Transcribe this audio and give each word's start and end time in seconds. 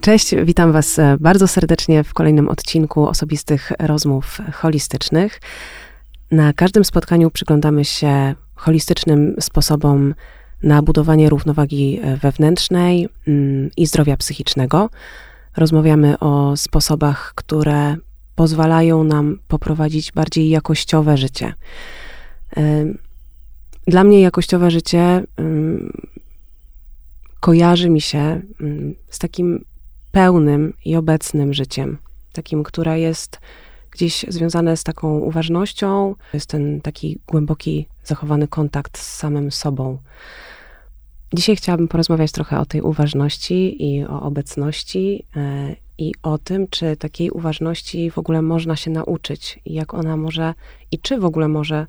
Cześć, 0.00 0.34
witam 0.44 0.72
Was 0.72 0.98
e, 0.98 1.16
bardzo 1.20 1.48
serdecznie 1.48 2.04
w 2.04 2.14
kolejnym 2.14 2.48
odcinku 2.48 3.06
osobistych 3.06 3.72
rozmów 3.78 4.38
holistycznych. 4.52 5.40
Na 6.30 6.52
każdym 6.52 6.84
spotkaniu 6.84 7.30
przyglądamy 7.30 7.84
się 7.84 8.34
holistycznym 8.54 9.34
sposobom 9.40 10.14
na 10.62 10.82
budowanie 10.82 11.28
równowagi 11.28 12.00
e, 12.02 12.16
wewnętrznej 12.16 13.08
mm, 13.28 13.70
i 13.76 13.86
zdrowia 13.86 14.16
psychicznego. 14.16 14.90
Rozmawiamy 15.56 16.18
o 16.18 16.56
sposobach, 16.56 17.32
które 17.34 17.96
pozwalają 18.34 19.04
nam 19.04 19.38
poprowadzić 19.48 20.12
bardziej 20.12 20.48
jakościowe 20.48 21.16
życie. 21.16 21.54
E, 22.56 22.84
dla 23.86 24.04
mnie 24.04 24.20
jakościowe 24.20 24.70
życie 24.70 25.22
mm, 25.36 25.92
kojarzy 27.42 27.90
mi 27.90 28.00
się 28.00 28.40
mm, 28.60 28.94
z 29.08 29.18
takim 29.18 29.64
pełnym 30.12 30.72
i 30.84 30.96
obecnym 30.96 31.54
życiem, 31.54 31.98
takim, 32.32 32.62
które 32.62 33.00
jest 33.00 33.40
gdzieś 33.90 34.24
związane 34.28 34.76
z 34.76 34.84
taką 34.84 35.18
uważnością, 35.18 36.14
jest 36.34 36.50
ten 36.50 36.80
taki 36.80 37.18
głęboki, 37.26 37.86
zachowany 38.04 38.48
kontakt 38.48 38.98
z 38.98 39.16
samym 39.16 39.50
sobą. 39.50 39.98
Dzisiaj 41.34 41.56
chciałabym 41.56 41.88
porozmawiać 41.88 42.32
trochę 42.32 42.60
o 42.60 42.66
tej 42.66 42.80
uważności 42.80 43.86
i 43.86 44.04
o 44.04 44.22
obecności 44.22 45.26
e, 45.36 45.76
i 45.98 46.12
o 46.22 46.38
tym, 46.38 46.68
czy 46.68 46.96
takiej 46.96 47.30
uważności 47.30 48.10
w 48.10 48.18
ogóle 48.18 48.42
można 48.42 48.76
się 48.76 48.90
nauczyć 48.90 49.60
i 49.64 49.74
jak 49.74 49.94
ona 49.94 50.16
może 50.16 50.54
i 50.90 50.98
czy 50.98 51.18
w 51.18 51.24
ogóle 51.24 51.48
może 51.48 51.86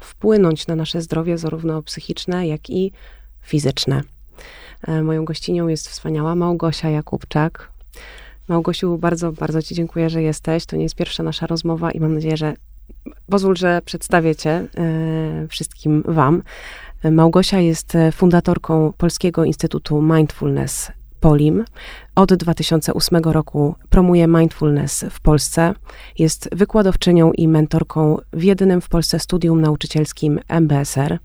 wpłynąć 0.00 0.66
na 0.66 0.76
nasze 0.76 1.02
zdrowie, 1.02 1.38
zarówno 1.38 1.82
psychiczne, 1.82 2.46
jak 2.46 2.70
i 2.70 2.92
fizyczne. 3.42 4.02
E, 4.88 5.02
moją 5.02 5.24
gościnią 5.24 5.68
jest 5.68 5.88
wspaniała 5.88 6.34
Małgosia 6.34 6.90
Jakubczak. 6.90 7.68
Małgosiu, 8.48 8.98
bardzo, 8.98 9.32
bardzo 9.32 9.62
Ci 9.62 9.74
dziękuję, 9.74 10.10
że 10.10 10.22
jesteś. 10.22 10.66
To 10.66 10.76
nie 10.76 10.82
jest 10.82 10.94
pierwsza 10.94 11.22
nasza 11.22 11.46
rozmowa 11.46 11.90
i 11.90 12.00
mam 12.00 12.14
nadzieję, 12.14 12.36
że 12.36 12.54
pozwól, 13.30 13.56
że 13.56 13.82
przedstawię 13.84 14.36
Cię 14.36 14.50
e, 14.50 14.68
wszystkim 15.48 16.02
Wam. 16.06 16.42
Małgosia 17.10 17.60
jest 17.60 17.92
fundatorką 18.12 18.92
Polskiego 18.98 19.44
Instytutu 19.44 20.02
Mindfulness 20.02 20.92
Polim. 21.22 21.64
Od 22.14 22.34
2008 22.34 23.22
roku 23.22 23.74
promuje 23.90 24.26
mindfulness 24.26 25.04
w 25.10 25.20
Polsce. 25.20 25.74
Jest 26.18 26.48
wykładowczynią 26.52 27.32
i 27.32 27.48
mentorką 27.48 28.18
w 28.32 28.42
jedynym 28.42 28.80
w 28.80 28.88
Polsce 28.88 29.18
studium 29.18 29.60
nauczycielskim 29.60 30.40
MBSR. 30.48 31.18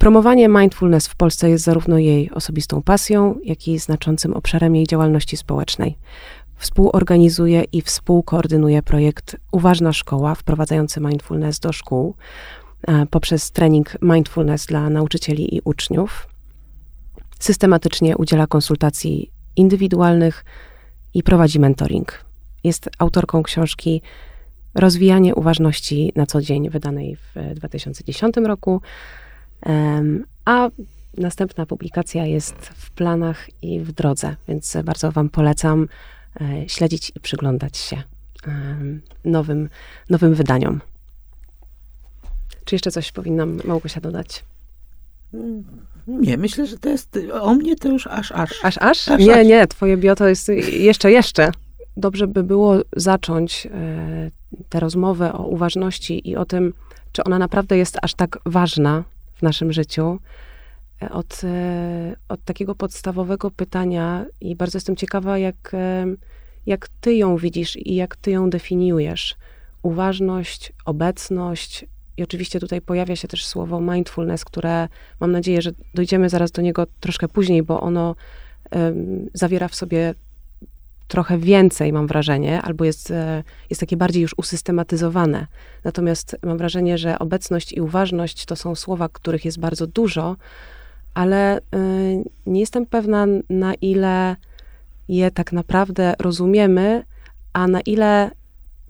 Promowanie 0.00 0.48
mindfulness 0.48 1.08
w 1.08 1.16
Polsce 1.16 1.50
jest 1.50 1.64
zarówno 1.64 1.98
jej 1.98 2.30
osobistą 2.30 2.82
pasją, 2.82 3.38
jak 3.44 3.68
i 3.68 3.78
znaczącym 3.78 4.34
obszarem 4.34 4.76
jej 4.76 4.86
działalności 4.86 5.36
społecznej. 5.36 5.98
Współorganizuje 6.56 7.64
i 7.72 7.82
współkoordynuje 7.82 8.82
projekt 8.82 9.36
Uważna 9.52 9.92
Szkoła, 9.92 10.34
wprowadzający 10.34 11.00
mindfulness 11.00 11.60
do 11.60 11.72
szkół 11.72 12.14
e, 12.88 13.06
poprzez 13.06 13.50
trening 13.50 13.96
mindfulness 14.02 14.66
dla 14.66 14.90
nauczycieli 14.90 15.56
i 15.56 15.60
uczniów. 15.64 16.28
Systematycznie 17.38 18.16
udziela 18.16 18.46
konsultacji 18.46 19.30
indywidualnych 19.56 20.44
i 21.14 21.22
prowadzi 21.22 21.60
mentoring. 21.60 22.24
Jest 22.64 22.90
autorką 22.98 23.42
książki 23.42 24.02
Rozwijanie 24.74 25.34
uważności 25.34 26.12
na 26.16 26.26
co 26.26 26.40
dzień, 26.40 26.70
wydanej 26.70 27.16
w 27.16 27.54
2010 27.54 28.36
roku 28.36 28.80
a 30.44 30.68
następna 31.18 31.66
publikacja 31.66 32.26
jest 32.26 32.56
w 32.56 32.90
planach 32.90 33.46
i 33.62 33.80
w 33.80 33.92
drodze, 33.92 34.36
więc 34.48 34.76
bardzo 34.84 35.12
Wam 35.12 35.28
polecam 35.28 35.88
e, 36.40 36.68
śledzić 36.68 37.12
i 37.16 37.20
przyglądać 37.20 37.76
się 37.76 38.02
nowym, 39.24 39.68
nowym 40.10 40.34
wydaniom. 40.34 40.80
Czy 42.64 42.74
jeszcze 42.74 42.90
coś 42.90 43.12
powinnam 43.12 43.60
Małgosia 43.64 44.00
dodać? 44.00 44.44
Nie, 46.06 46.36
myślę, 46.36 46.66
że 46.66 46.78
to 46.78 46.88
jest 46.88 47.18
o 47.40 47.54
mnie 47.54 47.76
to 47.76 47.88
już 47.88 48.06
aż, 48.06 48.32
aż. 48.32 48.64
Aż, 48.64 48.78
aż? 48.78 49.08
aż 49.08 49.20
nie, 49.20 49.40
aż. 49.40 49.46
nie, 49.46 49.66
twoje 49.66 49.96
bio 49.96 50.16
to 50.16 50.28
jest 50.28 50.48
jeszcze, 50.72 51.10
jeszcze. 51.12 51.52
Dobrze 51.96 52.26
by 52.26 52.42
było 52.42 52.74
zacząć 52.96 53.66
e, 53.66 54.30
tę 54.68 54.80
rozmowę 54.80 55.32
o 55.32 55.46
uważności 55.46 56.28
i 56.28 56.36
o 56.36 56.44
tym, 56.44 56.72
czy 57.12 57.24
ona 57.24 57.38
naprawdę 57.38 57.76
jest 57.76 57.98
aż 58.02 58.14
tak 58.14 58.38
ważna, 58.46 59.04
w 59.40 59.42
naszym 59.42 59.72
życiu, 59.72 60.18
e, 61.02 61.10
od, 61.10 61.40
e, 61.44 62.16
od 62.28 62.44
takiego 62.44 62.74
podstawowego 62.74 63.50
pytania 63.50 64.26
i 64.40 64.56
bardzo 64.56 64.76
jestem 64.76 64.96
ciekawa, 64.96 65.38
jak, 65.38 65.74
e, 65.74 66.06
jak 66.66 66.88
ty 67.00 67.14
ją 67.14 67.36
widzisz 67.36 67.76
i 67.76 67.94
jak 67.94 68.16
ty 68.16 68.30
ją 68.30 68.50
definiujesz. 68.50 69.36
Uważność, 69.82 70.72
obecność 70.84 71.84
i 72.16 72.22
oczywiście 72.22 72.60
tutaj 72.60 72.80
pojawia 72.80 73.16
się 73.16 73.28
też 73.28 73.46
słowo 73.46 73.80
mindfulness, 73.80 74.44
które 74.44 74.88
mam 75.20 75.32
nadzieję, 75.32 75.62
że 75.62 75.70
dojdziemy 75.94 76.28
zaraz 76.28 76.50
do 76.50 76.62
niego 76.62 76.86
troszkę 77.00 77.28
później, 77.28 77.62
bo 77.62 77.80
ono 77.80 78.14
um, 78.72 79.26
zawiera 79.34 79.68
w 79.68 79.74
sobie 79.74 80.14
trochę 81.10 81.38
więcej, 81.38 81.92
mam 81.92 82.06
wrażenie, 82.06 82.62
albo 82.62 82.84
jest, 82.84 83.10
e, 83.10 83.42
jest 83.70 83.80
takie 83.80 83.96
bardziej 83.96 84.22
już 84.22 84.34
usystematyzowane. 84.36 85.46
Natomiast 85.84 86.36
mam 86.42 86.58
wrażenie, 86.58 86.98
że 86.98 87.18
obecność 87.18 87.72
i 87.72 87.80
uważność 87.80 88.44
to 88.44 88.56
są 88.56 88.74
słowa, 88.74 89.08
których 89.08 89.44
jest 89.44 89.60
bardzo 89.60 89.86
dużo, 89.86 90.36
ale 91.14 91.58
y, 91.58 91.62
nie 92.46 92.60
jestem 92.60 92.86
pewna, 92.86 93.26
na 93.50 93.74
ile 93.74 94.36
je 95.08 95.30
tak 95.30 95.52
naprawdę 95.52 96.14
rozumiemy, 96.18 97.04
a 97.52 97.66
na 97.66 97.80
ile 97.80 98.30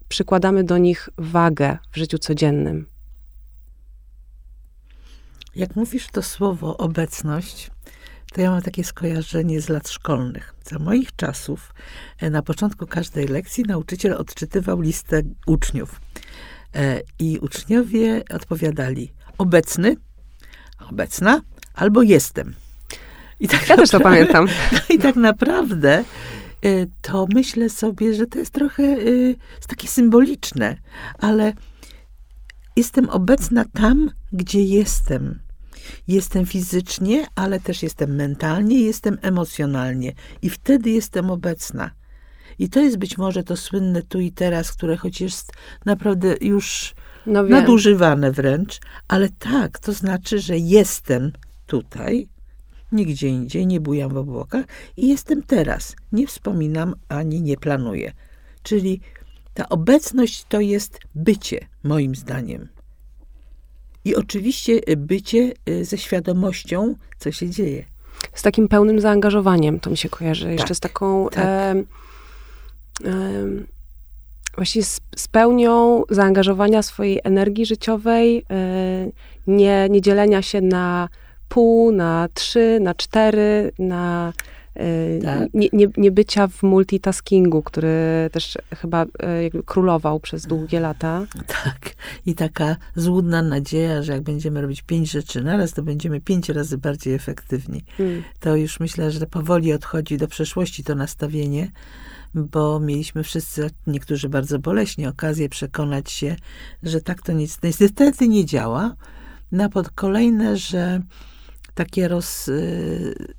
przykładamy 0.07 0.63
do 0.63 0.77
nich 0.77 1.09
wagę 1.17 1.77
w 1.91 1.97
życiu 1.97 2.17
codziennym. 2.17 2.85
Jak 5.55 5.75
mówisz 5.75 6.07
to 6.07 6.21
słowo 6.21 6.77
obecność, 6.77 7.71
to 8.33 8.41
ja 8.41 8.51
mam 8.51 8.61
takie 8.61 8.83
skojarzenie 8.83 9.61
z 9.61 9.69
lat 9.69 9.89
szkolnych. 9.89 10.55
Za 10.63 10.79
moich 10.79 11.15
czasów 11.15 11.73
e, 12.19 12.29
na 12.29 12.41
początku 12.41 12.87
każdej 12.87 13.27
lekcji 13.27 13.63
nauczyciel 13.63 14.13
odczytywał 14.13 14.81
listę 14.81 15.21
uczniów. 15.45 16.01
E, 16.75 17.01
I 17.19 17.39
uczniowie 17.39 18.23
odpowiadali 18.35 19.13
obecny, 19.37 19.95
obecna 20.89 21.41
albo 21.73 22.01
jestem. 22.01 22.53
I 23.39 23.47
tak 23.47 23.61
ja 23.61 23.75
naprawdę, 23.75 23.81
też 23.83 23.89
to 23.89 23.99
pamiętam. 23.99 24.47
I 24.95 24.99
tak 24.99 25.15
naprawdę 25.15 26.03
e, 26.61 26.85
to 27.01 27.27
myślę 27.33 27.69
sobie, 27.69 28.13
że 28.13 28.27
to 28.27 28.39
jest 28.39 28.53
trochę 28.53 28.83
jest 28.83 29.67
takie 29.67 29.87
symboliczne, 29.87 30.77
ale 31.19 31.53
jestem 32.75 33.09
obecna 33.09 33.65
tam, 33.73 34.09
gdzie 34.33 34.63
jestem. 34.63 35.39
Jestem 36.07 36.45
fizycznie, 36.45 37.25
ale 37.35 37.59
też 37.59 37.83
jestem 37.83 38.15
mentalnie, 38.15 38.81
jestem 38.81 39.17
emocjonalnie 39.21 40.13
i 40.41 40.49
wtedy 40.49 40.89
jestem 40.89 41.31
obecna. 41.31 41.91
I 42.59 42.69
to 42.69 42.79
jest 42.79 42.97
być 42.97 43.17
może 43.17 43.43
to 43.43 43.57
słynne 43.57 44.01
tu 44.01 44.19
i 44.19 44.31
teraz, 44.31 44.71
które 44.71 44.97
choć 44.97 45.21
jest 45.21 45.53
naprawdę 45.85 46.35
już 46.41 46.93
no 47.25 47.43
nadużywane 47.43 48.31
wręcz, 48.31 48.79
ale 49.07 49.29
tak, 49.29 49.79
to 49.79 49.93
znaczy, 49.93 50.39
że 50.39 50.57
jestem 50.57 51.31
tutaj, 51.67 52.27
nigdzie 52.91 53.27
indziej, 53.27 53.67
nie 53.67 53.79
bujam 53.79 54.13
w 54.13 54.17
obłokach 54.17 54.65
i 54.97 55.07
jestem 55.07 55.43
teraz. 55.43 55.95
Nie 56.11 56.27
wspominam 56.27 56.95
ani 57.09 57.41
nie 57.41 57.57
planuję. 57.57 58.13
Czyli 58.63 59.01
ta 59.53 59.69
obecność 59.69 60.45
to 60.49 60.59
jest 60.59 60.99
bycie, 61.15 61.67
moim 61.83 62.15
zdaniem. 62.15 62.67
I 64.05 64.15
oczywiście 64.15 64.89
y, 64.89 64.97
bycie 64.97 65.53
y, 65.69 65.85
ze 65.85 65.97
świadomością, 65.97 66.95
co 67.17 67.31
się 67.31 67.49
dzieje. 67.49 67.85
Z 68.33 68.41
takim 68.41 68.67
pełnym 68.67 68.99
zaangażowaniem, 68.99 69.79
to 69.79 69.89
mi 69.89 69.97
się 69.97 70.09
kojarzy. 70.09 70.45
Tak, 70.45 70.53
Jeszcze 70.53 70.75
z 70.75 70.79
taką. 70.79 71.29
Tak. 71.29 71.45
E, 71.45 71.75
e, 73.05 73.13
właśnie 74.55 74.83
z, 74.83 75.01
z, 75.15 75.27
pełnią 75.27 76.03
zaangażowania 76.09 76.81
swojej 76.81 77.19
energii 77.23 77.65
życiowej, 77.65 78.45
e, 78.49 79.11
nie, 79.47 79.87
nie 79.89 80.01
dzielenia 80.01 80.41
się 80.41 80.61
na 80.61 81.09
pół, 81.49 81.91
na 81.91 82.27
trzy, 82.33 82.79
na 82.81 82.95
cztery, 82.95 83.71
na 83.79 84.33
tak. 85.23 85.53
nie, 85.53 85.69
nie, 85.73 85.87
nie, 85.97 86.11
bycia 86.11 86.47
w 86.47 86.63
multitaskingu, 86.63 87.61
który 87.61 88.29
też 88.31 88.57
chyba 88.75 89.03
y, 89.03 89.07
królował 89.65 90.19
przez 90.19 90.47
długie 90.47 90.79
lata. 90.79 91.25
Tak. 91.63 91.93
I 92.25 92.35
taka 92.35 92.75
złudna 92.95 93.41
nadzieja, 93.41 94.03
że 94.03 94.13
jak 94.13 94.21
będziemy 94.21 94.61
robić 94.61 94.81
pięć 94.81 95.11
rzeczy 95.11 95.43
naraz, 95.43 95.73
to 95.73 95.83
będziemy 95.83 96.21
pięć 96.21 96.49
razy 96.49 96.77
bardziej 96.77 97.13
efektywni. 97.13 97.83
Hmm. 97.97 98.23
To 98.39 98.55
już 98.55 98.79
myślę, 98.79 99.11
że 99.11 99.27
powoli 99.27 99.73
odchodzi 99.73 100.17
do 100.17 100.27
przeszłości 100.27 100.83
to 100.83 100.95
nastawienie, 100.95 101.71
bo 102.35 102.79
mieliśmy 102.79 103.23
wszyscy, 103.23 103.69
niektórzy 103.87 104.29
bardzo 104.29 104.59
boleśnie, 104.59 105.09
okazję 105.09 105.49
przekonać 105.49 106.11
się, 106.11 106.35
że 106.83 107.01
tak 107.01 107.21
to 107.21 107.31
nic, 107.31 107.57
niestety 107.63 108.27
nie 108.27 108.45
działa. 108.45 108.95
Na 109.51 109.69
pod 109.69 109.89
kolejne, 109.89 110.57
że 110.57 111.01
takie 111.73 112.07
roz, 112.07 112.47
y, 112.47 113.33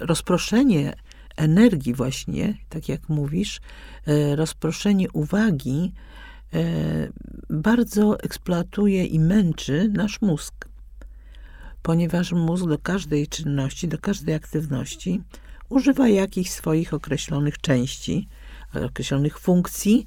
rozproszenie 0.00 0.92
energii 1.36 1.94
właśnie, 1.94 2.54
tak 2.68 2.88
jak 2.88 3.08
mówisz, 3.08 3.60
y, 4.08 4.36
rozproszenie 4.36 5.10
uwagi 5.12 5.92
y, 6.54 7.12
bardzo 7.50 8.20
eksploatuje 8.20 9.04
i 9.04 9.20
męczy 9.20 9.90
nasz 9.94 10.20
mózg. 10.20 10.68
Ponieważ 11.82 12.32
mózg 12.32 12.66
do 12.66 12.78
każdej 12.78 13.28
czynności, 13.28 13.88
do 13.88 13.98
każdej 13.98 14.34
aktywności 14.34 15.22
używa 15.68 16.08
jakichś 16.08 16.50
swoich 16.50 16.94
określonych 16.94 17.60
części, 17.60 18.28
określonych 18.86 19.38
funkcji 19.38 20.06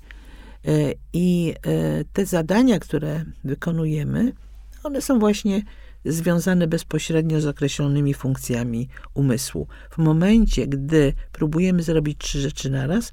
i 1.13 1.53
te 2.13 2.25
zadania, 2.25 2.79
które 2.79 3.25
wykonujemy, 3.43 4.33
one 4.83 5.01
są 5.01 5.19
właśnie 5.19 5.61
związane 6.05 6.67
bezpośrednio 6.67 7.41
z 7.41 7.45
określonymi 7.45 8.13
funkcjami 8.13 8.89
umysłu. 9.13 9.67
W 9.91 9.97
momencie, 9.97 10.67
gdy 10.67 11.13
próbujemy 11.31 11.83
zrobić 11.83 12.17
trzy 12.17 12.39
rzeczy 12.39 12.69
naraz, 12.69 13.11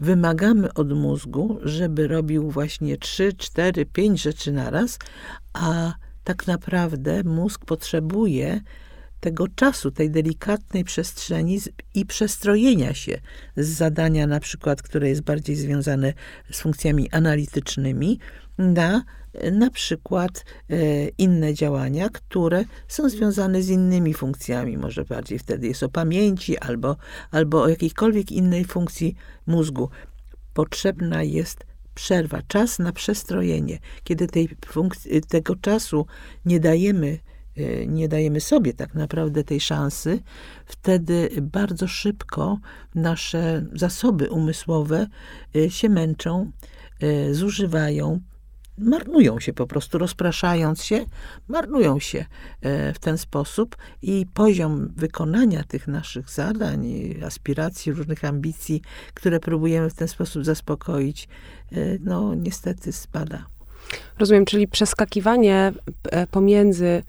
wymagamy 0.00 0.74
od 0.74 0.92
mózgu, 0.92 1.58
żeby 1.62 2.08
robił 2.08 2.50
właśnie 2.50 2.96
trzy, 2.96 3.32
cztery, 3.32 3.86
pięć 3.86 4.22
rzeczy 4.22 4.52
naraz, 4.52 4.98
a 5.52 5.94
tak 6.24 6.46
naprawdę 6.46 7.22
mózg 7.24 7.64
potrzebuje 7.64 8.60
tego 9.26 9.48
czasu, 9.48 9.90
tej 9.90 10.10
delikatnej 10.10 10.84
przestrzeni 10.84 11.60
i 11.94 12.06
przestrojenia 12.06 12.94
się 12.94 13.20
z 13.56 13.68
zadania, 13.68 14.26
na 14.26 14.40
przykład, 14.40 14.82
które 14.82 15.08
jest 15.08 15.20
bardziej 15.20 15.56
związane 15.56 16.12
z 16.50 16.60
funkcjami 16.60 17.10
analitycznymi, 17.10 18.18
na 18.58 19.04
na 19.52 19.70
przykład 19.70 20.44
e, 20.70 20.76
inne 21.08 21.54
działania, 21.54 22.08
które 22.08 22.64
są 22.88 23.08
związane 23.08 23.62
z 23.62 23.68
innymi 23.68 24.14
funkcjami. 24.14 24.78
Może 24.78 25.04
bardziej 25.04 25.38
wtedy 25.38 25.66
jest 25.66 25.82
o 25.82 25.88
pamięci 25.88 26.58
albo, 26.58 26.96
albo 27.30 27.62
o 27.62 27.68
jakiejkolwiek 27.68 28.32
innej 28.32 28.64
funkcji 28.64 29.14
mózgu. 29.46 29.88
Potrzebna 30.54 31.22
jest 31.22 31.66
przerwa, 31.94 32.42
czas 32.48 32.78
na 32.78 32.92
przestrojenie. 32.92 33.78
Kiedy 34.04 34.26
tej 34.26 34.48
tego 35.28 35.56
czasu 35.56 36.06
nie 36.44 36.60
dajemy, 36.60 37.18
nie 37.86 38.08
dajemy 38.08 38.40
sobie 38.40 38.74
tak 38.74 38.94
naprawdę 38.94 39.44
tej 39.44 39.60
szansy, 39.60 40.18
wtedy 40.66 41.28
bardzo 41.42 41.88
szybko 41.88 42.58
nasze 42.94 43.66
zasoby 43.74 44.30
umysłowe 44.30 45.06
e, 45.56 45.70
się 45.70 45.88
męczą, 45.88 46.50
zużywają, 47.32 48.20
marnują 48.78 49.40
się 49.40 49.52
po 49.52 49.66
prostu, 49.66 49.98
rozpraszając 49.98 50.84
się, 50.84 51.04
marnują 51.48 51.98
się 51.98 52.24
w 52.94 52.98
ten 53.00 53.18
sposób 53.18 53.76
i 54.02 54.26
poziom 54.34 54.92
wykonania 54.96 55.64
tych 55.64 55.88
naszych 55.88 56.30
zadań, 56.30 56.86
aspiracji, 57.26 57.92
różnych 57.92 58.24
ambicji, 58.24 58.82
które 59.14 59.40
próbujemy 59.40 59.90
w 59.90 59.94
ten 59.94 60.08
sposób 60.08 60.44
zaspokoić, 60.44 61.28
no 62.00 62.34
niestety 62.34 62.92
spada. 62.92 63.46
Rozumiem, 64.18 64.44
czyli 64.44 64.68
przeskakiwanie 64.68 65.72
pomiędzy 66.30 67.02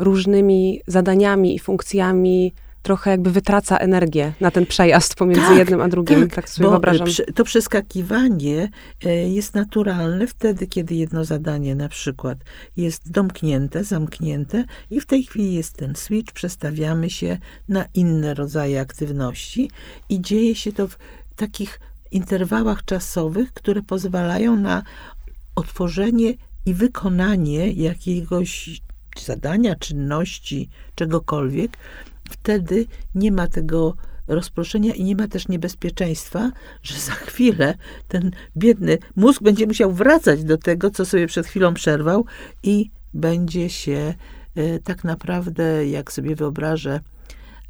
różnymi 0.00 0.80
zadaniami 0.86 1.54
i 1.54 1.58
funkcjami 1.58 2.52
trochę 2.82 3.10
jakby 3.10 3.30
wytraca 3.30 3.76
energię 3.76 4.32
na 4.40 4.50
ten 4.50 4.66
przejazd 4.66 5.14
pomiędzy 5.14 5.46
tak, 5.46 5.58
jednym 5.58 5.80
a 5.80 5.88
drugim. 5.88 6.20
Tak, 6.20 6.34
tak 6.34 6.48
sobie 6.48 6.64
bo 6.64 6.70
wyobrażam. 6.70 7.08
To 7.34 7.44
przeskakiwanie 7.44 8.68
e, 9.04 9.28
jest 9.28 9.54
naturalne 9.54 10.26
wtedy, 10.26 10.66
kiedy 10.66 10.94
jedno 10.94 11.24
zadanie 11.24 11.74
na 11.74 11.88
przykład 11.88 12.38
jest 12.76 13.10
domknięte, 13.10 13.84
zamknięte 13.84 14.64
i 14.90 15.00
w 15.00 15.06
tej 15.06 15.22
chwili 15.22 15.54
jest 15.54 15.76
ten 15.76 15.94
switch, 15.94 16.32
przestawiamy 16.32 17.10
się 17.10 17.38
na 17.68 17.84
inne 17.94 18.34
rodzaje 18.34 18.80
aktywności 18.80 19.70
i 20.08 20.20
dzieje 20.20 20.54
się 20.54 20.72
to 20.72 20.88
w 20.88 20.98
takich 21.36 21.80
interwałach 22.10 22.84
czasowych, 22.84 23.52
które 23.52 23.82
pozwalają 23.82 24.56
na 24.56 24.82
otworzenie 25.54 26.34
i 26.66 26.74
wykonanie 26.74 27.72
jakiegoś 27.72 28.80
zadania, 29.18 29.76
czynności, 29.76 30.68
czegokolwiek, 30.94 31.76
wtedy 32.30 32.86
nie 33.14 33.32
ma 33.32 33.46
tego 33.46 33.96
rozproszenia 34.28 34.94
i 34.94 35.04
nie 35.04 35.16
ma 35.16 35.28
też 35.28 35.48
niebezpieczeństwa, 35.48 36.50
że 36.82 36.98
za 36.98 37.12
chwilę 37.12 37.74
ten 38.08 38.30
biedny 38.56 38.98
mózg 39.16 39.42
będzie 39.42 39.66
musiał 39.66 39.92
wracać 39.92 40.44
do 40.44 40.58
tego, 40.58 40.90
co 40.90 41.04
sobie 41.06 41.26
przed 41.26 41.46
chwilą 41.46 41.74
przerwał 41.74 42.24
i 42.62 42.90
będzie 43.14 43.70
się 43.70 44.14
e, 44.56 44.78
tak 44.78 45.04
naprawdę, 45.04 45.86
jak 45.86 46.12
sobie 46.12 46.36
wyobrażę, 46.36 47.00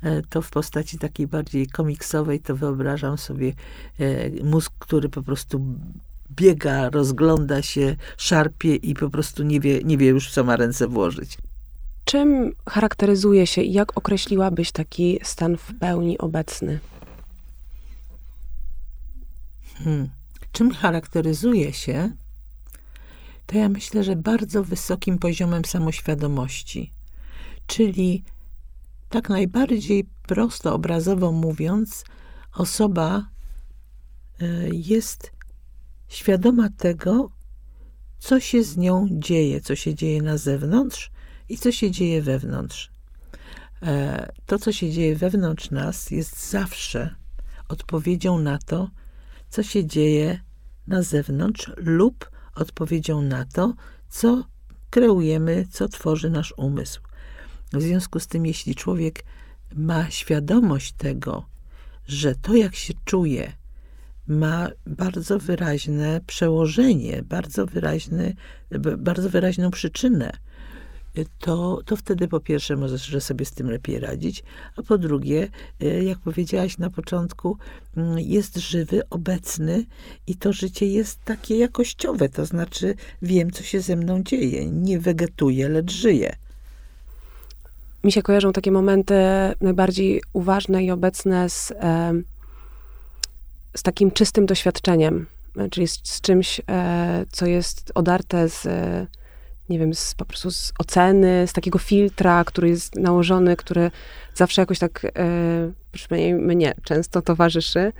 e, 0.02 0.22
to 0.22 0.42
w 0.42 0.50
postaci 0.50 0.98
takiej 0.98 1.26
bardziej 1.26 1.66
komiksowej, 1.66 2.40
to 2.40 2.56
wyobrażam 2.56 3.18
sobie 3.18 3.52
e, 4.00 4.30
mózg, 4.44 4.72
który 4.78 5.08
po 5.08 5.22
prostu 5.22 5.76
biega, 6.30 6.90
rozgląda 6.90 7.62
się, 7.62 7.96
szarpie 8.16 8.76
i 8.76 8.94
po 8.94 9.10
prostu 9.10 9.42
nie 9.42 9.60
wie, 9.60 9.80
nie 9.84 9.98
wie 9.98 10.06
już, 10.06 10.30
co 10.30 10.44
ma 10.44 10.56
ręce 10.56 10.88
włożyć. 10.88 11.38
Czym 12.04 12.52
charakteryzuje 12.68 13.46
się 13.46 13.62
i 13.62 13.72
jak 13.72 13.98
określiłabyś 13.98 14.72
taki 14.72 15.20
stan 15.22 15.56
w 15.56 15.74
pełni 15.78 16.18
obecny? 16.18 16.80
Hmm. 19.74 20.08
Czym 20.52 20.70
charakteryzuje 20.70 21.72
się? 21.72 22.10
To 23.46 23.58
ja 23.58 23.68
myślę, 23.68 24.04
że 24.04 24.16
bardzo 24.16 24.64
wysokim 24.64 25.18
poziomem 25.18 25.64
samoświadomości. 25.64 26.92
Czyli 27.66 28.24
tak 29.08 29.28
najbardziej 29.28 30.06
prosto, 30.26 30.74
obrazowo 30.74 31.32
mówiąc, 31.32 32.04
osoba 32.54 33.24
e, 34.40 34.46
jest 34.72 35.32
świadoma 36.10 36.68
tego, 36.76 37.30
co 38.18 38.40
się 38.40 38.64
z 38.64 38.76
nią 38.76 39.08
dzieje, 39.10 39.60
co 39.60 39.76
się 39.76 39.94
dzieje 39.94 40.22
na 40.22 40.36
zewnątrz, 40.36 41.10
i 41.48 41.58
co 41.58 41.72
się 41.72 41.90
dzieje 41.90 42.22
wewnątrz. 42.22 42.90
E, 43.82 44.32
to, 44.46 44.58
co 44.58 44.72
się 44.72 44.90
dzieje 44.90 45.16
wewnątrz 45.16 45.70
nas, 45.70 46.10
jest 46.10 46.50
zawsze 46.50 47.14
odpowiedzią 47.68 48.38
na 48.38 48.58
to, 48.58 48.90
co 49.48 49.62
się 49.62 49.86
dzieje 49.86 50.40
na 50.86 51.02
zewnątrz, 51.02 51.70
lub 51.76 52.30
odpowiedzią 52.54 53.22
na 53.22 53.44
to, 53.44 53.74
co 54.08 54.44
kreujemy, 54.90 55.66
co 55.70 55.88
tworzy 55.88 56.30
nasz 56.30 56.54
umysł. 56.56 57.00
W 57.72 57.82
związku 57.82 58.20
z 58.20 58.26
tym, 58.26 58.46
jeśli 58.46 58.74
człowiek 58.74 59.24
ma 59.74 60.10
świadomość 60.10 60.92
tego, 60.92 61.46
że 62.06 62.34
to, 62.34 62.54
jak 62.54 62.74
się 62.74 62.94
czuje, 63.04 63.52
ma 64.30 64.68
bardzo 64.86 65.38
wyraźne 65.38 66.20
przełożenie, 66.26 67.22
bardzo, 67.22 67.66
wyraźny, 67.66 68.34
bardzo 68.98 69.30
wyraźną 69.30 69.70
przyczynę 69.70 70.32
to, 71.38 71.80
to 71.84 71.96
wtedy 71.96 72.28
po 72.28 72.40
pierwsze 72.40 72.76
możesz 72.76 73.24
sobie 73.24 73.44
z 73.44 73.52
tym 73.52 73.70
lepiej 73.70 73.98
radzić, 73.98 74.42
a 74.76 74.82
po 74.82 74.98
drugie, 74.98 75.48
e, 75.80 76.04
jak 76.04 76.18
powiedziałaś 76.18 76.78
na 76.78 76.90
początku, 76.90 77.56
mm, 77.96 78.18
jest 78.18 78.56
żywy, 78.56 79.02
obecny 79.10 79.84
i 80.26 80.36
to 80.36 80.52
życie 80.52 80.86
jest 80.86 81.24
takie 81.24 81.58
jakościowe, 81.58 82.28
to 82.28 82.46
znaczy 82.46 82.94
wiem, 83.22 83.50
co 83.50 83.62
się 83.62 83.80
ze 83.80 83.96
mną 83.96 84.22
dzieje, 84.22 84.70
nie 84.70 85.00
wegetuję, 85.00 85.68
lecz 85.68 85.92
żyję. 85.92 86.36
Mi 88.04 88.12
się 88.12 88.22
kojarzą 88.22 88.52
takie 88.52 88.72
momenty 88.72 89.14
najbardziej 89.60 90.22
uważne 90.32 90.84
i 90.84 90.90
obecne 90.90 91.50
z, 91.50 91.72
z 93.76 93.82
takim 93.82 94.10
czystym 94.10 94.46
doświadczeniem, 94.46 95.26
czyli 95.70 95.88
z, 95.88 96.00
z 96.02 96.20
czymś, 96.20 96.60
e, 96.68 97.24
co 97.32 97.46
jest 97.46 97.92
odarte 97.94 98.48
z 98.48 98.66
nie 99.70 99.78
wiem, 99.78 99.94
z, 99.94 100.14
po 100.14 100.24
prostu 100.24 100.50
z 100.50 100.72
oceny, 100.78 101.46
z 101.46 101.52
takiego 101.52 101.78
filtra, 101.78 102.44
który 102.44 102.68
jest 102.68 102.96
nałożony, 102.96 103.56
który 103.56 103.90
zawsze 104.34 104.62
jakoś 104.62 104.78
tak, 104.78 105.04
e, 105.04 105.10
przynajmniej 105.92 106.34
mnie 106.34 106.74
często 106.84 107.22
towarzyszy 107.22 107.92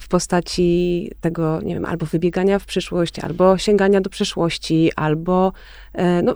w 0.00 0.08
postaci 0.08 1.10
tego, 1.20 1.60
nie 1.62 1.74
wiem, 1.74 1.84
albo 1.84 2.06
wybiegania 2.06 2.58
w 2.58 2.66
przyszłość, 2.66 3.18
albo 3.18 3.58
sięgania 3.58 4.00
do 4.00 4.10
przyszłości, 4.10 4.90
albo 4.96 5.52
e, 5.92 6.22
no, 6.22 6.34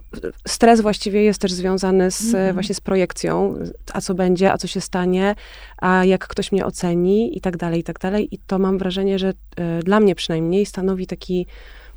stres 0.48 0.80
właściwie 0.80 1.22
jest 1.22 1.40
też 1.40 1.52
związany 1.52 2.10
z, 2.10 2.24
mhm. 2.24 2.54
właśnie 2.54 2.74
z 2.74 2.80
projekcją, 2.80 3.54
a 3.92 4.00
co 4.00 4.14
będzie, 4.14 4.52
a 4.52 4.58
co 4.58 4.66
się 4.66 4.80
stanie, 4.80 5.34
a 5.78 6.04
jak 6.04 6.28
ktoś 6.28 6.52
mnie 6.52 6.66
oceni 6.66 7.38
i 7.38 7.40
tak 7.40 7.56
dalej, 7.56 7.80
i 7.80 7.84
tak 7.84 7.98
dalej. 7.98 8.34
I 8.34 8.38
to 8.38 8.58
mam 8.58 8.78
wrażenie, 8.78 9.18
że 9.18 9.32
e, 9.56 9.82
dla 9.82 10.00
mnie 10.00 10.14
przynajmniej 10.14 10.66
stanowi 10.66 11.06
taki 11.06 11.46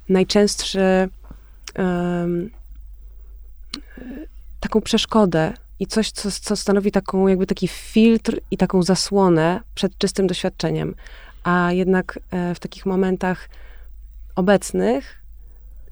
najczęstszy 0.09 1.09
taką 4.59 4.81
przeszkodę 4.81 5.53
i 5.79 5.87
coś, 5.87 6.11
co, 6.11 6.31
co 6.31 6.55
stanowi 6.55 6.91
taką, 6.91 7.27
jakby 7.27 7.47
taki 7.47 7.67
filtr 7.67 8.39
i 8.51 8.57
taką 8.57 8.83
zasłonę 8.83 9.61
przed 9.75 9.97
czystym 9.97 10.27
doświadczeniem. 10.27 10.95
A 11.45 11.71
jednak 11.71 12.19
e, 12.31 12.55
w 12.55 12.59
takich 12.59 12.85
momentach 12.85 13.49
obecnych, 14.35 15.21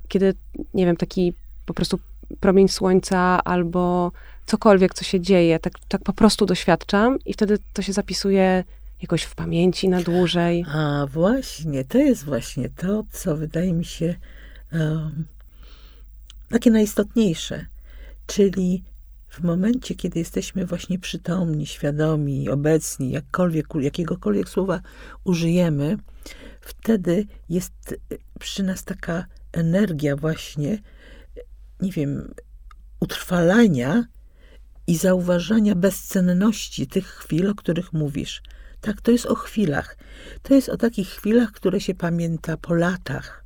kiedy, 0.07 0.33
nie 0.74 0.86
wiem, 0.86 0.98
taki 0.98 1.33
po 1.65 1.74
prostu 1.74 2.00
promień 2.39 2.67
słońca 2.67 3.43
albo 3.43 4.12
cokolwiek, 4.45 4.93
co 4.93 5.03
się 5.03 5.22
dzieje, 5.22 5.60
tak, 5.60 5.74
tak 5.88 6.01
po 6.01 6.13
prostu 6.13 6.45
doświadczam 6.45 7.17
i 7.25 7.33
wtedy 7.33 7.57
to 7.74 7.81
się 7.81 7.93
zapisuje 7.93 8.63
jakoś 9.01 9.24
w 9.24 9.36
pamięci 9.36 9.89
na 9.89 10.01
dłużej. 10.01 10.65
A 10.67 11.05
właśnie, 11.10 11.86
to 11.86 11.98
jest 11.98 12.25
właśnie 12.25 12.69
to, 12.69 13.03
co 13.12 13.38
wydaje 13.38 13.74
mi 13.74 13.86
się 13.86 14.15
um, 14.74 15.25
takie 16.50 16.72
najistotniejsze. 16.72 17.65
Czyli 18.27 18.83
w 19.34 19.44
momencie, 19.44 19.96
kiedy 19.96 20.20
jesteśmy 20.20 20.66
właśnie 20.66 21.00
przytomni, 21.00 21.68
świadomi, 21.68 22.50
obecni, 22.50 23.12
jakkolwiek, 23.12 23.68
jakiegokolwiek 23.80 24.50
słowa 24.50 24.82
użyjemy, 25.24 25.98
wtedy 26.62 27.25
jest 27.50 27.96
przy 28.40 28.63
nas 28.63 28.84
taka 28.84 29.25
energia 29.52 30.16
właśnie, 30.16 30.80
nie 31.82 31.92
wiem, 31.92 32.34
utrwalania 33.00 34.06
i 34.88 34.98
zauważania 34.98 35.75
bezcenności 35.75 36.88
tych 36.88 37.08
chwil, 37.08 37.50
o 37.50 37.56
których 37.56 37.94
mówisz. 37.94 38.42
Tak, 38.82 39.02
to 39.02 39.12
jest 39.12 39.25
o 39.25 39.36
chwilach. 39.36 39.98
To 40.44 40.54
jest 40.54 40.70
o 40.70 40.78
takich 40.78 41.10
chwilach, 41.10 41.52
które 41.52 41.80
się 41.80 41.96
pamięta 41.96 42.58
po 42.58 42.74
latach. 42.74 43.46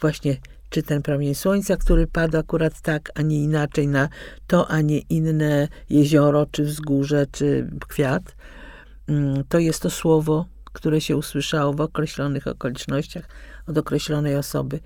Właśnie, 0.00 0.36
czy 0.76 0.82
ten 0.82 1.02
promień 1.02 1.34
słońca, 1.34 1.76
który 1.76 2.06
pada 2.06 2.38
akurat 2.38 2.80
tak, 2.80 3.10
a 3.14 3.22
nie 3.22 3.42
inaczej 3.42 3.88
na 3.88 4.08
to, 4.46 4.70
a 4.70 4.80
nie 4.80 4.98
inne 4.98 5.68
jezioro, 5.90 6.46
czy 6.46 6.64
wzgórze, 6.64 7.26
czy 7.32 7.70
kwiat. 7.88 8.36
Mm, 9.06 9.44
to 9.48 9.58
jest 9.58 9.82
to 9.82 9.90
słowo, 9.90 10.46
które 10.64 11.00
się 11.00 11.16
usłyszało 11.16 11.72
w 11.72 11.80
określonych 11.80 12.46
okolicznościach 12.46 13.28
od 13.66 13.78
określonej 13.78 14.36
osoby. 14.36 14.80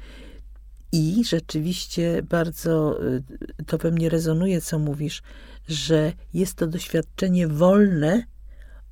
I 0.92 1.24
rzeczywiście 1.24 2.22
bardzo 2.22 3.02
y, 3.04 3.22
to 3.66 3.78
we 3.78 3.90
mnie 3.90 4.08
rezonuje, 4.08 4.60
co 4.60 4.78
mówisz, 4.78 5.22
że 5.68 6.12
jest 6.34 6.54
to 6.54 6.66
doświadczenie 6.66 7.48
wolne 7.48 8.22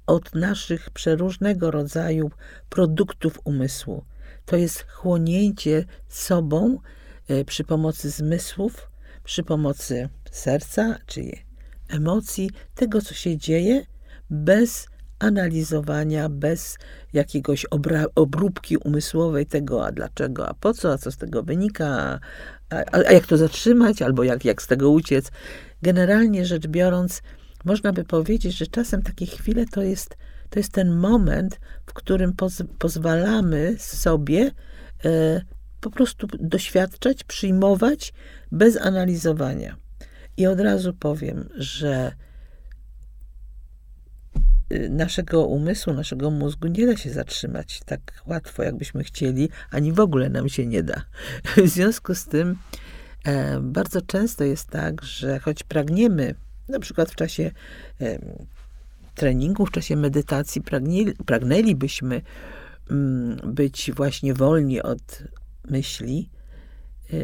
od 0.07 0.35
naszych 0.35 0.90
przeróżnego 0.90 1.71
rodzaju 1.71 2.31
produktów 2.69 3.40
umysłu. 3.45 4.05
To 4.49 4.57
jest 4.57 4.87
chłonięcie 4.88 5.85
sobą 6.09 6.78
y, 7.31 7.45
przy 7.45 7.64
pomocy 7.64 8.11
zmysłów, 8.11 8.90
przy 9.25 9.43
pomocy 9.43 10.09
serca, 10.31 10.99
czy 11.07 11.23
emocji, 11.88 12.50
tego, 12.75 13.00
co 13.00 13.14
się 13.14 13.37
dzieje, 13.37 13.87
bez 14.31 14.87
analizowania, 15.19 16.28
bez 16.28 16.78
jakiegoś 17.12 17.67
obróbki 18.14 18.76
umysłowej 18.76 19.47
tego, 19.47 19.87
a 19.87 19.93
dlaczego, 19.93 20.49
a 20.49 20.55
po 20.55 20.75
co, 20.75 20.93
a 20.93 20.99
co 20.99 21.12
z 21.12 21.17
tego 21.17 21.43
wynika, 21.43 21.88
a, 22.71 22.76
a, 22.76 22.85
a 22.93 23.12
jak 23.12 23.26
to 23.26 23.37
zatrzymać, 23.37 24.02
albo 24.02 24.23
jak, 24.25 24.45
jak 24.45 24.62
z 24.62 24.67
tego 24.67 24.90
uciec. 24.90 25.31
Generalnie 25.83 26.47
rzecz 26.47 26.67
biorąc, 26.67 27.23
można 27.64 27.93
by 27.93 28.05
powiedzieć, 28.05 28.57
że 28.57 28.67
czasem 28.67 29.02
takie 29.02 29.26
chwile 29.26 29.67
to 29.67 29.83
jest, 29.83 30.17
to 30.50 30.61
jest 30.61 30.73
ten 30.73 30.97
moment, 30.97 31.61
w 31.87 31.93
którym 31.93 32.33
poz, 32.33 32.62
pozwalamy 32.78 33.76
sobie 33.78 34.50
e, 35.05 35.40
po 35.81 35.90
prostu 35.90 36.26
doświadczać, 36.40 37.25
przyjmować 37.25 38.12
bez 38.52 38.76
analizowania. 38.76 39.76
I 40.37 40.47
od 40.47 40.61
razu 40.61 40.95
powiem, 40.95 41.49
że 41.57 42.12
Y, 44.73 44.88
naszego 44.90 45.47
umysłu, 45.47 45.93
naszego 45.93 46.31
mózgu 46.31 46.69
nie 46.69 46.87
da 46.87 46.97
się 46.97 47.11
zatrzymać 47.11 47.81
tak 47.87 48.00
łatwo, 48.26 48.62
jakbyśmy 48.62 49.05
chcieli, 49.05 49.49
ani 49.71 49.93
w 49.93 50.00
ogóle 50.00 50.28
nam 50.28 50.49
się 50.49 50.67
nie 50.67 50.83
da. 50.83 51.02
W 51.57 51.69
związku 51.69 52.14
z 52.14 52.25
tym 52.25 52.57
e, 53.25 53.61
bardzo 53.61 54.02
często 54.02 54.45
jest 54.45 54.71
tak, 54.71 55.02
że 55.02 55.38
choć 55.38 55.62
pragniemy, 55.62 56.35
na 56.69 56.78
przykład 56.78 57.11
w 57.11 57.14
czasie 57.14 57.50
treningu, 59.18 59.66
w 59.66 59.70
czasie 59.70 59.96
medytacji, 59.96 60.62
pragnieli, 60.62 61.14
pragnęlibyśmy 61.26 62.22
mm, 62.90 63.54
być 63.54 63.90
właśnie 63.96 64.34
wolni 64.34 64.82
od 64.82 65.22
myśli, 65.70 66.30
e, 67.12 67.16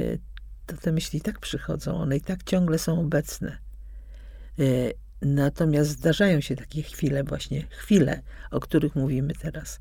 to 0.66 0.76
te 0.76 0.92
myśli 0.92 1.20
tak 1.20 1.40
przychodzą, 1.40 1.96
one 1.96 2.16
i 2.16 2.20
tak 2.20 2.42
ciągle 2.42 2.78
są 2.78 3.00
obecne. 3.00 3.58
E, 4.58 4.64
Natomiast 5.24 5.90
zdarzają 5.90 6.40
się 6.40 6.56
takie 6.56 6.82
chwile, 6.82 7.24
właśnie 7.24 7.66
chwile, 7.70 8.22
o 8.50 8.60
których 8.60 8.94
mówimy 8.94 9.34
teraz, 9.34 9.80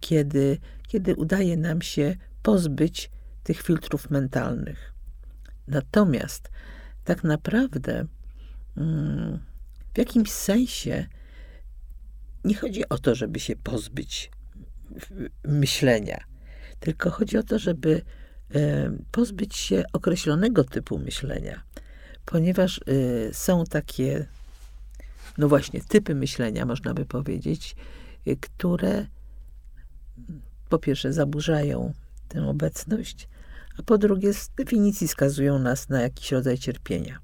kiedy, 0.00 0.58
kiedy 0.88 1.14
udaje 1.14 1.56
nam 1.56 1.82
się 1.82 2.16
pozbyć 2.42 3.10
tych 3.42 3.62
filtrów 3.62 4.10
mentalnych. 4.10 4.92
Natomiast 5.68 6.50
tak 7.04 7.24
naprawdę 7.24 8.06
mm, 8.76 9.38
w 9.94 9.98
jakimś 9.98 10.30
sensie 10.30 11.06
nie 12.44 12.54
chodzi 12.54 12.88
o 12.88 12.98
to, 12.98 13.14
żeby 13.14 13.40
się 13.40 13.56
pozbyć 13.56 14.30
myślenia, 15.44 16.24
tylko 16.80 17.10
chodzi 17.10 17.38
o 17.38 17.42
to, 17.42 17.58
żeby 17.58 18.02
e, 18.54 18.92
pozbyć 19.10 19.56
się 19.56 19.84
określonego 19.92 20.64
typu 20.64 20.98
myślenia, 20.98 21.62
ponieważ 22.24 22.78
e, 22.78 23.34
są 23.34 23.64
takie 23.64 24.26
no 25.38 25.48
właśnie, 25.48 25.80
typy 25.80 26.14
myślenia, 26.14 26.66
można 26.66 26.94
by 26.94 27.04
powiedzieć, 27.06 27.76
y, 28.26 28.36
które 28.36 29.06
po 30.68 30.78
pierwsze 30.78 31.12
zaburzają 31.12 31.92
tę 32.28 32.48
obecność, 32.48 33.28
a 33.78 33.82
po 33.82 33.98
drugie 33.98 34.34
z 34.34 34.48
definicji 34.48 35.08
skazują 35.08 35.58
nas 35.58 35.88
na 35.88 36.02
jakiś 36.02 36.32
rodzaj 36.32 36.58
cierpienia. 36.58 37.18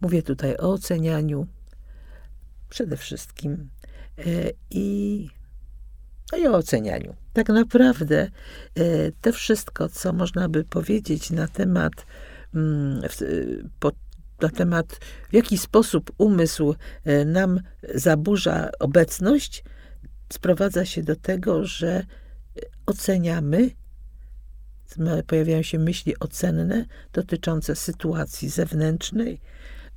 Mówię 0.00 0.22
tutaj 0.22 0.56
o 0.56 0.72
ocenianiu 0.72 1.46
przede 2.68 2.96
wszystkim 2.96 3.68
i, 4.70 5.28
no 6.32 6.38
i 6.38 6.46
o 6.46 6.56
ocenianiu. 6.56 7.14
Tak 7.32 7.48
naprawdę 7.48 8.30
y, 8.78 9.12
to 9.20 9.32
wszystko, 9.32 9.88
co 9.88 10.12
można 10.12 10.48
by 10.48 10.64
powiedzieć 10.64 11.30
na 11.30 11.48
temat 11.48 11.92
mm, 12.54 13.02
na 14.40 14.48
temat, 14.48 14.98
w 15.30 15.34
jaki 15.34 15.58
sposób 15.58 16.12
umysł 16.18 16.74
e, 17.04 17.24
nam 17.24 17.60
zaburza 17.94 18.70
obecność, 18.80 19.64
sprowadza 20.32 20.84
się 20.84 21.02
do 21.02 21.16
tego, 21.16 21.64
że 21.64 22.04
oceniamy, 22.86 23.70
pojawiają 25.26 25.62
się 25.62 25.78
myśli 25.78 26.18
ocenne 26.18 26.84
dotyczące 27.12 27.76
sytuacji 27.76 28.48
zewnętrznej, 28.48 29.40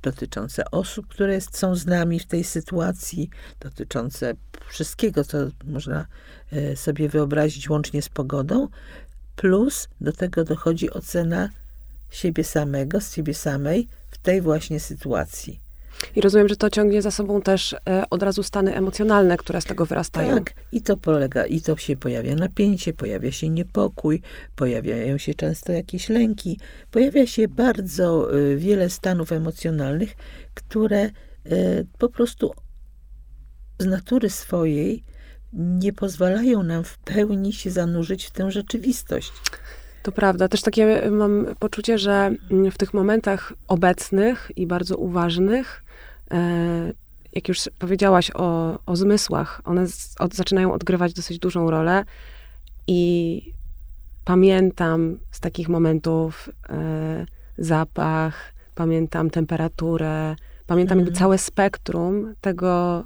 dotyczące 0.02 0.70
osób, 0.70 1.06
które 1.06 1.40
są 1.40 1.74
z 1.74 1.86
nami 1.86 2.20
w 2.20 2.26
tej 2.26 2.44
sytuacji, 2.44 3.30
dotyczące 3.60 4.34
wszystkiego, 4.68 5.24
co 5.24 5.38
można 5.64 6.06
e, 6.52 6.76
sobie 6.76 7.08
wyobrazić 7.08 7.70
łącznie 7.70 8.02
z 8.02 8.08
pogodą, 8.08 8.68
plus 9.36 9.88
do 10.00 10.12
tego 10.12 10.44
dochodzi 10.44 10.90
ocena 10.90 11.48
siebie 12.10 12.44
samego, 12.44 13.00
z 13.00 13.14
siebie 13.14 13.34
samej, 13.34 13.88
tej 14.22 14.40
właśnie 14.40 14.80
sytuacji. 14.80 15.60
I 16.16 16.20
rozumiem, 16.20 16.48
że 16.48 16.56
to 16.56 16.70
ciągnie 16.70 17.02
za 17.02 17.10
sobą 17.10 17.42
też 17.42 17.72
e, 17.72 18.04
od 18.10 18.22
razu 18.22 18.42
stany 18.42 18.74
emocjonalne, 18.74 19.36
które 19.36 19.60
z 19.60 19.64
tego 19.64 19.86
wyrastają. 19.86 20.34
Tak, 20.34 20.54
i 20.72 20.82
to 20.82 20.96
polega, 20.96 21.46
i 21.46 21.60
to 21.60 21.76
się 21.76 21.96
pojawia 21.96 22.34
napięcie, 22.34 22.92
pojawia 22.92 23.32
się 23.32 23.48
niepokój, 23.48 24.22
pojawiają 24.56 25.18
się 25.18 25.34
często 25.34 25.72
jakieś 25.72 26.08
lęki, 26.08 26.58
pojawia 26.90 27.26
się 27.26 27.48
bardzo 27.48 28.36
y, 28.38 28.56
wiele 28.56 28.90
stanów 28.90 29.32
emocjonalnych, 29.32 30.14
które 30.54 31.04
y, 31.06 31.86
po 31.98 32.08
prostu 32.08 32.52
z 33.78 33.86
natury 33.86 34.30
swojej 34.30 35.04
nie 35.52 35.92
pozwalają 35.92 36.62
nam 36.62 36.84
w 36.84 36.98
pełni 36.98 37.52
się 37.52 37.70
zanurzyć 37.70 38.24
w 38.24 38.30
tę 38.30 38.50
rzeczywistość. 38.50 39.32
To 40.02 40.12
prawda. 40.12 40.48
Też 40.48 40.62
takie 40.62 41.10
mam 41.10 41.46
poczucie, 41.58 41.98
że 41.98 42.30
w 42.72 42.78
tych 42.78 42.94
momentach 42.94 43.52
obecnych 43.68 44.52
i 44.56 44.66
bardzo 44.66 44.96
uważnych, 44.96 45.82
e, 45.84 45.89
jak 47.32 47.48
już 47.48 47.70
powiedziałaś 47.78 48.30
o, 48.34 48.78
o 48.86 48.96
zmysłach, 48.96 49.60
one 49.64 49.88
z, 49.88 50.14
od, 50.18 50.34
zaczynają 50.34 50.72
odgrywać 50.72 51.12
dosyć 51.12 51.38
dużą 51.38 51.70
rolę 51.70 52.04
i 52.86 53.42
pamiętam 54.24 55.18
z 55.30 55.40
takich 55.40 55.68
momentów 55.68 56.48
e, 56.68 57.26
zapach, 57.58 58.52
pamiętam 58.74 59.30
temperaturę, 59.30 60.36
pamiętam 60.66 60.98
mm. 60.98 61.14
całe 61.14 61.38
spektrum 61.38 62.34
tego, 62.40 63.04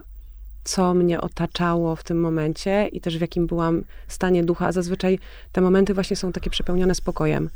co 0.64 0.95
mnie 0.95 1.21
otaczało 1.21 1.97
w 1.97 2.04
tym 2.04 2.21
momencie 2.21 2.88
i 2.93 3.00
też 3.00 3.19
w 3.19 3.21
jakim 3.21 3.47
byłam 3.47 3.85
stanie 4.09 4.45
ducha. 4.45 4.73
Zazwyczaj 4.73 5.19
te 5.52 5.61
momenty 5.61 5.95
właśnie 5.95 6.16
są 6.16 6.33
takie 6.33 6.50
przepełnione 6.50 6.95
spokojem. 6.95 7.50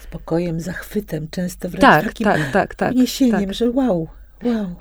Spokojem, 0.00 0.60
zachwytem, 0.60 1.28
często 1.30 1.68
wręcz 1.68 1.82
tak, 1.82 2.04
takim 2.04 2.24
tak, 2.24 2.52
tak, 2.52 2.74
tak, 2.74 2.92
uniesieniem, 2.94 3.46
tak. 3.46 3.54
że 3.54 3.70
wow, 3.70 4.08
wow. 4.42 4.76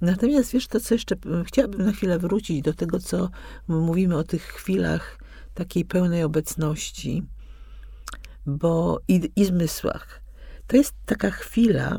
Natomiast 0.00 0.52
wiesz, 0.52 0.66
to 0.66 0.80
co 0.80 0.94
jeszcze, 0.94 1.16
chciałabym 1.44 1.86
na 1.86 1.92
chwilę 1.92 2.18
wrócić 2.18 2.62
do 2.62 2.74
tego, 2.74 2.98
co 2.98 3.30
mówimy 3.68 4.16
o 4.16 4.24
tych 4.24 4.42
chwilach 4.42 5.18
takiej 5.54 5.84
pełnej 5.84 6.22
obecności, 6.24 7.22
bo 8.46 9.00
i, 9.08 9.30
i 9.36 9.44
zmysłach. 9.44 10.20
To 10.66 10.76
jest 10.76 10.94
taka 11.06 11.30
chwila, 11.30 11.98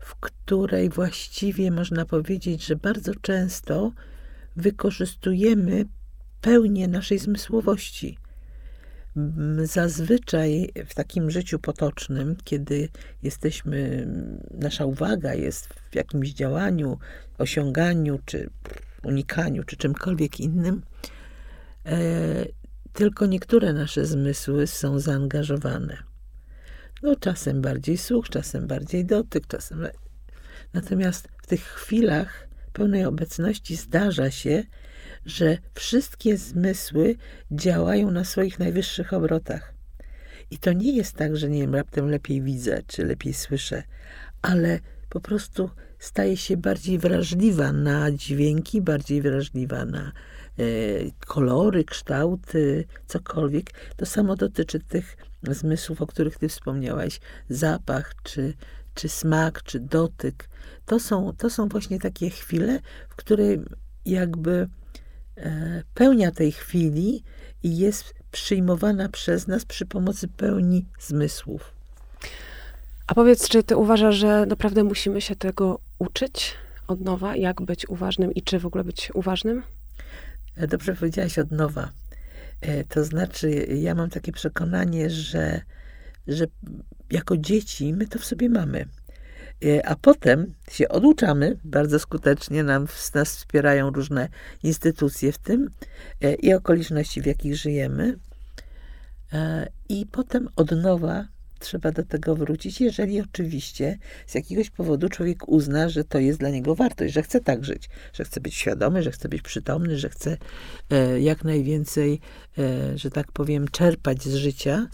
w 0.00 0.14
której 0.14 0.90
właściwie 0.90 1.70
można 1.70 2.04
powiedzieć, 2.04 2.66
że 2.66 2.76
bardzo 2.76 3.12
często 3.14 3.92
wykorzystujemy 4.56 5.84
pełnię 6.40 6.88
naszej 6.88 7.18
zmysłowości. 7.18 8.18
Zazwyczaj 9.62 10.72
w 10.86 10.94
takim 10.94 11.30
życiu 11.30 11.58
potocznym, 11.58 12.36
kiedy 12.44 12.88
jesteśmy, 13.22 14.08
nasza 14.50 14.84
uwaga 14.84 15.34
jest 15.34 15.68
w 15.90 15.94
jakimś 15.94 16.32
działaniu, 16.32 16.98
osiąganiu, 17.38 18.18
czy 18.24 18.50
unikaniu, 19.02 19.64
czy 19.64 19.76
czymkolwiek 19.76 20.40
innym, 20.40 20.82
e, 21.86 21.96
tylko 22.92 23.26
niektóre 23.26 23.72
nasze 23.72 24.06
zmysły 24.06 24.66
są 24.66 24.98
zaangażowane. 24.98 25.96
No, 27.02 27.16
czasem 27.16 27.62
bardziej 27.62 27.98
słuch, 27.98 28.28
czasem 28.28 28.66
bardziej 28.66 29.04
dotyk, 29.04 29.46
czasem. 29.46 29.86
Natomiast 30.72 31.28
w 31.42 31.46
tych 31.46 31.62
chwilach 31.62 32.48
pełnej 32.72 33.04
obecności 33.04 33.76
zdarza 33.76 34.30
się, 34.30 34.62
że 35.26 35.58
wszystkie 35.74 36.36
zmysły 36.36 37.16
działają 37.50 38.10
na 38.10 38.24
swoich 38.24 38.58
najwyższych 38.58 39.12
obrotach. 39.12 39.74
I 40.50 40.58
to 40.58 40.72
nie 40.72 40.96
jest 40.96 41.16
tak, 41.16 41.36
że 41.36 41.48
nie 41.48 41.60
wiem, 41.60 41.74
raptem 41.74 42.10
lepiej 42.10 42.42
widzę, 42.42 42.82
czy 42.86 43.04
lepiej 43.04 43.34
słyszę, 43.34 43.82
ale 44.42 44.80
po 45.08 45.20
prostu 45.20 45.70
staje 45.98 46.36
się 46.36 46.56
bardziej 46.56 46.98
wrażliwa 46.98 47.72
na 47.72 48.10
dźwięki, 48.10 48.82
bardziej 48.82 49.22
wrażliwa 49.22 49.84
na 49.84 50.12
e, 50.58 50.62
kolory, 51.26 51.84
kształty, 51.84 52.84
cokolwiek. 53.06 53.70
To 53.96 54.06
samo 54.06 54.36
dotyczy 54.36 54.80
tych 54.80 55.16
zmysłów, 55.42 56.02
o 56.02 56.06
których 56.06 56.38
ty 56.38 56.48
wspomniałaś. 56.48 57.20
Zapach, 57.48 58.14
czy, 58.22 58.54
czy 58.94 59.08
smak, 59.08 59.62
czy 59.62 59.80
dotyk. 59.80 60.48
To 60.86 61.00
są, 61.00 61.32
to 61.38 61.50
są 61.50 61.68
właśnie 61.68 61.98
takie 61.98 62.30
chwile, 62.30 62.80
w 63.08 63.16
której 63.16 63.60
jakby 64.04 64.68
pełnia 65.94 66.30
tej 66.30 66.52
chwili 66.52 67.22
jest 67.62 68.14
przyjmowana 68.32 69.08
przez 69.08 69.46
nas 69.46 69.64
przy 69.64 69.86
pomocy 69.86 70.28
pełni 70.28 70.84
zmysłów. 71.00 71.74
A 73.06 73.14
powiedz, 73.14 73.48
czy 73.48 73.62
ty 73.62 73.76
uważasz, 73.76 74.16
że 74.16 74.46
naprawdę 74.46 74.84
musimy 74.84 75.20
się 75.20 75.36
tego 75.36 75.78
uczyć 75.98 76.54
od 76.88 77.00
nowa, 77.00 77.36
jak 77.36 77.62
być 77.62 77.88
uważnym 77.88 78.34
i 78.34 78.42
czy 78.42 78.58
w 78.58 78.66
ogóle 78.66 78.84
być 78.84 79.10
uważnym? 79.14 79.62
E, 80.56 80.66
dobrze 80.66 80.94
powiedziałaś 80.94 81.38
od 81.38 81.50
nowa. 81.50 81.90
E, 82.60 82.84
to 82.84 83.04
znaczy, 83.04 83.50
ja 83.80 83.94
mam 83.94 84.10
takie 84.10 84.32
przekonanie, 84.32 85.10
że, 85.10 85.60
że 86.28 86.44
jako 87.10 87.36
dzieci 87.36 87.92
my 87.92 88.06
to 88.06 88.18
w 88.18 88.24
sobie 88.24 88.48
mamy. 88.48 88.84
E, 89.64 89.86
a 89.86 89.96
potem 89.96 90.54
się 90.70 90.88
oduczamy 90.88 91.56
bardzo 91.64 91.98
skutecznie, 91.98 92.62
nam, 92.62 92.86
nas 93.14 93.36
wspierają 93.36 93.90
różne 93.90 94.28
instytucje 94.62 95.32
w 95.32 95.38
tym 95.38 95.70
i 96.42 96.54
okoliczności, 96.54 97.22
w 97.22 97.26
jakich 97.26 97.56
żyjemy. 97.56 98.18
I 99.88 100.06
potem 100.06 100.48
od 100.56 100.70
nowa 100.70 101.26
trzeba 101.62 101.92
do 101.92 102.02
tego 102.02 102.36
wrócić, 102.36 102.80
jeżeli 102.80 103.20
oczywiście 103.20 103.98
z 104.26 104.34
jakiegoś 104.34 104.70
powodu 104.70 105.08
człowiek 105.08 105.48
uzna, 105.48 105.88
że 105.88 106.04
to 106.04 106.18
jest 106.18 106.38
dla 106.38 106.50
niego 106.50 106.74
wartość, 106.74 107.14
że 107.14 107.22
chce 107.22 107.40
tak 107.40 107.64
żyć, 107.64 107.88
że 108.12 108.24
chce 108.24 108.40
być 108.40 108.54
świadomy, 108.54 109.02
że 109.02 109.10
chce 109.10 109.28
być 109.28 109.42
przytomny, 109.42 109.98
że 109.98 110.08
chce 110.08 110.36
e, 110.90 111.20
jak 111.20 111.44
najwięcej, 111.44 112.20
e, 112.58 112.98
że 112.98 113.10
tak 113.10 113.32
powiem, 113.32 113.68
czerpać 113.68 114.22
z 114.22 114.34
życia 114.34 114.86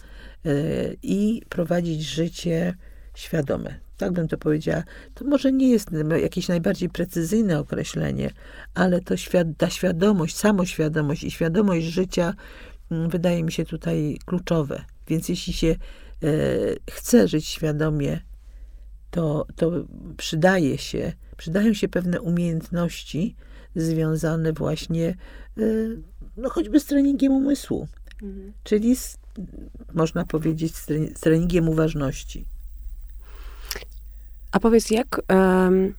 e, 0.45 0.51
i 1.03 1.41
prowadzić 1.49 2.01
życie 2.01 2.73
świadome. 3.15 3.88
Tak 3.99 4.11
bym 4.11 4.27
to 4.27 4.37
powiedziała. 4.37 4.83
To 5.13 5.25
może 5.25 5.51
nie 5.51 5.69
jest 5.69 5.89
jakieś 6.21 6.47
najbardziej 6.47 6.89
precyzyjne 6.89 7.59
określenie, 7.59 8.31
ale 8.73 9.01
to 9.01 9.17
świad 9.17 9.47
ta 9.57 9.69
świadomość, 9.69 10.35
samoświadomość 10.35 11.23
i 11.23 11.31
świadomość 11.31 11.85
życia 11.85 12.33
mm, 12.91 13.09
wydaje 13.09 13.43
mi 13.43 13.51
się 13.51 13.65
tutaj 13.65 14.17
kluczowe. 14.25 14.83
Więc 15.07 15.29
jeśli 15.29 15.53
się 15.53 15.75
E, 16.23 16.91
chce 16.91 17.27
żyć 17.27 17.45
świadomie, 17.47 18.19
to, 19.11 19.45
to 19.55 19.71
przydaje 20.17 20.77
się, 20.77 21.13
przydają 21.37 21.73
się 21.73 21.87
pewne 21.87 22.21
umiejętności 22.21 23.35
związane 23.75 24.53
właśnie, 24.53 25.07
e, 25.57 25.61
no 26.37 26.49
choćby 26.49 26.79
z 26.79 26.85
treningiem 26.85 27.31
umysłu, 27.31 27.87
mhm. 28.23 28.53
czyli 28.63 28.95
z, 28.95 29.17
można 29.93 30.25
powiedzieć 30.25 30.75
z 30.75 31.19
treningiem 31.19 31.69
uważności. 31.69 32.45
A 34.51 34.59
powiedz, 34.59 34.91
jak 34.91 35.21
um, 35.29 35.93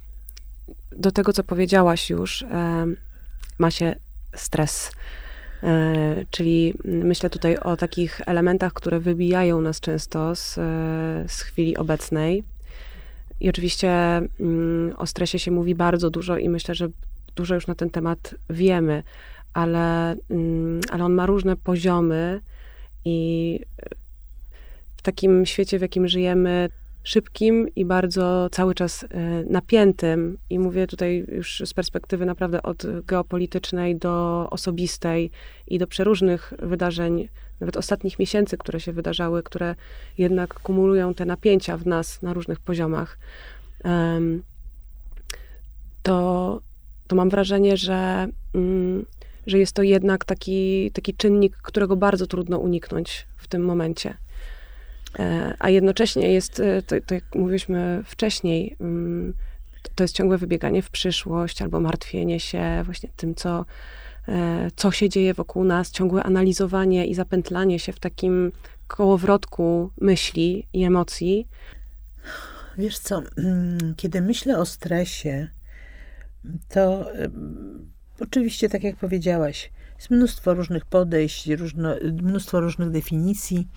do 0.92 1.12
tego, 1.12 1.32
co 1.32 1.44
powiedziałaś 1.44 2.10
już, 2.10 2.42
um, 2.42 2.96
ma 3.58 3.70
się 3.70 3.96
stres 4.34 4.92
E, 5.62 6.24
czyli 6.30 6.74
myślę 6.84 7.30
tutaj 7.30 7.56
o 7.56 7.76
takich 7.76 8.20
elementach, 8.26 8.72
które 8.72 9.00
wybijają 9.00 9.60
nas 9.60 9.80
często 9.80 10.34
z, 10.34 10.58
e, 10.58 11.24
z 11.28 11.40
chwili 11.40 11.76
obecnej. 11.76 12.44
I 13.40 13.48
oczywiście 13.48 13.90
mm, 14.40 14.94
o 14.96 15.06
stresie 15.06 15.38
się 15.38 15.50
mówi 15.50 15.74
bardzo 15.74 16.10
dużo 16.10 16.36
i 16.36 16.48
myślę, 16.48 16.74
że 16.74 16.88
dużo 17.36 17.54
już 17.54 17.66
na 17.66 17.74
ten 17.74 17.90
temat 17.90 18.34
wiemy, 18.50 19.02
ale, 19.52 20.16
mm, 20.30 20.80
ale 20.90 21.04
on 21.04 21.12
ma 21.12 21.26
różne 21.26 21.56
poziomy 21.56 22.40
i 23.04 23.60
w 24.96 25.02
takim 25.02 25.46
świecie, 25.46 25.78
w 25.78 25.82
jakim 25.82 26.08
żyjemy, 26.08 26.68
szybkim 27.02 27.68
i 27.76 27.84
bardzo 27.84 28.48
cały 28.52 28.74
czas 28.74 29.04
e, 29.04 29.08
napiętym. 29.44 30.38
I 30.50 30.58
mówię 30.58 30.86
tutaj 30.86 31.26
już 31.28 31.62
z 31.66 31.74
perspektywy 31.74 32.26
naprawdę 32.26 32.62
od 32.62 32.82
geopolitycznej 33.06 33.96
do 33.96 34.46
osobistej 34.50 35.30
i 35.66 35.78
do 35.78 35.86
przeróżnych 35.86 36.52
wydarzeń, 36.58 37.28
nawet 37.60 37.76
ostatnich 37.76 38.18
miesięcy, 38.18 38.58
które 38.58 38.80
się 38.80 38.92
wydarzały, 38.92 39.42
które 39.42 39.74
jednak 40.18 40.54
kumulują 40.54 41.14
te 41.14 41.24
napięcia 41.24 41.76
w 41.76 41.86
nas 41.86 42.22
na 42.22 42.32
różnych 42.32 42.60
poziomach. 42.60 43.18
To, 46.02 46.60
to 47.06 47.16
mam 47.16 47.30
wrażenie, 47.30 47.76
że, 47.76 48.28
mm, 48.54 49.06
że 49.46 49.58
jest 49.58 49.72
to 49.72 49.82
jednak 49.82 50.24
taki, 50.24 50.90
taki 50.90 51.14
czynnik, 51.14 51.56
którego 51.56 51.96
bardzo 51.96 52.26
trudno 52.26 52.58
uniknąć 52.58 53.26
w 53.36 53.48
tym 53.48 53.64
momencie. 53.64 54.16
E, 55.18 55.54
a 55.58 55.70
jednocześnie 55.70 56.32
jest, 56.32 56.60
e, 56.60 56.82
to, 56.82 57.14
jak 57.14 57.34
mówiliśmy 57.34 58.02
wcześniej, 58.06 58.76
mm, 58.80 59.34
to 59.94 60.04
jest 60.04 60.14
ciągłe 60.14 60.38
wybieganie 60.38 60.82
w 60.82 60.90
przyszłość 60.90 61.62
albo 61.62 61.80
martwienie 61.80 62.40
się 62.40 62.82
właśnie 62.84 63.08
tym, 63.16 63.34
co, 63.34 63.64
e, 64.28 64.70
co 64.76 64.90
się 64.90 65.08
dzieje 65.08 65.34
wokół 65.34 65.64
nas, 65.64 65.90
ciągłe 65.90 66.22
analizowanie 66.22 67.06
i 67.06 67.14
zapętlanie 67.14 67.78
się 67.78 67.92
w 67.92 68.00
takim 68.00 68.52
kołowrotku 68.86 69.90
myśli 70.00 70.66
i 70.72 70.84
emocji. 70.84 71.48
Wiesz 72.78 72.98
co, 72.98 73.22
mm, 73.38 73.94
kiedy 73.96 74.20
myślę 74.20 74.58
o 74.58 74.66
stresie, 74.66 75.48
to 76.68 77.06
oczywiście, 78.20 78.68
tak 78.68 78.82
jak 78.82 78.96
powiedziałaś, 78.96 79.70
jest 79.96 80.10
mnóstwo 80.10 80.54
różnych 80.54 80.84
podejść, 80.84 81.46
różno, 81.46 81.94
mnóstwo 82.22 82.60
różnych 82.60 82.90
definicji. 82.90 83.68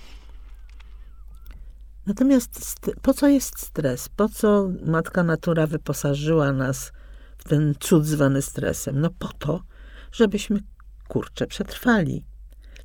Natomiast 2.05 2.79
po 3.01 3.13
co 3.13 3.27
jest 3.27 3.59
stres? 3.59 4.09
Po 4.09 4.29
co 4.29 4.69
matka 4.85 5.23
natura 5.23 5.67
wyposażyła 5.67 6.51
nas 6.51 6.91
w 7.37 7.43
ten 7.43 7.75
cud 7.79 8.05
zwany 8.05 8.41
stresem? 8.41 9.01
No 9.01 9.09
po 9.19 9.27
to, 9.27 9.63
żebyśmy 10.11 10.59
kurczę 11.07 11.47
przetrwali. 11.47 12.25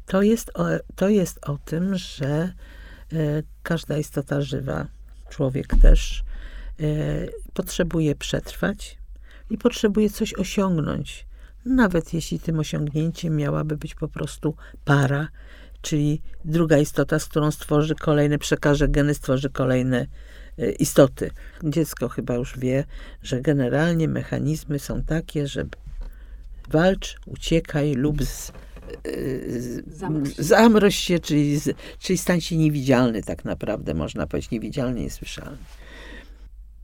To 0.07 0.22
jest 0.22 0.50
o, 0.54 0.66
to 0.96 1.09
jest 1.09 1.48
o 1.48 1.59
tym, 1.64 1.96
że 1.96 2.26
e, 2.28 2.52
każda 3.62 3.98
istota 3.98 4.40
żywa, 4.40 4.87
człowiek 5.28 5.66
też, 5.83 6.24
e, 6.81 6.85
potrzebuje 7.54 8.14
przetrwać 8.14 8.98
i 9.50 9.59
potrzebuje 9.59 10.11
coś 10.11 10.35
osiągnąć. 10.35 11.26
Nawet 11.64 12.14
jeśli 12.14 12.40
tym 12.40 12.59
osiągnięciem 12.59 13.37
miałaby 13.37 13.76
być 13.76 13.94
po 13.94 14.09
prostu 14.09 14.54
para, 14.85 15.28
czyli 15.83 16.23
druga 16.45 16.79
istota, 16.79 17.19
z 17.19 17.25
którą 17.25 17.51
stworzy 17.51 17.95
kolejne, 17.95 18.38
przekaże 18.38 18.88
geny, 18.88 19.14
stworzy 19.14 19.51
kolejne 19.51 20.07
e, 20.59 20.71
istoty. 20.71 21.31
Dziecko 21.64 22.09
chyba 22.09 22.35
już 22.35 22.59
wie, 22.59 22.85
że 23.23 23.41
generalnie 23.41 24.09
mechanizmy 24.09 24.79
są 24.79 25.03
takie, 25.03 25.47
że 25.47 25.64
walcz, 26.69 27.17
uciekaj 27.27 27.95
lub 27.95 28.25
z, 28.25 28.51
e, 28.51 28.53
zamroź 30.38 30.97
się, 30.97 31.19
czyli, 31.19 31.61
czyli 31.99 32.19
stań 32.19 32.41
się 32.41 32.57
niewidzialny 32.57 33.23
tak 33.23 33.45
naprawdę, 33.45 33.95
można 33.95 34.27
powiedzieć, 34.27 34.51
niewidzialny, 34.51 35.01
niesłyszalny. 35.01 35.59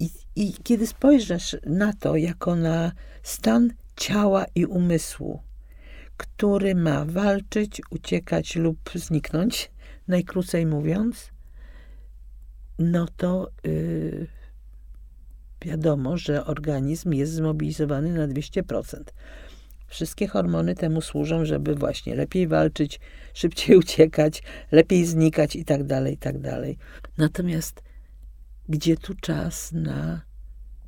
I, 0.01 0.11
I 0.37 0.53
kiedy 0.63 0.87
spojrzysz 0.87 1.57
na 1.67 1.93
to 1.93 2.17
jako 2.17 2.57
na 2.57 2.93
stan 3.23 3.73
ciała 3.97 4.45
i 4.55 4.67
umysłu, 4.67 5.41
który 6.16 6.74
ma 6.74 7.05
walczyć, 7.05 7.83
uciekać 7.90 8.57
lub 8.57 8.90
zniknąć, 8.94 9.70
najkrócej 10.09 10.66
mówiąc, 10.66 11.31
no 12.79 13.07
to 13.16 13.50
yy, 13.64 14.27
wiadomo, 15.62 16.16
że 16.16 16.46
organizm 16.46 17.12
jest 17.12 17.33
zmobilizowany 17.33 18.12
na 18.12 18.29
200%. 18.29 19.03
Wszystkie 19.87 20.27
hormony 20.29 20.74
temu 20.74 21.00
służą, 21.00 21.44
żeby 21.44 21.74
właśnie 21.74 22.14
lepiej 22.14 22.48
walczyć, 22.48 23.00
szybciej 23.35 23.77
uciekać, 23.85 24.42
lepiej 24.72 25.07
znikać 25.07 25.57
i 25.57 25.64
tak 25.64 25.85
dalej, 25.85 26.14
i 26.14 26.18
tak 26.18 26.40
dalej. 26.40 26.79
Natomiast 27.18 27.83
gdzie 28.68 28.96
tu 28.96 29.14
czas 29.14 29.72
na 29.72 30.22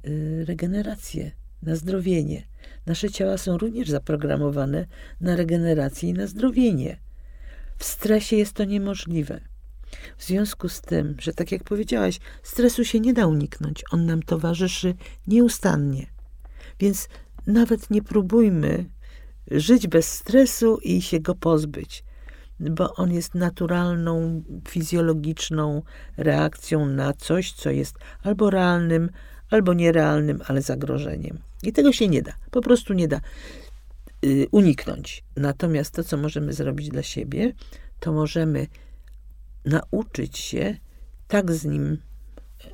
y, 0.06 0.44
regenerację, 0.48 1.30
na 1.66 1.76
zdrowienie? 1.76 2.46
Nasze 2.86 3.10
ciała 3.10 3.38
są 3.38 3.58
również 3.58 3.90
zaprogramowane 3.90 4.86
na 5.20 5.36
regenerację 5.36 6.08
i 6.08 6.12
na 6.12 6.26
zdrowienie. 6.26 6.98
W 7.78 7.84
stresie 7.84 8.36
jest 8.36 8.52
to 8.52 8.64
niemożliwe. 8.64 9.40
W 10.16 10.24
związku 10.24 10.68
z 10.68 10.80
tym, 10.80 11.16
że 11.20 11.32
tak 11.32 11.52
jak 11.52 11.64
powiedziałaś, 11.64 12.18
stresu 12.42 12.84
się 12.84 13.00
nie 13.00 13.12
da 13.12 13.26
uniknąć, 13.26 13.84
on 13.90 14.06
nam 14.06 14.22
towarzyszy 14.22 14.94
nieustannie. 15.26 16.06
Więc 16.80 17.08
nawet 17.46 17.90
nie 17.90 18.02
próbujmy 18.02 18.84
żyć 19.50 19.88
bez 19.88 20.12
stresu 20.12 20.78
i 20.82 21.02
się 21.02 21.20
go 21.20 21.34
pozbyć, 21.34 22.04
bo 22.60 22.94
on 22.94 23.12
jest 23.12 23.34
naturalną, 23.34 24.42
fizjologiczną 24.68 25.82
reakcją 26.16 26.86
na 26.86 27.12
coś, 27.12 27.52
co 27.52 27.70
jest 27.70 27.98
albo 28.22 28.50
realnym, 28.50 29.10
albo 29.50 29.74
nierealnym, 29.74 30.40
ale 30.46 30.62
zagrożeniem. 30.62 31.45
I 31.62 31.72
tego 31.72 31.92
się 31.92 32.08
nie 32.08 32.22
da, 32.22 32.32
po 32.50 32.60
prostu 32.60 32.94
nie 32.94 33.08
da 33.08 33.20
y, 34.24 34.46
uniknąć. 34.50 35.24
Natomiast 35.36 35.94
to, 35.94 36.04
co 36.04 36.16
możemy 36.16 36.52
zrobić 36.52 36.88
dla 36.88 37.02
siebie, 37.02 37.52
to 38.00 38.12
możemy 38.12 38.66
nauczyć 39.64 40.38
się 40.38 40.76
tak 41.28 41.52
z 41.52 41.64
nim 41.64 41.98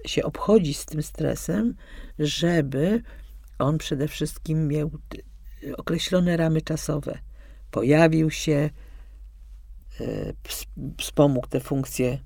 się 0.06 0.22
obchodzić 0.22 0.78
z 0.78 0.86
tym 0.86 1.02
stresem, 1.02 1.74
żeby 2.18 3.02
on 3.58 3.78
przede 3.78 4.08
wszystkim 4.08 4.68
miał 4.68 4.90
określone 5.76 6.36
ramy 6.36 6.62
czasowe. 6.62 7.18
Pojawił 7.70 8.30
się, 8.30 8.70
e, 10.00 10.32
wspomógł 10.98 11.46
te 11.46 11.60
funkcje 11.60 12.18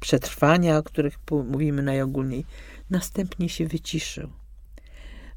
przetrwania, 0.00 0.78
o 0.78 0.82
których 0.82 1.18
mówimy 1.30 1.82
najogólniej, 1.82 2.44
następnie 2.90 3.48
się 3.48 3.66
wyciszył, 3.66 4.30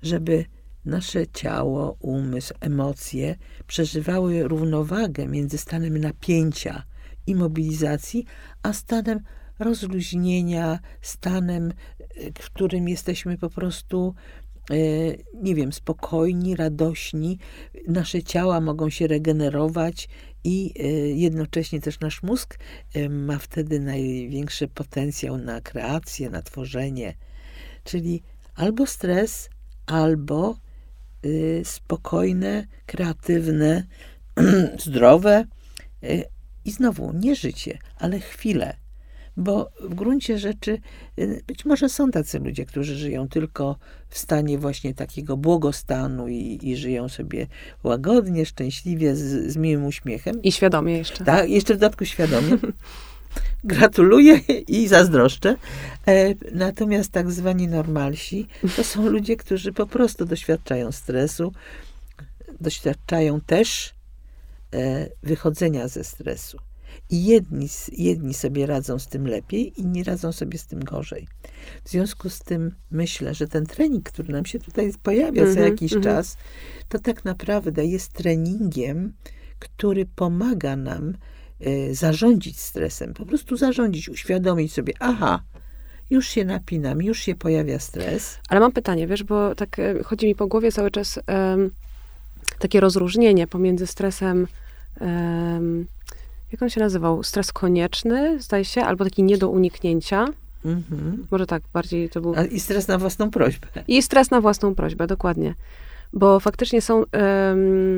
żeby 0.01 0.45
nasze 0.87 1.27
ciało, 1.27 1.97
umysł, 1.99 2.53
emocje 2.59 3.35
przeżywały 3.67 4.47
równowagę 4.47 5.27
między 5.27 5.57
stanem 5.57 5.97
napięcia 5.97 6.83
i 7.27 7.35
mobilizacji, 7.35 8.25
a 8.63 8.73
stanem 8.73 9.19
rozluźnienia, 9.59 10.79
stanem, 11.01 11.73
w 12.39 12.49
którym 12.49 12.89
jesteśmy 12.89 13.37
po 13.37 13.49
prostu 13.49 14.15
E, 14.71 14.75
nie 15.33 15.55
wiem, 15.55 15.73
spokojni, 15.73 16.55
radośni, 16.55 17.39
nasze 17.87 18.23
ciała 18.23 18.61
mogą 18.61 18.89
się 18.89 19.07
regenerować 19.07 20.09
i 20.43 20.73
e, 20.79 20.87
jednocześnie 21.09 21.81
też 21.81 21.99
nasz 21.99 22.23
mózg 22.23 22.59
e, 22.93 23.09
ma 23.09 23.37
wtedy 23.37 23.79
największy 23.79 24.67
potencjał 24.67 25.37
na 25.37 25.61
kreację, 25.61 26.29
na 26.29 26.41
tworzenie. 26.41 27.13
Czyli 27.83 28.23
albo 28.55 28.85
stres, 28.85 29.49
albo 29.85 30.55
spokojne, 31.63 32.67
kreatywne, 32.85 33.83
zdrowe 34.85 35.45
i 36.65 36.71
znowu 36.71 37.13
nie 37.13 37.35
życie, 37.35 37.77
ale 37.97 38.19
chwile 38.19 38.77
bo 39.37 39.69
w 39.81 39.95
gruncie 39.95 40.39
rzeczy 40.39 40.79
y, 41.19 41.43
być 41.47 41.65
może 41.65 41.89
są 41.89 42.11
tacy 42.11 42.39
ludzie, 42.39 42.65
którzy 42.65 42.95
żyją 42.95 43.27
tylko 43.27 43.77
w 44.09 44.17
stanie 44.17 44.57
właśnie 44.57 44.93
takiego 44.93 45.37
błogostanu 45.37 46.27
i, 46.27 46.59
i 46.63 46.77
żyją 46.77 47.09
sobie 47.09 47.47
łagodnie, 47.83 48.45
szczęśliwie, 48.45 49.15
z, 49.15 49.51
z 49.51 49.57
miłym 49.57 49.85
uśmiechem. 49.85 50.41
I 50.41 50.51
świadomie 50.51 50.97
jeszcze. 50.97 51.25
Tak, 51.25 51.49
jeszcze 51.49 51.73
w 51.73 51.77
dodatku 51.77 52.05
świadomie. 52.05 52.57
Gratuluję 53.63 54.39
i 54.67 54.87
zazdroszczę. 54.87 55.55
E, 56.07 56.33
natomiast 56.53 57.11
tak 57.11 57.31
zwani 57.31 57.67
normalsi 57.67 58.47
to 58.75 58.83
są 58.83 59.09
ludzie, 59.09 59.37
którzy 59.37 59.73
po 59.73 59.87
prostu 59.87 60.25
doświadczają 60.25 60.91
stresu, 60.91 61.53
doświadczają 62.61 63.41
też 63.41 63.93
e, 64.73 65.09
wychodzenia 65.23 65.87
ze 65.87 66.03
stresu. 66.03 66.57
I 67.09 67.25
jedni, 67.25 67.67
jedni 67.91 68.33
sobie 68.33 68.65
radzą 68.65 68.99
z 68.99 69.07
tym 69.07 69.27
lepiej, 69.27 69.81
inni 69.81 70.03
radzą 70.03 70.31
sobie 70.31 70.57
z 70.57 70.65
tym 70.65 70.83
gorzej. 70.83 71.27
W 71.83 71.89
związku 71.89 72.29
z 72.29 72.39
tym 72.39 72.75
myślę, 72.91 73.33
że 73.33 73.47
ten 73.47 73.65
trening, 73.65 74.03
który 74.03 74.33
nam 74.33 74.45
się 74.45 74.59
tutaj 74.59 74.93
pojawia 75.03 75.41
mm 75.41 75.51
-hmm, 75.51 75.55
za 75.55 75.59
mhm, 75.59 75.71
jakiś 75.71 75.93
mm 75.93 76.01
-hmm. 76.01 76.07
czas, 76.07 76.37
to 76.89 76.99
tak 76.99 77.25
naprawdę 77.25 77.85
jest 77.85 78.13
treningiem, 78.13 79.13
który 79.59 80.05
pomaga 80.05 80.75
nam 80.75 81.13
zarządzić 81.91 82.59
stresem. 82.59 83.13
Po 83.13 83.25
prostu 83.25 83.57
zarządzić, 83.57 84.09
uświadomić 84.09 84.73
sobie, 84.73 84.93
aha, 84.99 85.41
już 86.09 86.27
się 86.27 86.45
napinam, 86.45 87.01
już 87.01 87.19
się 87.19 87.35
pojawia 87.35 87.79
stres. 87.79 88.39
Ale 88.49 88.59
mam 88.59 88.71
pytanie, 88.71 89.07
wiesz, 89.07 89.23
bo 89.23 89.55
tak 89.55 89.79
e, 89.79 90.03
chodzi 90.03 90.25
mi 90.25 90.35
po 90.35 90.47
głowie 90.47 90.71
cały 90.71 90.91
czas 90.91 91.19
um, 91.27 91.71
takie 92.59 92.79
rozróżnienie 92.79 93.47
pomiędzy 93.47 93.87
stresem 93.87 94.47
um, 95.01 95.87
jak 96.51 96.61
on 96.61 96.69
się 96.69 96.79
nazywał? 96.79 97.23
Stres 97.23 97.53
konieczny, 97.53 98.41
zdaje 98.41 98.65
się, 98.65 98.81
albo 98.81 99.03
taki 99.03 99.23
nie 99.23 99.37
do 99.37 99.49
uniknięcia. 99.49 100.25
Mhm. 100.65 101.27
Może 101.31 101.47
tak, 101.47 101.63
bardziej 101.73 102.09
to 102.09 102.21
był... 102.21 102.35
I 102.51 102.59
stres 102.59 102.87
na 102.87 102.97
własną 102.97 103.31
prośbę. 103.31 103.67
I 103.87 104.01
stres 104.01 104.31
na 104.31 104.41
własną 104.41 104.75
prośbę, 104.75 105.07
dokładnie. 105.07 105.55
Bo 106.13 106.39
faktycznie 106.39 106.81
są, 106.81 106.95
um, 106.97 107.97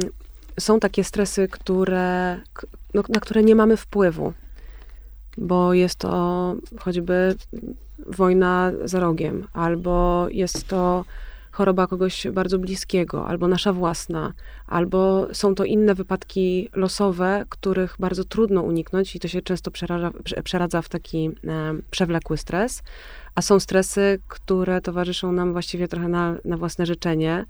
są 0.60 0.80
takie 0.80 1.04
stresy, 1.04 1.48
które, 1.48 2.40
no, 2.94 3.04
na 3.10 3.20
które 3.20 3.44
nie 3.44 3.56
mamy 3.56 3.78
wpływu. 3.78 4.34
Bo 5.38 5.74
jest 5.74 5.96
to 5.96 6.56
choćby 6.80 7.36
wojna 8.08 8.72
za 8.84 9.00
rogiem, 9.00 9.48
albo 9.54 10.28
jest 10.32 10.68
to 10.68 11.06
choroba 11.52 11.88
kogoś 11.88 12.28
bardzo 12.28 12.60
bliskiego, 12.60 13.28
albo 13.28 13.48
nasza 13.48 13.74
własna, 13.74 14.34
albo 14.68 15.28
są 15.34 15.56
to 15.56 15.66
inne 15.66 15.96
wypadki 15.96 16.70
losowe, 16.74 17.46
których 17.50 17.96
bardzo 18.00 18.24
trudno 18.24 18.62
uniknąć 18.62 19.16
i 19.16 19.20
to 19.20 19.28
się 19.28 19.42
często 19.42 19.72
przeradza, 19.72 20.12
przeradza 20.44 20.82
w 20.82 20.90
taki 20.90 21.28
e, 21.28 21.32
przewlekły 21.92 22.38
stres. 22.38 22.84
A 23.36 23.42
są 23.42 23.60
stresy, 23.60 24.20
które 24.28 24.82
towarzyszą 24.82 25.32
nam 25.32 25.52
właściwie 25.52 25.88
trochę 25.88 26.08
na, 26.08 26.36
na 26.46 26.58
własne 26.58 26.86
życzenie. 26.86 27.46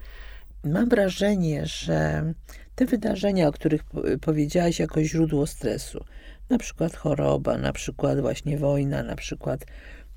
Mam 0.63 0.89
wrażenie, 0.89 1.65
że 1.65 2.33
te 2.79 2.85
wydarzenia, 2.85 3.47
o 3.47 3.51
których 3.51 3.83
powiedziałaś 4.21 4.79
jako 4.79 5.03
źródło 5.03 5.47
stresu, 5.47 6.05
na 6.49 6.57
przykład 6.57 6.95
choroba, 6.95 7.57
na 7.57 7.73
przykład 7.73 8.19
właśnie 8.21 8.57
wojna, 8.57 9.03
na 9.03 9.15
przykład, 9.15 9.65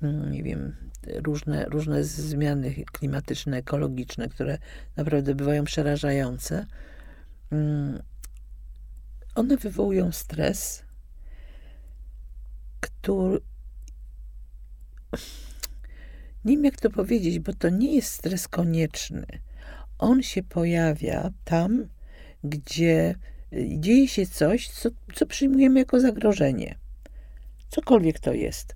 mm, 0.01 0.31
nie 0.31 0.43
wiem, 0.43 0.75
różne, 1.07 1.65
różne 1.65 2.03
zmiany 2.03 2.73
klimatyczne, 2.91 3.57
ekologiczne, 3.57 4.29
które 4.29 4.57
naprawdę 4.95 5.35
bywają 5.35 5.63
przerażające, 5.63 6.65
mm, 7.51 8.01
one 9.35 9.57
wywołują 9.57 10.11
stres, 10.11 10.83
który. 12.79 13.39
Nie 16.45 16.55
wiem, 16.55 16.65
jak 16.65 16.81
to 16.81 16.89
powiedzieć, 16.89 17.39
bo 17.39 17.53
to 17.53 17.69
nie 17.69 17.95
jest 17.95 18.09
stres 18.13 18.47
konieczny. 18.47 19.25
On 19.97 20.23
się 20.23 20.43
pojawia 20.43 21.31
tam, 21.43 21.87
gdzie 22.43 23.15
dzieje 23.79 24.07
się 24.07 24.25
coś, 24.25 24.69
co, 24.69 24.89
co 25.15 25.25
przyjmujemy 25.25 25.79
jako 25.79 25.99
zagrożenie. 25.99 26.75
Cokolwiek 27.69 28.19
to 28.19 28.33
jest. 28.33 28.75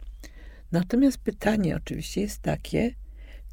Natomiast 0.71 1.17
pytanie 1.17 1.75
oczywiście 1.75 2.21
jest 2.21 2.41
takie, 2.41 2.91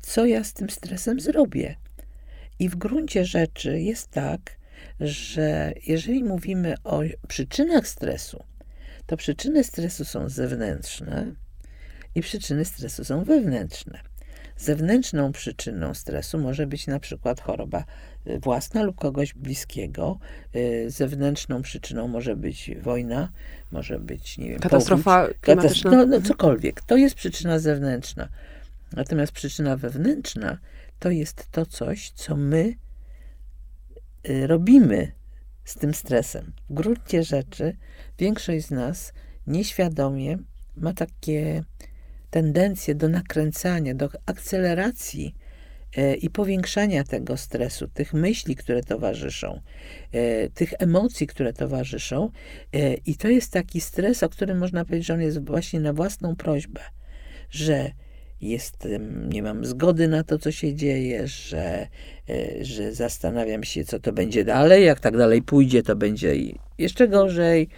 co 0.03 0.27
ja 0.27 0.45
z 0.45 0.53
tym 0.53 0.71
stresem 0.71 1.21
zrobię? 1.21 1.77
I 2.59 2.69
w 2.69 2.77
gruncie 2.77 3.25
rzeczy 3.25 3.81
jest 3.81 4.11
tak, 4.11 4.41
że 5.01 5.73
jeżeli 5.87 6.25
mówimy 6.25 6.75
o 6.85 7.01
przyczynach 7.29 7.89
stresu, 7.89 8.45
to 9.07 9.17
przyczyny 9.17 9.65
stresu 9.65 10.05
są 10.05 10.29
zewnętrzne 10.29 11.35
i 12.15 12.21
przyczyny 12.21 12.65
stresu 12.65 13.05
są 13.05 13.25
wewnętrzne. 13.25 14.01
Zewnętrzną 14.57 15.33
przyczyną 15.33 15.95
stresu 15.95 16.39
może 16.39 16.67
być 16.67 16.87
na 16.87 17.01
przykład 17.01 17.41
choroba 17.41 17.81
y, 17.81 17.85
własna 18.41 18.83
lub 18.83 18.97
kogoś 18.97 19.35
bliskiego. 19.35 20.19
Y, 20.57 20.91
zewnętrzną 20.91 21.63
przyczyną 21.63 22.09
może 22.09 22.37
być 22.37 22.71
wojna, 22.83 23.33
może 23.73 23.99
być, 23.99 24.39
nie 24.39 24.49
wiem, 24.49 24.59
katastrofa 24.59 25.29
klimatyczna. 25.41 25.91
no, 25.91 26.07
no, 26.07 26.21
cokolwiek. 26.21 26.81
To 26.83 26.97
jest 26.97 27.15
przyczyna 27.15 27.59
zewnętrzna. 27.59 28.29
Natomiast 28.93 29.33
przyczyna 29.33 29.77
wewnętrzna 29.77 30.59
to 30.99 31.11
jest 31.11 31.51
to 31.51 31.67
coś, 31.67 32.11
co 32.11 32.37
my 32.37 32.75
y, 34.29 34.47
robimy 34.47 35.13
z 35.65 35.75
tym 35.75 35.95
stresem. 35.95 36.53
W 36.71 36.75
gruncie 36.75 37.23
rzeczy 37.23 37.77
większość 38.19 38.67
z 38.67 38.71
nas 38.71 39.13
nieświadomie 39.47 40.39
ma 40.77 40.93
takie 40.93 41.65
tendencję 42.31 42.95
do 42.95 43.09
nakręcania, 43.09 43.95
do 43.95 44.09
akceleracji 44.27 45.35
i 46.21 46.31
powiększania 46.31 47.05
tego 47.05 47.37
stresu, 47.37 47.89
tych 47.89 48.15
myśli, 48.15 48.57
które 48.57 48.83
towarzyszą, 48.83 49.61
e, 50.13 50.49
tych 50.49 50.73
emocji, 50.79 51.27
które 51.27 51.53
towarzyszą. 51.53 52.31
E, 52.73 52.95
I 52.95 53.17
to 53.17 53.29
jest 53.29 53.53
taki 53.53 53.81
stres, 53.81 54.23
o 54.23 54.29
którym 54.29 54.59
można 54.59 54.85
powiedzieć, 54.85 55.07
że 55.07 55.15
on 55.15 55.21
jest 55.21 55.47
właśnie 55.47 55.81
na 55.81 55.93
własną 55.93 56.37
prośbę, 56.37 56.81
że 57.51 57.91
jestem, 58.41 59.31
nie 59.31 59.43
mam 59.43 59.65
zgody 59.65 60.09
na 60.09 60.25
to, 60.25 60.39
co 60.39 60.53
się 60.53 60.75
dzieje, 60.75 61.29
że, 61.29 61.89
że 62.61 62.95
zastanawiam 62.95 63.65
się, 63.65 63.85
co 63.85 64.01
to 64.01 64.13
będzie 64.13 64.45
dalej. 64.45 64.85
Jak 64.85 65.01
tak 65.01 65.17
dalej 65.17 65.43
pójdzie, 65.43 65.83
to 65.83 65.97
będzie 65.97 66.35
jeszcze 66.79 67.09
gorzej. 67.09 67.69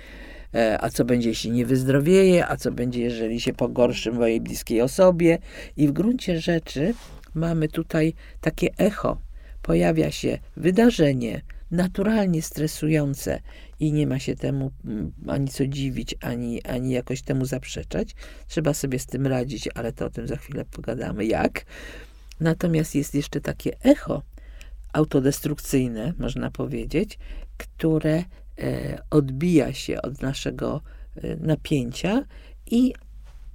A 0.80 0.90
co 0.90 1.04
będzie, 1.04 1.28
jeśli 1.28 1.50
nie 1.50 1.66
wyzdrowieje? 1.66 2.46
A 2.48 2.56
co 2.56 2.72
będzie, 2.72 3.02
jeżeli 3.02 3.40
się 3.40 3.52
pogorszy 3.52 4.12
mojej 4.12 4.40
bliskiej 4.40 4.80
osobie? 4.80 5.38
I 5.76 5.88
w 5.88 5.92
gruncie 5.92 6.40
rzeczy 6.40 6.94
mamy 7.36 7.68
tutaj 7.68 8.14
takie 8.40 8.68
echo. 8.78 9.18
Pojawia 9.62 10.10
się 10.10 10.38
wydarzenie 10.56 11.42
naturalnie 11.70 12.42
stresujące 12.42 13.40
i 13.80 13.92
nie 13.92 14.06
ma 14.06 14.18
się 14.18 14.36
temu 14.36 14.70
mm, 14.84 15.12
ani 15.26 15.48
co 15.48 15.66
dziwić, 15.66 16.14
ani, 16.20 16.62
ani 16.62 16.90
jakoś 16.90 17.22
temu 17.22 17.44
zaprzeczać. 17.44 18.14
Trzeba 18.48 18.74
sobie 18.74 18.98
z 18.98 19.06
tym 19.06 19.26
radzić, 19.26 19.68
ale 19.74 19.92
to 19.92 20.06
o 20.06 20.10
tym 20.10 20.26
za 20.26 20.36
chwilę 20.36 20.64
pogadamy, 20.64 21.24
jak. 21.24 21.64
Natomiast 22.40 22.94
jest 22.94 23.14
jeszcze 23.14 23.40
takie 23.40 23.80
echo 23.80 24.22
autodestrukcyjne, 24.92 26.12
można 26.18 26.50
powiedzieć, 26.50 27.18
które 27.56 28.24
e, 28.58 29.02
odbija 29.10 29.72
się 29.72 30.02
od 30.02 30.22
naszego 30.22 30.80
e, 31.16 31.36
napięcia 31.36 32.24
i 32.70 32.92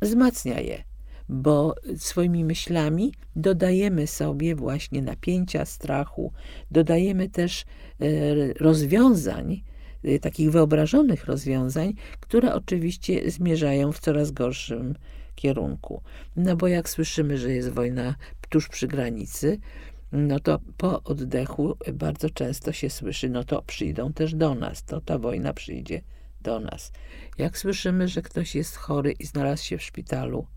wzmacnia 0.02 0.60
je 0.60 0.84
bo 1.32 1.76
swoimi 1.98 2.46
myślami 2.46 3.14
dodajemy 3.36 4.08
sobie 4.08 4.56
właśnie 4.56 5.02
napięcia, 5.02 5.66
strachu, 5.66 6.34
dodajemy 6.72 7.30
też 7.30 7.66
e, 8.00 8.06
rozwiązań, 8.54 9.64
e, 10.04 10.20
takich 10.20 10.52
wyobrażonych 10.52 11.26
rozwiązań, 11.26 11.94
które 12.20 12.54
oczywiście 12.54 13.32
zmierzają 13.32 13.92
w 13.92 14.00
coraz 14.00 14.32
gorszym 14.32 14.96
kierunku. 15.36 16.02
No 16.36 16.56
bo 16.56 16.68
jak 16.68 16.90
słyszymy, 16.90 17.38
że 17.38 17.52
jest 17.52 17.70
wojna 17.70 18.16
tuż 18.50 18.68
przy 18.68 18.88
granicy, 18.88 19.60
no 20.12 20.40
to 20.40 20.60
po 20.78 21.04
oddechu 21.04 21.78
bardzo 21.94 22.30
często 22.30 22.72
się 22.72 22.90
słyszy, 22.90 23.30
no 23.30 23.44
to 23.44 23.62
przyjdą 23.62 24.14
też 24.14 24.36
do 24.36 24.56
nas, 24.56 24.84
to 24.84 25.02
ta 25.02 25.20
wojna 25.20 25.54
przyjdzie 25.54 26.02
do 26.42 26.60
nas. 26.60 26.92
Jak 27.38 27.58
słyszymy, 27.58 28.08
że 28.08 28.22
ktoś 28.22 28.56
jest 28.56 28.76
chory 28.76 29.12
i 29.12 29.26
znalazł 29.26 29.64
się 29.64 29.78
w 29.78 29.84
szpitalu, 29.84 30.48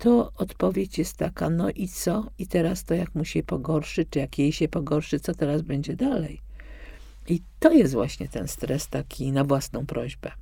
to 0.00 0.32
odpowiedź 0.36 0.98
jest 0.98 1.16
taka, 1.16 1.50
no 1.50 1.70
i 1.70 1.88
co? 1.88 2.30
I 2.38 2.46
teraz 2.46 2.84
to 2.84 2.94
jak 2.94 3.14
mu 3.14 3.24
się 3.24 3.42
pogorszy, 3.42 4.04
czy 4.04 4.18
jak 4.18 4.38
jej 4.38 4.52
się 4.52 4.68
pogorszy, 4.68 5.20
co 5.20 5.34
teraz 5.34 5.62
będzie 5.62 5.96
dalej? 5.96 6.40
I 7.28 7.42
to 7.60 7.72
jest 7.72 7.94
właśnie 7.94 8.28
ten 8.28 8.48
stres 8.48 8.88
taki 8.88 9.32
na 9.32 9.44
własną 9.44 9.86
prośbę. 9.86 10.32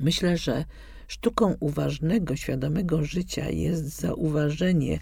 Myślę, 0.00 0.36
że 0.36 0.64
sztuką 1.08 1.54
uważnego, 1.60 2.36
świadomego 2.36 3.04
życia 3.04 3.50
jest 3.50 4.00
zauważenie 4.00 4.98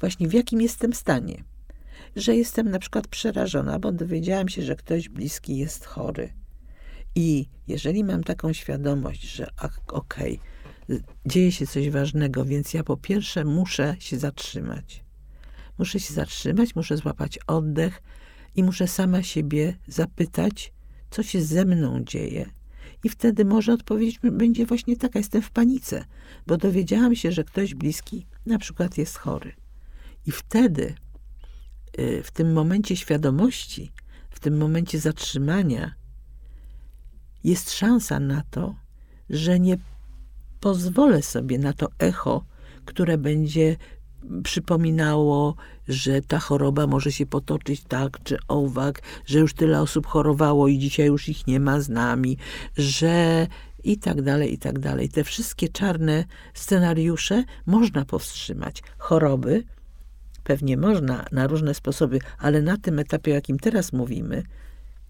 właśnie 0.00 0.28
w 0.28 0.32
jakim 0.32 0.60
jestem 0.60 0.92
stanie. 0.92 1.44
Że 2.16 2.36
jestem 2.36 2.70
na 2.70 2.78
przykład 2.78 3.08
przerażona, 3.08 3.78
bo 3.78 3.92
dowiedziałam 3.92 4.48
się, 4.48 4.62
że 4.62 4.76
ktoś 4.76 5.08
bliski 5.08 5.56
jest 5.56 5.84
chory. 5.84 6.32
I 7.14 7.46
jeżeli 7.68 8.04
mam 8.04 8.24
taką 8.24 8.52
świadomość, 8.52 9.22
że 9.22 9.46
okej, 9.56 10.34
okay, 10.34 10.38
dzieje 11.26 11.52
się 11.52 11.66
coś 11.66 11.90
ważnego, 11.90 12.44
więc 12.44 12.74
ja 12.74 12.84
po 12.84 12.96
pierwsze 12.96 13.44
muszę 13.44 13.96
się 13.98 14.18
zatrzymać. 14.18 15.04
Muszę 15.78 16.00
się 16.00 16.14
zatrzymać, 16.14 16.76
muszę 16.76 16.96
złapać 16.96 17.38
oddech 17.46 18.02
i 18.54 18.62
muszę 18.62 18.88
sama 18.88 19.22
siebie 19.22 19.76
zapytać, 19.86 20.72
co 21.10 21.22
się 21.22 21.42
ze 21.42 21.64
mną 21.64 22.04
dzieje. 22.04 22.50
I 23.04 23.08
wtedy 23.08 23.44
może 23.44 23.72
odpowiedź 23.72 24.18
będzie 24.18 24.66
właśnie 24.66 24.96
taka: 24.96 25.18
jestem 25.18 25.42
w 25.42 25.50
panice, 25.50 26.04
bo 26.46 26.56
dowiedziałam 26.56 27.16
się, 27.16 27.32
że 27.32 27.44
ktoś 27.44 27.74
bliski 27.74 28.26
na 28.46 28.58
przykład 28.58 28.98
jest 28.98 29.16
chory. 29.16 29.52
I 30.26 30.30
wtedy, 30.30 30.94
y, 31.98 32.22
w 32.22 32.30
tym 32.30 32.52
momencie 32.52 32.96
świadomości, 32.96 33.92
w 34.30 34.40
tym 34.40 34.56
momencie 34.56 34.98
zatrzymania, 34.98 35.94
jest 37.44 37.72
szansa 37.72 38.20
na 38.20 38.42
to, 38.50 38.74
że 39.30 39.60
nie 39.60 39.78
pozwolę 40.66 41.22
sobie 41.22 41.58
na 41.58 41.72
to 41.72 41.88
echo, 41.98 42.44
które 42.84 43.18
będzie 43.18 43.76
przypominało, 44.42 45.54
że 45.88 46.22
ta 46.22 46.38
choroba 46.38 46.86
może 46.86 47.12
się 47.12 47.26
potoczyć 47.26 47.84
tak 47.88 48.22
czy 48.24 48.38
owak, 48.48 49.02
że 49.26 49.38
już 49.38 49.54
tyle 49.54 49.80
osób 49.80 50.06
chorowało 50.06 50.68
i 50.68 50.78
dzisiaj 50.78 51.06
już 51.06 51.28
ich 51.28 51.46
nie 51.46 51.60
ma 51.60 51.80
z 51.80 51.88
nami, 51.88 52.38
że 52.76 53.46
i 53.84 53.98
tak 53.98 54.22
dalej, 54.22 54.54
i 54.54 54.58
tak 54.58 54.78
dalej. 54.78 55.08
Te 55.08 55.24
wszystkie 55.24 55.68
czarne 55.68 56.24
scenariusze 56.54 57.44
można 57.66 58.04
powstrzymać. 58.04 58.82
Choroby 58.98 59.64
pewnie 60.44 60.76
można 60.76 61.24
na 61.32 61.46
różne 61.46 61.74
sposoby, 61.74 62.18
ale 62.38 62.62
na 62.62 62.76
tym 62.76 62.98
etapie, 62.98 63.32
o 63.32 63.34
jakim 63.34 63.58
teraz 63.58 63.92
mówimy, 63.92 64.42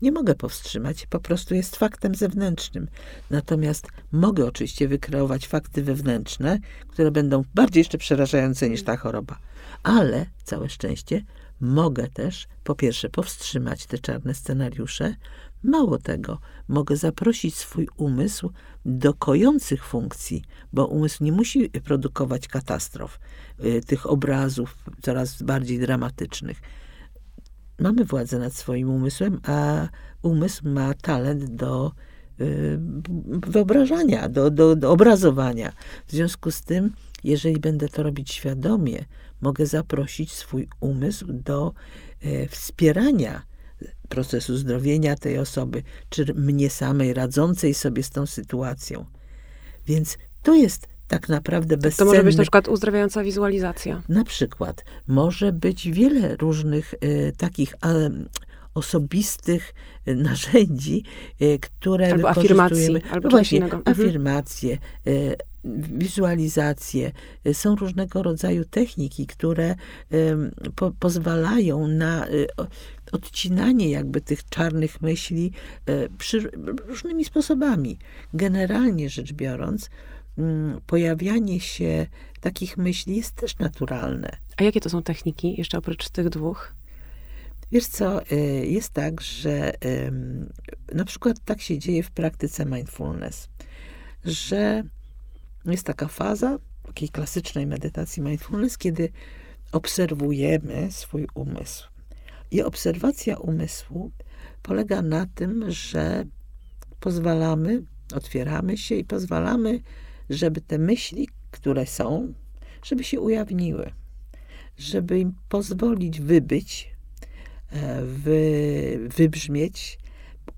nie 0.03 0.13
mogę 0.13 0.35
powstrzymać, 0.35 1.07
po 1.07 1.21
prostu 1.21 1.55
jest 1.55 1.77
faktem 1.77 2.15
zewnętrznym. 2.15 2.89
Natomiast 3.31 3.87
mogę 4.13 4.47
oczywiście 4.47 4.89
wykreować 4.89 5.47
fakty 5.47 5.83
wewnętrzne, 5.83 6.59
które 6.89 7.11
będą 7.11 7.45
bardziej 7.55 7.81
jeszcze 7.81 7.99
przerażające 7.99 8.71
niż 8.71 8.83
ta 8.83 8.97
choroba. 8.97 9.39
Ale 9.83 10.27
całe 10.45 10.69
szczęście 10.69 11.23
mogę 11.61 12.09
też 12.09 12.49
po 12.65 12.75
pierwsze 12.75 13.09
powstrzymać 13.09 13.87
te 13.87 13.99
czarne 13.99 14.35
scenariusze. 14.35 15.15
Mało 15.63 15.99
tego, 15.99 16.39
mogę 16.69 16.97
zaprosić 16.97 17.57
swój 17.57 17.89
umysł 17.97 18.53
do 18.85 19.15
kojących 19.15 19.85
funkcji, 19.85 20.45
bo 20.73 20.87
umysł 20.87 21.25
nie 21.25 21.33
musi 21.33 21.71
produkować 21.71 22.49
katastrof, 22.49 23.19
y, 23.65 23.81
tych 23.87 24.07
obrazów 24.07 24.77
coraz 25.03 25.43
bardziej 25.43 25.79
dramatycznych 25.79 26.61
mamy 27.79 28.05
władzę 28.05 28.39
nad 28.39 28.55
swoim 28.55 28.91
umysłem, 28.91 29.41
a 29.45 29.89
umysł 30.23 30.69
ma 30.69 30.95
talent 30.95 31.45
do 31.45 31.93
y, 32.41 32.79
wyobrażania, 33.47 34.29
do, 34.29 34.51
do, 34.51 34.77
do 34.77 34.91
obrazowania. 34.91 35.73
W 36.07 36.13
związku 36.13 36.51
z 36.51 36.63
tym, 36.63 36.93
jeżeli 37.25 37.61
będę 37.61 37.89
to 37.89 38.03
robić 38.03 38.33
świadomie, 38.33 39.05
mogę 39.41 39.67
zaprosić 39.67 40.33
swój 40.33 40.69
umysł 40.81 41.27
do 41.33 41.73
y, 42.25 42.49
wspierania 42.51 43.43
procesu 44.09 44.57
zdrowienia 44.57 45.17
tej 45.17 45.39
osoby, 45.39 45.83
czy 46.09 46.35
mnie 46.35 46.71
samej 46.71 47.15
radzącej 47.15 47.75
sobie 47.75 48.03
z 48.03 48.11
tą 48.11 48.27
sytuacją. 48.27 49.05
Więc 49.87 50.19
to 50.43 50.55
jest 50.55 50.89
tak 51.09 51.29
naprawdę 51.29 51.77
bezcenny. 51.77 52.11
To 52.11 52.15
może 52.15 52.25
być 52.25 52.37
na 52.37 52.43
przykład 52.43 52.69
uzdrawiająca 52.69 53.23
wizualizacja. 53.23 54.03
Na 54.09 54.25
przykład. 54.25 54.85
Może 55.09 55.53
być 55.53 55.91
wiele 55.91 56.37
różnych 56.37 56.95
y, 56.95 57.33
takich 57.37 57.75
osobistych 58.75 59.75
narzędzi, 60.07 61.03
y, 61.43 61.59
które 61.59 62.13
albo 62.13 62.29
afirmacji, 62.29 62.97
albo 63.11 63.29
właśnie, 63.29 63.59
innego. 63.59 63.77
Mhm. 63.77 63.97
afirmacje, 63.97 64.79
y, 65.07 65.37
wizualizacje. 65.99 67.13
Są 67.53 67.77
różnego 67.77 68.23
rodzaju 68.23 68.65
techniki, 68.65 69.27
które 69.27 69.75
po, 70.75 70.91
pozwalają 70.91 71.89
na 71.89 72.27
odcinanie 73.13 73.91
jakby 73.91 74.21
tych 74.21 74.49
czarnych 74.49 75.01
myśli 75.01 75.53
przy, 76.19 76.51
różnymi 76.89 77.25
sposobami. 77.25 77.99
Generalnie 78.35 79.11
rzecz 79.11 79.33
biorąc, 79.33 79.91
pojawianie 80.87 81.61
się 81.61 82.07
takich 82.41 82.77
myśli 82.77 83.17
jest 83.17 83.33
też 83.35 83.59
naturalne. 83.59 84.37
A 84.57 84.65
jakie 84.65 84.81
to 84.81 84.91
są 84.91 85.03
techniki, 85.03 85.55
jeszcze 85.59 85.79
oprócz 85.79 86.09
tych 86.09 86.29
dwóch? 86.29 86.75
Wiesz 87.73 87.87
co, 87.87 88.23
y, 88.33 88.67
jest 88.67 88.93
tak, 88.93 89.21
że 89.21 89.73
na 90.93 91.05
przykład 91.05 91.37
tak 91.45 91.61
się 91.61 91.79
dzieje 91.79 92.03
w 92.03 92.11
praktyce 92.11 92.67
mindfulness, 92.67 93.49
że 94.25 94.83
jest 95.65 95.87
taka 95.87 96.09
faza 96.09 96.59
takiej 96.83 97.09
klasycznej 97.09 97.67
medytacji 97.67 98.23
mindfulness, 98.23 98.79
kiedy 98.79 99.09
obserwujemy 99.73 100.89
swój 100.91 101.27
umysł. 101.35 101.89
I 102.51 102.63
obserwacja 102.63 103.37
umysłu 103.37 104.11
polega 104.63 105.03
na 105.03 105.27
tym, 105.35 105.71
że 105.71 106.25
pozwalamy, 107.01 107.83
otwieramy 108.15 108.79
się 108.79 108.95
i 108.95 109.05
pozwalamy 109.05 109.81
żeby 110.31 110.61
te 110.61 110.79
myśli, 110.79 111.29
które 111.51 111.87
są, 111.87 112.33
żeby 112.83 113.05
się 113.05 113.21
ujawniły, 113.21 113.91
żeby 114.79 115.21
im 115.21 115.35
pozwolić 115.49 116.21
wybyć, 116.21 116.91
e, 117.71 118.03
wy, 118.03 119.09
wybrzmieć, 119.17 119.99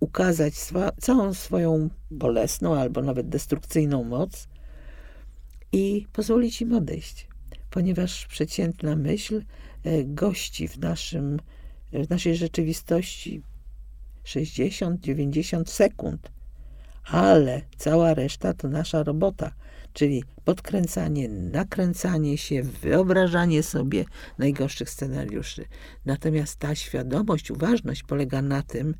ukazać 0.01 0.55
swa, 0.55 0.93
całą 1.01 1.35
swoją 1.35 1.91
bolesną 2.11 2.75
albo 2.75 3.03
nawet 3.03 3.29
destrukcyjną 3.29 4.05
moc 4.05 4.49
i 5.73 6.07
pozwolić 6.13 6.63
im 6.63 6.73
odejść, 6.73 7.29
ponieważ 7.71 8.27
przeciętna 8.27 8.97
myśl 8.97 9.45
e, 9.85 10.05
gości 10.05 10.69
w, 10.69 10.79
naszym, 10.79 11.41
w 11.93 12.11
naszej 12.11 12.37
rzeczywistości 12.37 13.43
60-90 14.25 15.67
sekund, 15.67 16.33
ale 17.11 17.63
cała 17.77 18.15
reszta 18.15 18.55
to 18.55 18.69
nasza 18.69 19.03
robota, 19.03 19.53
czyli 19.93 20.25
podkręcanie, 20.45 21.29
nakręcanie 21.29 22.39
się, 22.39 22.63
wyobrażanie 22.63 23.63
sobie 23.63 24.05
najgorszych 24.39 24.91
scenariuszy. 24.91 25.65
Natomiast 26.07 26.57
ta 26.57 26.75
świadomość, 26.75 27.51
uważność 27.51 28.03
polega 28.03 28.43
na 28.43 28.63
tym, 28.63 28.95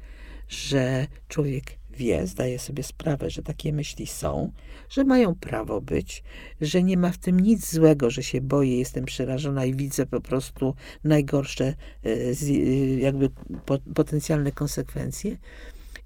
że 0.49 1.07
człowiek 1.29 1.65
wie, 1.91 2.27
zdaje 2.27 2.59
sobie 2.59 2.83
sprawę, 2.83 3.31
że 3.31 3.43
takie 3.43 3.73
myśli 3.73 4.07
są, 4.07 4.53
że 4.89 5.05
mają 5.05 5.35
prawo 5.35 5.81
być, 5.81 6.23
że 6.61 6.83
nie 6.83 6.97
ma 6.97 7.11
w 7.11 7.19
tym 7.19 7.41
nic 7.41 7.73
złego, 7.73 8.11
że 8.11 8.23
się 8.23 8.41
boję, 8.41 8.79
jestem 8.79 9.05
przerażona 9.05 9.65
i 9.65 9.75
widzę 9.75 10.07
po 10.07 10.21
prostu 10.21 10.75
najgorsze 11.05 11.65
e, 11.65 11.75
e, 12.05 12.55
jakby 12.99 13.31
potencjalne 13.95 14.53
konsekwencje. 14.53 15.37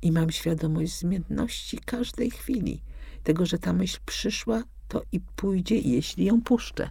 I 0.02 0.12
mam 0.12 0.30
świadomość 0.30 0.98
zmienności 0.98 1.78
każdej 1.78 2.30
chwili. 2.30 2.82
Tego, 3.22 3.46
że 3.46 3.58
ta 3.58 3.72
myśl 3.72 3.98
przyszła, 4.06 4.62
to 4.88 5.02
i 5.12 5.20
pójdzie, 5.20 5.78
jeśli 5.78 6.24
ją 6.24 6.42
puszczę. 6.42 6.90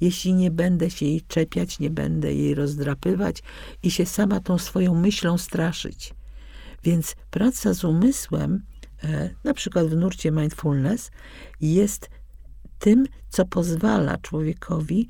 Jeśli 0.00 0.34
nie 0.34 0.50
będę 0.50 0.90
się 0.90 1.06
jej 1.06 1.20
czepiać, 1.20 1.78
nie 1.78 1.90
będę 1.90 2.34
jej 2.34 2.54
rozdrapywać 2.54 3.42
i 3.82 3.90
się 3.90 4.06
sama 4.06 4.40
tą 4.40 4.58
swoją 4.58 4.94
myślą 4.94 5.38
straszyć. 5.38 6.14
Więc 6.84 7.16
praca 7.30 7.74
z 7.74 7.84
umysłem, 7.84 8.62
e, 9.04 9.30
na 9.44 9.54
przykład 9.54 9.86
w 9.86 9.96
nurcie 9.96 10.30
mindfulness, 10.30 11.10
jest 11.60 12.10
tym, 12.78 13.06
co 13.28 13.44
pozwala 13.44 14.18
człowiekowi 14.18 15.08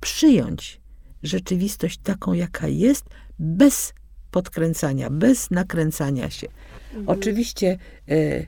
przyjąć 0.00 0.80
rzeczywistość 1.22 1.98
taką, 1.98 2.32
jaka 2.32 2.68
jest, 2.68 3.04
bez 3.38 3.94
podkręcania, 4.30 5.10
bez 5.10 5.50
nakręcania 5.50 6.30
się. 6.30 6.46
Mhm. 6.86 7.08
Oczywiście 7.08 7.78
e, 8.08 8.46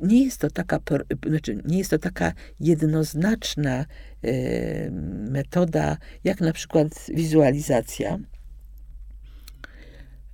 nie 0.00 0.24
jest 0.24 0.40
to 0.40 0.50
taka, 0.50 0.78
znaczy 1.26 1.62
nie 1.64 1.78
jest 1.78 1.90
to 1.90 1.98
taka 1.98 2.32
jednoznaczna 2.60 3.84
e, 4.22 4.90
metoda, 5.30 5.96
jak 6.24 6.40
na 6.40 6.52
przykład 6.52 7.06
wizualizacja, 7.14 8.18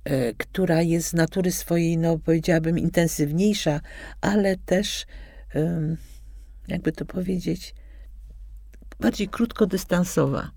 E, 0.09 0.33
która 0.33 0.81
jest 0.81 1.07
z 1.07 1.13
natury 1.13 1.51
swojej, 1.51 1.97
no 1.97 2.19
powiedziałabym, 2.19 2.79
intensywniejsza, 2.79 3.81
ale 4.21 4.57
też, 4.57 5.05
jakby 6.67 6.91
to 6.91 7.05
powiedzieć, 7.05 7.75
bardziej 8.99 9.27
krótkodystansowa. 9.27 10.51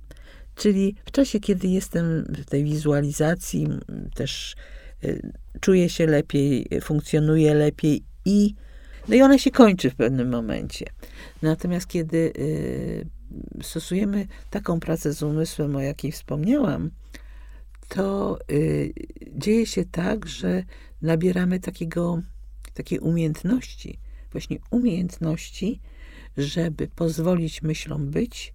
Czyli 0.55 0.95
w 1.05 1.11
czasie, 1.11 1.41
kiedy 1.41 1.69
jestem 1.69 2.25
w 2.25 2.45
tej 2.45 2.65
wizualizacji, 2.65 3.69
też 4.15 4.55
e, 5.05 5.17
czuję 5.61 5.89
się 5.89 6.07
lepiej, 6.07 6.67
funkcjonuję 6.83 7.55
lepiej 7.55 8.03
i, 8.25 8.55
no 9.09 9.15
i 9.15 9.23
ona 9.23 9.39
się 9.39 9.51
kończy 9.51 9.91
w 9.91 9.95
pewnym 9.95 10.31
momencie. 10.31 10.87
Natomiast 11.43 11.87
kiedy 11.87 12.33
e, 13.59 13.63
stosujemy 13.63 14.27
taką 14.51 14.81
pracę 14.81 15.13
z 15.13 15.23
umysłem, 15.23 15.77
o 15.77 15.81
jakiej 15.81 16.13
wspomniałam, 16.13 16.91
to 17.89 18.39
y, 18.51 18.93
dzieje 19.37 19.67
się 19.67 19.85
tak, 19.85 20.27
że 20.27 20.63
nabieramy 21.03 21.61
takiego, 21.61 22.23
takiej 22.75 22.99
umiejętności, 22.99 23.99
właśnie 24.33 24.59
umiejętności, 24.71 25.81
żeby 26.37 26.89
pozwolić 26.89 27.63
myślom 27.63 28.11
być 28.11 28.55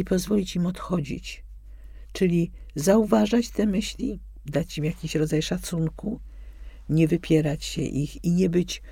i 0.00 0.04
pozwolić 0.04 0.56
im 0.56 0.66
odchodzić. 0.66 1.44
Czyli 2.12 2.50
zauważać 2.74 3.50
te 3.50 3.66
myśli, 3.66 4.20
dać 4.46 4.78
im 4.78 4.84
jakiś 4.84 5.14
rodzaj 5.14 5.42
szacunku, 5.42 6.20
nie 6.88 7.08
wypierać 7.08 7.64
się 7.64 7.82
ich 7.82 8.24
i 8.24 8.32
nie 8.32 8.50
być, 8.50 8.82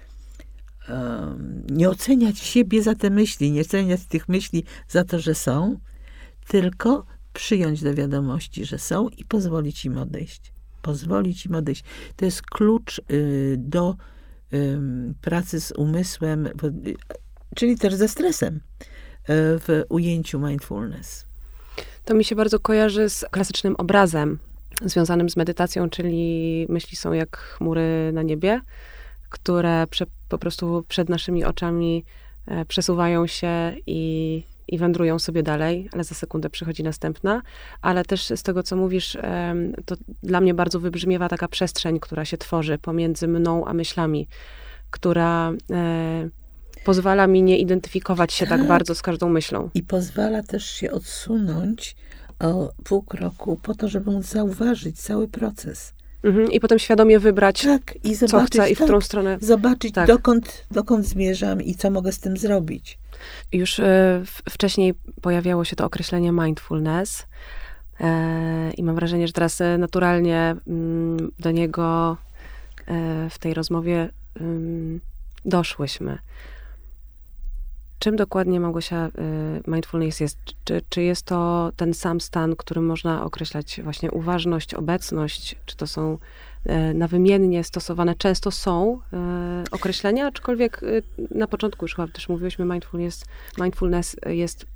um, 0.88 1.66
nie 1.70 1.90
oceniać 1.90 2.38
siebie 2.38 2.82
za 2.82 2.94
te 2.94 3.10
myśli, 3.10 3.52
nie 3.52 3.60
oceniać 3.60 4.04
tych 4.04 4.28
myśli 4.28 4.64
za 4.88 5.04
to, 5.04 5.18
że 5.18 5.34
są, 5.34 5.78
tylko 6.48 7.06
przyjąć 7.32 7.82
do 7.82 7.94
wiadomości, 7.94 8.64
że 8.64 8.78
są 8.78 9.08
i 9.08 9.24
pozwolić 9.24 9.84
im 9.84 9.98
odejść. 9.98 10.52
Pozwolić 10.82 11.46
im 11.46 11.54
odejść. 11.54 11.84
To 12.16 12.24
jest 12.24 12.42
klucz 12.42 13.00
y, 13.10 13.56
do 13.58 13.96
pracy 15.20 15.60
z 15.60 15.72
umysłem, 15.72 16.48
czyli 17.54 17.76
też 17.76 17.94
ze 17.94 18.08
stresem 18.08 18.54
y, 18.56 18.97
w 19.28 19.84
ujęciu 19.88 20.38
mindfulness. 20.38 21.26
To 22.04 22.14
mi 22.14 22.24
się 22.24 22.36
bardzo 22.36 22.60
kojarzy 22.60 23.08
z 23.08 23.24
klasycznym 23.30 23.76
obrazem 23.76 24.38
związanym 24.84 25.30
z 25.30 25.36
medytacją, 25.36 25.90
czyli 25.90 26.66
myśli 26.68 26.96
są 26.96 27.12
jak 27.12 27.36
chmury 27.36 28.10
na 28.12 28.22
niebie, 28.22 28.60
które 29.28 29.86
prze, 29.86 30.06
po 30.28 30.38
prostu 30.38 30.84
przed 30.88 31.08
naszymi 31.08 31.44
oczami 31.44 32.04
e, 32.46 32.64
przesuwają 32.64 33.26
się 33.26 33.74
i 33.86 34.42
i 34.68 34.78
wędrują 34.78 35.18
sobie 35.18 35.42
dalej, 35.42 35.88
ale 35.92 36.04
za 36.04 36.14
sekundę 36.14 36.50
przychodzi 36.50 36.82
następna. 36.82 37.42
Ale 37.82 38.04
też 38.04 38.32
z 38.36 38.42
tego, 38.42 38.62
co 38.62 38.76
mówisz, 38.76 39.16
to 39.84 39.96
dla 40.22 40.40
mnie 40.40 40.54
bardzo 40.54 40.80
wybrzmiewa 40.80 41.28
taka 41.28 41.48
przestrzeń, 41.48 42.00
która 42.00 42.24
się 42.24 42.36
tworzy 42.36 42.78
pomiędzy 42.78 43.28
mną 43.28 43.64
a 43.64 43.74
myślami, 43.74 44.28
która 44.90 45.52
e, 45.70 46.28
pozwala 46.88 47.26
mi 47.26 47.42
nie 47.42 47.58
identyfikować 47.58 48.32
się 48.32 48.46
tak, 48.46 48.58
tak 48.58 48.68
bardzo 48.68 48.94
z 48.94 49.02
każdą 49.02 49.28
myślą. 49.28 49.70
I 49.74 49.82
pozwala 49.82 50.42
też 50.42 50.64
się 50.64 50.90
odsunąć 50.90 51.96
o 52.38 52.72
pół 52.84 53.02
kroku 53.02 53.60
po 53.62 53.74
to, 53.74 53.88
żeby 53.88 54.10
móc 54.10 54.26
zauważyć 54.26 55.00
cały 55.00 55.28
proces. 55.28 55.92
Mhm, 56.22 56.52
I 56.52 56.60
potem 56.60 56.78
świadomie 56.78 57.18
wybrać, 57.18 57.62
tak, 57.62 57.94
i 58.04 58.14
zobaczyć, 58.14 58.52
co 58.52 58.62
chcę 58.62 58.70
i 58.70 58.74
w 58.74 58.78
tak, 58.78 58.86
którą 58.86 59.00
stronę. 59.00 59.38
Zobaczyć, 59.40 59.94
tak. 59.94 60.06
dokąd, 60.06 60.66
dokąd 60.70 61.06
zmierzam 61.06 61.62
i 61.62 61.74
co 61.74 61.90
mogę 61.90 62.12
z 62.12 62.20
tym 62.20 62.36
zrobić. 62.36 62.98
Już 63.52 63.80
e, 63.80 64.22
wcześniej 64.50 64.94
pojawiało 65.22 65.64
się 65.64 65.76
to 65.76 65.84
określenie 65.84 66.32
mindfulness. 66.32 67.26
E, 68.00 68.70
I 68.76 68.82
mam 68.82 68.94
wrażenie, 68.94 69.26
że 69.26 69.32
teraz 69.32 69.60
e, 69.60 69.78
naturalnie 69.78 70.56
mm, 70.66 71.30
do 71.38 71.50
niego 71.50 72.16
w 73.30 73.38
tej 73.38 73.54
rozmowie 73.54 74.08
mm, 74.40 75.00
doszłyśmy. 75.44 76.18
Czym 77.98 78.16
dokładnie, 78.16 78.60
Małgosia, 78.60 79.10
mindfulness 79.66 80.20
jest? 80.20 80.38
Czy, 80.64 80.82
czy 80.88 81.02
jest 81.02 81.22
to 81.22 81.72
ten 81.76 81.94
sam 81.94 82.20
stan, 82.20 82.56
którym 82.56 82.86
można 82.86 83.24
określać 83.24 83.80
właśnie 83.84 84.10
uważność, 84.10 84.74
obecność? 84.74 85.56
Czy 85.66 85.76
to 85.76 85.86
są 85.86 86.18
E, 86.68 86.94
nawymiennie 86.94 87.64
stosowane 87.64 88.14
często 88.14 88.50
są 88.50 89.00
e, 89.12 89.64
określenia, 89.70 90.26
aczkolwiek 90.26 90.80
na 91.30 91.46
początku 91.46 91.84
już 91.84 91.94
chyba 91.94 92.08
też 92.08 92.28
mówiłyśmy, 92.28 92.64
mindfulness, 92.64 93.24
mindfulness 93.60 94.16
jest 94.26 94.66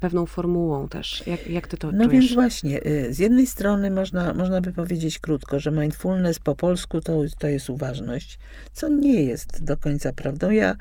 pewną 0.00 0.26
formułą 0.26 0.88
też. 0.88 1.26
Jak, 1.26 1.46
jak 1.46 1.68
ty 1.68 1.76
to 1.76 1.92
no? 1.92 1.98
No 1.98 2.08
więc 2.08 2.34
właśnie, 2.34 2.86
y, 2.86 3.14
z 3.14 3.18
jednej 3.18 3.46
strony 3.46 3.90
można, 3.90 4.34
można 4.34 4.60
by 4.60 4.72
powiedzieć 4.72 5.18
krótko, 5.18 5.60
że 5.60 5.70
mindfulness 5.70 6.38
po 6.38 6.54
polsku 6.54 7.00
to, 7.00 7.22
to 7.38 7.46
jest 7.46 7.70
uważność, 7.70 8.38
co 8.72 8.88
nie 8.88 9.22
jest 9.22 9.64
do 9.64 9.76
końca 9.76 10.12
prawdą. 10.12 10.50
Ja 10.50 10.76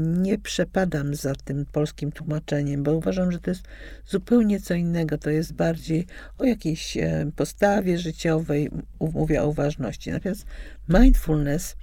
nie 0.00 0.38
przepadam 0.38 1.14
za 1.14 1.34
tym 1.34 1.66
polskim 1.72 2.12
tłumaczeniem, 2.12 2.82
bo 2.82 2.92
uważam, 2.92 3.32
że 3.32 3.38
to 3.38 3.50
jest 3.50 3.62
zupełnie 4.06 4.60
co 4.60 4.74
innego. 4.74 5.18
To 5.18 5.30
jest 5.30 5.52
bardziej 5.52 6.06
o 6.38 6.44
jakiejś 6.44 6.98
postawie 7.36 7.98
życiowej, 7.98 8.70
mówię 9.00 9.42
o 9.42 9.48
uważności. 9.48 10.10
Natomiast 10.10 10.46
mindfulness 10.88 11.76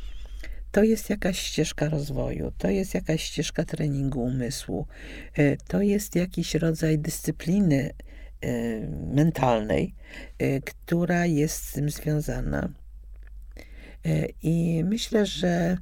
to 0.72 0.84
jest 0.84 1.10
jakaś 1.10 1.40
ścieżka 1.40 1.90
rozwoju, 1.90 2.52
to 2.58 2.70
jest 2.70 2.94
jakaś 2.94 3.24
ścieżka 3.24 3.66
treningu 3.66 4.24
umysłu, 4.24 4.88
e, 5.34 5.58
to 5.58 5.82
jest 5.82 6.16
jakiś 6.16 6.56
rodzaj 6.56 7.00
dyscypliny 7.00 7.94
e, 8.42 8.52
mentalnej, 9.16 9.96
e, 10.40 10.62
która 10.62 11.26
jest 11.26 11.66
z 11.66 11.72
tym 11.72 11.90
związana. 11.90 12.70
I 14.44 14.84
myślę, 14.86 15.26
że 15.26 15.78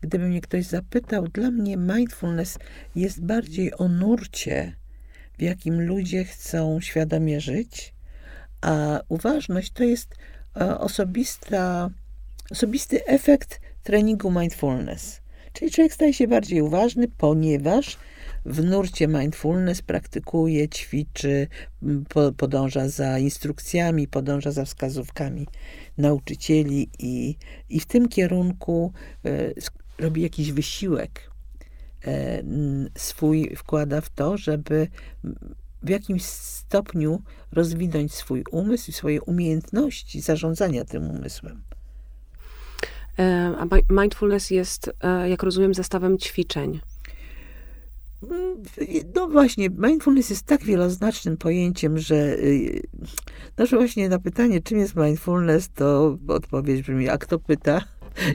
gdyby 0.00 0.28
mnie 0.28 0.40
ktoś 0.40 0.64
zapytał, 0.64 1.28
dla 1.28 1.50
mnie 1.50 1.76
mindfulness 1.76 2.58
jest 2.96 3.22
bardziej 3.22 3.78
o 3.78 3.88
nurcie, 3.88 4.76
w 5.38 5.42
jakim 5.42 5.86
ludzie 5.86 6.24
chcą 6.24 6.80
świadomie 6.80 7.40
żyć, 7.40 7.94
a 8.60 9.00
uważność 9.08 9.72
to 9.72 9.84
jest 9.84 10.14
osobista, 10.78 11.90
osobisty 12.50 13.06
efekt 13.06 13.60
treningu 13.84 14.30
mindfulness. 14.30 15.20
Czyli 15.52 15.70
człowiek 15.70 15.94
staje 15.94 16.14
się 16.14 16.28
bardziej 16.28 16.60
uważny, 16.60 17.08
ponieważ 17.08 17.98
w 18.46 18.64
nurcie 18.64 19.08
mindfulness 19.08 19.82
praktykuje, 19.82 20.68
ćwiczy, 20.68 21.48
po, 22.08 22.32
podąża 22.32 22.88
za 22.88 23.18
instrukcjami, 23.18 24.08
podąża 24.08 24.50
za 24.50 24.64
wskazówkami 24.64 25.46
nauczycieli 25.98 26.90
i, 26.98 27.36
i 27.68 27.80
w 27.80 27.86
tym 27.86 28.08
kierunku 28.08 28.92
e, 29.24 29.52
robi 29.98 30.22
jakiś 30.22 30.52
wysiłek 30.52 31.30
e, 32.06 32.42
swój, 32.96 33.56
wkłada 33.56 34.00
w 34.00 34.10
to, 34.10 34.36
żeby 34.36 34.88
w 35.82 35.88
jakimś 35.88 36.22
stopniu 36.24 37.22
rozwinąć 37.52 38.14
swój 38.14 38.44
umysł 38.50 38.90
i 38.90 38.94
swoje 38.94 39.22
umiejętności 39.22 40.20
zarządzania 40.20 40.84
tym 40.84 41.10
umysłem. 41.10 41.62
E, 43.18 43.54
a 43.58 43.66
mindfulness 43.90 44.50
jest, 44.50 44.90
e, 45.00 45.28
jak 45.28 45.42
rozumiem, 45.42 45.74
zestawem 45.74 46.18
ćwiczeń. 46.18 46.80
No 49.14 49.28
właśnie, 49.28 49.70
mindfulness 49.78 50.30
jest 50.30 50.46
tak 50.46 50.64
wieloznacznym 50.64 51.36
pojęciem, 51.36 51.98
że 51.98 52.38
y, 52.38 52.82
no, 53.58 53.66
że 53.66 53.76
właśnie 53.76 54.08
na 54.08 54.18
pytanie, 54.18 54.62
czym 54.62 54.78
jest 54.78 54.96
mindfulness, 54.96 55.68
to 55.68 56.18
odpowiedź 56.28 56.82
brzmi, 56.82 57.08
a 57.08 57.18
kto 57.18 57.38
pyta 57.38 57.80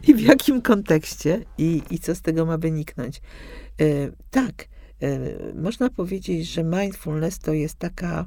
i 0.07 0.15
w 0.15 0.19
jakim 0.19 0.61
kontekście 0.61 1.45
i, 1.57 1.81
i 1.91 1.99
co 1.99 2.15
z 2.15 2.21
tego 2.21 2.45
ma 2.45 2.57
wyniknąć. 2.57 3.21
E, 3.81 3.83
tak, 4.31 4.67
można 5.55 5.89
powiedzieć, 5.89 6.47
że 6.47 6.63
mindfulness 6.63 7.39
to 7.39 7.53
jest 7.53 7.75
taka, 7.75 8.25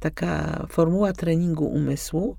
taka 0.00 0.66
formuła 0.70 1.12
treningu 1.12 1.66
umysłu, 1.66 2.36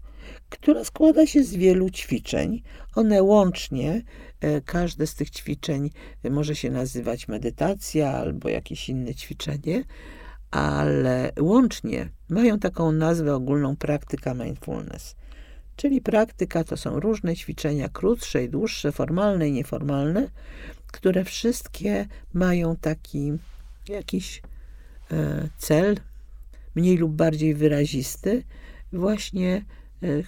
która 0.50 0.84
składa 0.84 1.28
się 1.28 1.44
z 1.44 1.56
wielu 1.56 1.90
ćwiczeń. 1.90 2.62
One 2.96 3.24
łącznie, 3.24 4.02
e, 4.42 4.62
każde 4.62 5.08
z 5.08 5.16
tych 5.16 5.30
ćwiczeń 5.30 5.90
może 6.30 6.56
się 6.56 6.72
nazywać 6.72 7.28
medytacja 7.28 8.12
albo 8.12 8.50
jakieś 8.50 8.90
inne 8.90 9.16
ćwiczenie, 9.16 9.84
ale 10.52 11.32
łącznie 11.40 12.10
mają 12.30 12.60
taką 12.60 12.92
nazwę 12.92 13.36
ogólną 13.36 13.76
praktyka 13.76 14.34
mindfulness. 14.34 15.16
Czyli 15.76 16.02
praktyka 16.02 16.64
to 16.64 16.78
są 16.78 17.00
różne 17.00 17.36
ćwiczenia, 17.36 17.90
krótsze 17.90 18.44
i 18.44 18.50
dłuższe, 18.50 18.92
formalne 18.92 19.50
i 19.50 19.52
nieformalne, 19.52 20.30
które 20.88 21.24
wszystkie 21.24 22.08
mają 22.34 22.76
taki 22.76 23.32
jakiś 23.90 24.42
e, 25.12 25.50
cel, 25.58 25.98
mniej 26.76 26.98
lub 26.98 27.12
bardziej 27.12 27.56
wyrazisty, 27.56 28.44
właśnie 28.94 29.66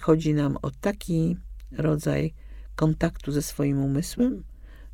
chodzi 0.00 0.34
nam 0.34 0.58
o 0.62 0.70
taki 0.70 1.36
rodzaj 1.72 2.34
kontaktu 2.76 3.32
ze 3.32 3.42
swoim 3.42 3.84
umysłem, 3.84 4.44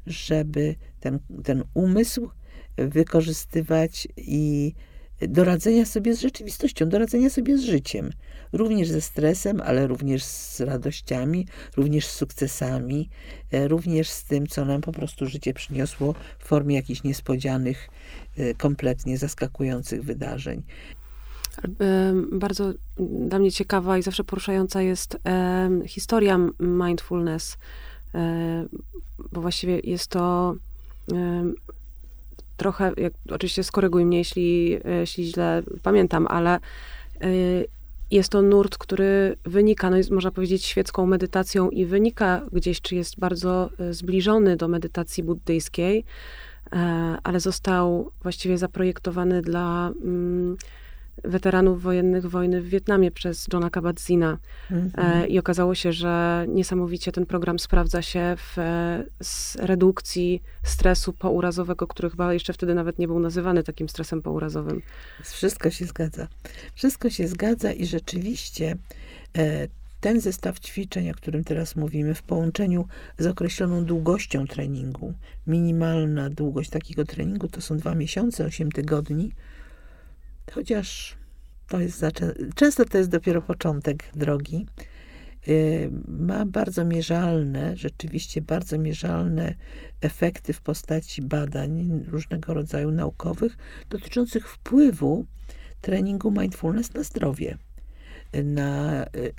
żeby 0.07 0.75
ten, 1.01 1.19
ten 1.45 1.65
umysł 1.75 2.31
wykorzystywać 2.77 4.09
i 4.17 4.75
do 5.21 5.45
radzenia 5.45 5.85
sobie 5.85 6.15
z 6.15 6.21
rzeczywistością, 6.21 6.89
do 6.89 6.99
radzenia 6.99 7.31
sobie 7.31 7.59
z 7.59 7.63
życiem. 7.63 8.11
Również 8.53 8.89
ze 8.89 9.01
stresem, 9.01 9.61
ale 9.61 9.87
również 9.87 10.25
z 10.25 10.61
radościami, 10.61 11.47
również 11.77 12.07
z 12.07 12.11
sukcesami, 12.11 13.11
e, 13.53 13.69
również 13.69 14.09
z 14.11 14.25
tym, 14.25 14.47
co 14.47 14.65
nam 14.65 14.81
po 14.81 14.93
prostu 14.93 15.27
życie 15.27 15.55
przyniosło 15.55 16.15
w 16.39 16.45
formie 16.45 16.77
jakichś 16.77 17.03
niespodzianych, 17.03 17.89
e, 18.37 18.55
kompletnie 18.55 19.19
zaskakujących 19.19 20.03
wydarzeń. 20.03 20.63
Bardzo 22.33 22.73
dla 22.99 23.39
mnie 23.39 23.53
ciekawa 23.53 23.99
i 23.99 24.03
zawsze 24.03 24.25
poruszająca 24.25 24.83
jest 24.83 25.19
historia 25.87 26.39
mindfulness, 26.61 27.59
bo 29.33 29.41
właściwie 29.41 29.81
jest 29.81 30.07
to 30.07 30.55
trochę, 32.57 32.93
jak, 32.97 33.13
oczywiście 33.31 33.65
skoryguj 33.65 34.05
mnie, 34.05 34.19
jeśli, 34.19 34.79
jeśli 35.01 35.27
źle 35.27 35.63
pamiętam, 35.83 36.27
ale 36.27 36.55
e, 36.55 36.61
jest 38.11 38.29
to 38.29 38.43
nurt, 38.43 38.79
który 38.79 39.37
wynika, 39.45 39.91
no 39.91 39.97
jest, 39.97 40.11
można 40.11 40.31
powiedzieć, 40.31 40.65
świecką 40.65 41.07
medytacją 41.07 41.71
i 41.71 41.87
wynika 41.87 42.47
gdzieś, 42.53 42.81
czy 42.81 42.95
jest 42.95 43.19
bardzo 43.19 43.71
e, 43.79 43.95
zbliżony 43.95 44.57
do 44.57 44.69
medytacji 44.69 45.23
buddyjskiej, 45.23 46.05
e, 46.73 46.77
ale 47.23 47.41
został 47.41 48.11
właściwie 48.23 48.59
zaprojektowany 48.59 49.43
dla 49.43 49.93
mm, 50.03 50.57
weteranów 51.25 51.83
wojennych 51.83 52.27
wojny 52.27 52.63
w 52.63 52.69
Wietnamie 52.69 53.11
przez 53.11 53.47
Johna 53.53 53.71
Kabat-Zina. 53.71 54.39
Mm-hmm. 54.71 55.29
I 55.29 55.39
okazało 55.39 55.75
się, 55.75 55.93
że 55.93 56.45
niesamowicie 56.49 57.13
ten 57.13 57.27
program 57.27 57.59
sprawdza 57.59 58.03
się 58.03 58.37
w 58.37 58.57
redukcji 59.59 60.43
stresu 60.63 61.13
pourazowego, 61.13 61.87
który 61.87 62.11
chyba 62.11 62.35
jeszcze 62.35 62.53
wtedy 62.53 62.75
nawet 62.75 62.99
nie 62.99 63.07
był 63.07 63.21
nazywany 63.21 63.63
takim 63.63 63.89
stresem 63.89 64.23
pourazowym. 64.23 64.83
Wszystko 65.25 65.71
się 65.71 65.85
zgadza. 65.85 66.29
Wszystko 66.75 67.11
się 67.11 67.29
zgadza 67.29 67.73
i 67.73 67.87
rzeczywiście 67.87 68.77
e, 69.37 69.69
ten 70.01 70.21
zestaw 70.21 70.61
ćwiczeń, 70.61 71.11
o 71.11 71.15
którym 71.15 71.45
teraz 71.45 71.77
mówimy, 71.77 72.15
w 72.15 72.23
połączeniu 72.23 72.87
z 73.19 73.27
określoną 73.27 73.85
długością 73.85 74.47
treningu, 74.47 75.15
minimalna 75.47 76.31
długość 76.31 76.71
takiego 76.71 77.05
treningu 77.05 77.49
to 77.49 77.61
są 77.61 77.77
dwa 77.79 77.95
miesiące, 77.95 78.45
osiem 78.45 78.73
tygodni, 78.73 79.33
chociaż 80.53 81.17
to 81.69 81.81
jest 81.81 82.05
często 82.55 82.85
to 82.85 82.99
jest 82.99 83.11
dopiero 83.11 83.43
początek 83.43 84.05
drogi. 84.15 84.67
Y, 85.49 85.91
ma 86.09 86.47
bardzo 86.47 86.85
mierzalne, 86.85 87.77
rzeczywiście 87.77 88.43
bardzo 88.43 88.79
mierzalne 88.79 89.55
efekty 90.01 90.53
w 90.53 90.61
postaci 90.61 91.23
badań 91.23 92.05
różnego 92.09 92.55
rodzaju 92.55 92.91
naukowych 92.91 93.57
dotyczących 93.91 94.49
wpływu 94.49 95.27
treningu 95.81 96.31
mindfulness 96.31 96.95
na 96.95 97.03
zdrowie. 97.03 97.59
Na, 98.45 99.05
y, 99.05 99.33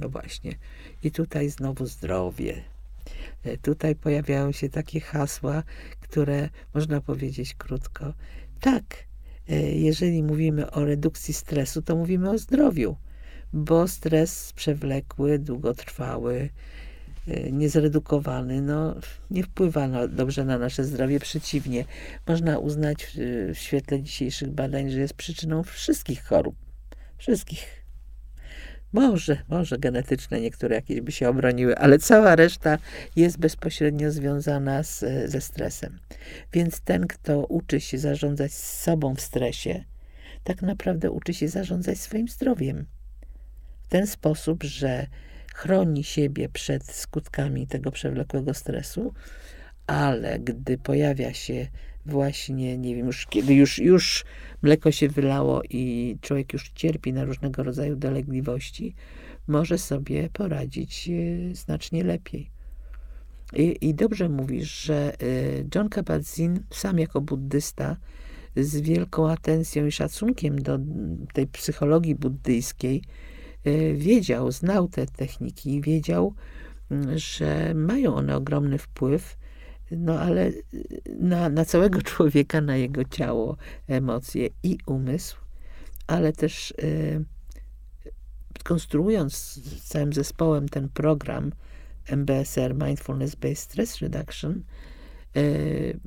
no 0.00 0.08
właśnie, 0.08 0.54
i 1.02 1.10
tutaj 1.10 1.50
znowu 1.50 1.86
zdrowie. 1.86 2.62
Y, 3.46 3.58
tutaj 3.58 3.96
pojawiają 3.96 4.52
się 4.52 4.68
takie 4.68 5.00
hasła, 5.00 5.62
które 6.00 6.48
można 6.74 7.00
powiedzieć 7.00 7.54
krótko. 7.54 8.12
Tak, 8.60 8.84
jeżeli 9.58 10.22
mówimy 10.22 10.70
o 10.70 10.84
redukcji 10.84 11.34
stresu, 11.34 11.82
to 11.82 11.96
mówimy 11.96 12.30
o 12.30 12.38
zdrowiu, 12.38 12.96
bo 13.52 13.88
stres 13.88 14.52
przewlekły, 14.52 15.38
długotrwały, 15.38 16.48
e, 17.28 17.52
niezredukowany, 17.52 18.62
no, 18.62 18.96
nie 19.30 19.42
wpływa 19.42 19.88
na, 19.88 20.08
dobrze 20.08 20.44
na 20.44 20.58
nasze 20.58 20.84
zdrowie. 20.84 21.20
Przeciwnie, 21.20 21.84
można 22.26 22.58
uznać 22.58 23.06
w, 23.06 23.16
w 23.54 23.58
świetle 23.58 24.02
dzisiejszych 24.02 24.50
badań, 24.50 24.90
że 24.90 25.00
jest 25.00 25.14
przyczyną 25.14 25.62
wszystkich 25.62 26.24
chorób. 26.24 26.56
Wszystkich 27.18 27.79
może, 28.92 29.36
może 29.48 29.78
genetyczne 29.78 30.40
niektóre 30.40 30.74
jakieś 30.76 31.00
by 31.00 31.12
się 31.12 31.28
obroniły, 31.28 31.78
ale 31.78 31.98
cała 31.98 32.36
reszta 32.36 32.78
jest 33.16 33.38
bezpośrednio 33.38 34.10
związana 34.10 34.82
z, 34.82 35.04
ze 35.30 35.40
stresem. 35.40 35.98
Więc 36.52 36.80
ten, 36.80 37.06
kto 37.06 37.46
uczy 37.46 37.80
się 37.80 37.98
zarządzać 37.98 38.52
sobą 38.52 39.14
w 39.14 39.20
stresie, 39.20 39.84
tak 40.44 40.62
naprawdę 40.62 41.10
uczy 41.10 41.34
się 41.34 41.48
zarządzać 41.48 41.98
swoim 41.98 42.28
zdrowiem. 42.28 42.86
W 43.82 43.88
ten 43.88 44.06
sposób, 44.06 44.62
że 44.62 45.06
chroni 45.54 46.04
siebie 46.04 46.48
przed 46.48 46.90
skutkami 46.90 47.66
tego 47.66 47.90
przewlekłego 47.90 48.54
stresu, 48.54 49.14
ale 49.86 50.38
gdy 50.38 50.78
pojawia 50.78 51.34
się 51.34 51.66
właśnie, 52.06 52.78
nie 52.78 52.96
wiem, 52.96 53.06
już 53.06 53.26
kiedy 53.26 53.54
już, 53.54 53.78
już 53.78 54.24
mleko 54.62 54.92
się 54.92 55.08
wylało 55.08 55.62
i 55.70 56.16
człowiek 56.20 56.52
już 56.52 56.68
cierpi 56.68 57.12
na 57.12 57.24
różnego 57.24 57.62
rodzaju 57.62 57.96
dolegliwości, 57.96 58.94
może 59.46 59.78
sobie 59.78 60.28
poradzić 60.32 61.08
e, 61.08 61.54
znacznie 61.54 62.04
lepiej. 62.04 62.50
I, 63.52 63.76
i 63.80 63.94
dobrze 63.94 64.28
mówisz, 64.28 64.82
że 64.82 65.12
e, 65.12 65.16
John 65.74 65.88
Kabat-Zinn, 65.88 66.58
sam 66.70 66.98
jako 66.98 67.20
buddysta, 67.20 67.96
z 68.56 68.80
wielką 68.80 69.30
atencją 69.30 69.86
i 69.86 69.92
szacunkiem 69.92 70.62
do 70.62 70.78
tej 71.32 71.46
psychologii 71.46 72.14
buddyjskiej, 72.14 73.02
e, 73.64 73.94
wiedział, 73.94 74.52
znał 74.52 74.88
te 74.88 75.06
techniki, 75.06 75.80
wiedział, 75.80 76.34
że 77.14 77.74
mają 77.74 78.14
one 78.14 78.36
ogromny 78.36 78.78
wpływ 78.78 79.36
no 79.90 80.20
ale 80.20 80.46
y, 80.46 80.62
na, 81.20 81.48
na 81.48 81.64
całego 81.64 82.02
człowieka, 82.12 82.60
na 82.60 82.76
jego 82.76 83.04
ciało, 83.04 83.56
emocje 83.88 84.48
i 84.62 84.78
umysł, 84.86 85.36
ale 86.06 86.32
też 86.32 86.70
y, 86.70 87.24
konstruując 88.64 89.34
z 89.34 89.88
całym 89.88 90.12
zespołem 90.12 90.68
ten 90.68 90.88
program 90.88 91.52
MBSR, 92.06 92.74
Mindfulness 92.74 93.34
Based 93.34 93.58
Stress 93.58 93.98
Reduction, 93.98 94.62
y, 95.36 96.00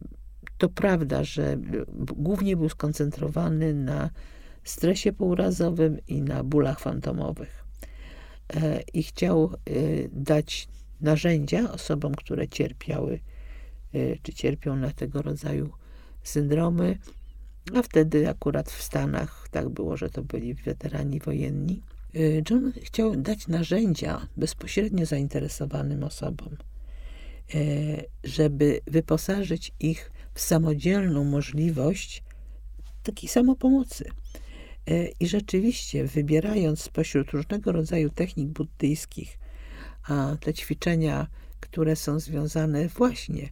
to 0.58 0.70
prawda, 0.70 1.24
że 1.24 1.58
głównie 1.98 2.58
był 2.58 2.70
skoncentrowany 2.70 3.74
na 3.74 4.10
stresie 4.64 5.14
pourazowym 5.14 5.98
i 6.08 6.22
na 6.22 6.44
bólach 6.44 6.80
fantomowych. 6.80 7.64
E, 8.56 8.82
I 8.94 9.04
chciał 9.04 9.52
dać 10.12 10.68
narzędzia 11.02 11.72
osobom, 11.72 12.16
które 12.16 12.48
cierpiały 12.48 13.20
czy 14.22 14.34
cierpią 14.34 14.76
na 14.76 14.92
tego 14.92 15.22
rodzaju 15.22 15.70
syndromy. 16.24 16.98
A 17.76 17.82
wtedy 17.82 18.30
akurat 18.30 18.72
w 18.72 18.84
Stanach 18.84 19.48
tak 19.52 19.70
było, 19.70 19.98
że 19.98 20.10
to 20.10 20.22
byli 20.24 20.54
weterani 20.54 21.20
wojenni. 21.20 21.82
Y, 22.16 22.44
John 22.50 22.74
chciał 22.82 23.16
dać 23.16 23.48
narzędzia 23.48 24.28
bezpośrednio 24.38 25.06
zainteresowanym 25.06 26.04
osobom, 26.04 26.58
y, 27.56 28.06
żeby 28.24 28.80
wyposażyć 28.88 29.72
ich 29.80 30.12
w 30.34 30.42
samodzielną 30.42 31.24
możliwość 31.24 32.24
takiej 33.04 33.30
samopomocy. 33.30 34.06
I 35.20 35.28
rzeczywiście, 35.28 36.06
wybierając 36.06 36.82
spośród 36.82 37.32
różnego 37.32 37.72
rodzaju 37.72 38.10
technik 38.10 38.48
buddyjskich, 38.48 39.40
a 40.08 40.38
te 40.40 40.54
ćwiczenia, 40.54 41.28
które 41.60 41.96
są 41.96 42.20
związane 42.20 42.88
właśnie 42.88 43.50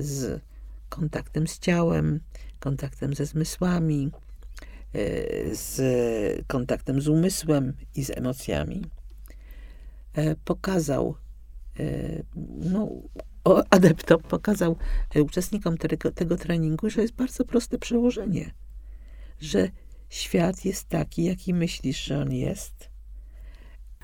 z 0.00 0.42
kontaktem 0.88 1.46
z 1.46 1.58
ciałem, 1.58 2.20
kontaktem 2.60 3.14
ze 3.14 3.26
zmysłami, 3.26 4.10
e, 4.92 5.54
z 5.54 5.80
kontaktem 6.46 7.00
z 7.00 7.08
umysłem 7.08 7.72
i 7.94 8.04
z 8.04 8.10
emocjami, 8.10 8.84
pokazał 10.44 11.14
no, 12.58 12.88
adeptom, 13.70 14.22
pokazał 14.22 14.76
uczestnikom 15.24 15.78
tego, 15.78 16.12
tego 16.12 16.36
treningu, 16.36 16.90
że 16.90 17.02
jest 17.02 17.14
bardzo 17.14 17.44
proste 17.44 17.78
przełożenie, 17.78 18.50
że 19.40 19.68
świat 20.08 20.64
jest 20.64 20.88
taki, 20.88 21.24
jaki 21.24 21.54
myślisz, 21.54 22.04
że 22.04 22.18
on 22.18 22.32
jest. 22.32 22.95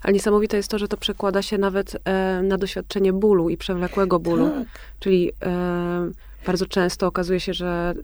Ale 0.02 0.12
niesamowite 0.12 0.56
jest 0.56 0.68
to, 0.68 0.78
że 0.78 0.88
to 0.88 0.96
przekłada 0.96 1.42
się 1.42 1.58
nawet 1.58 1.96
e, 2.04 2.42
na 2.42 2.58
doświadczenie 2.58 3.12
bólu 3.12 3.48
i 3.48 3.56
przewlekłego 3.56 4.18
bólu. 4.18 4.50
Tak. 4.50 4.66
Czyli 5.00 5.32
e, 5.42 6.10
bardzo 6.46 6.66
często 6.66 7.06
okazuje 7.06 7.40
się, 7.40 7.54
że 7.54 7.94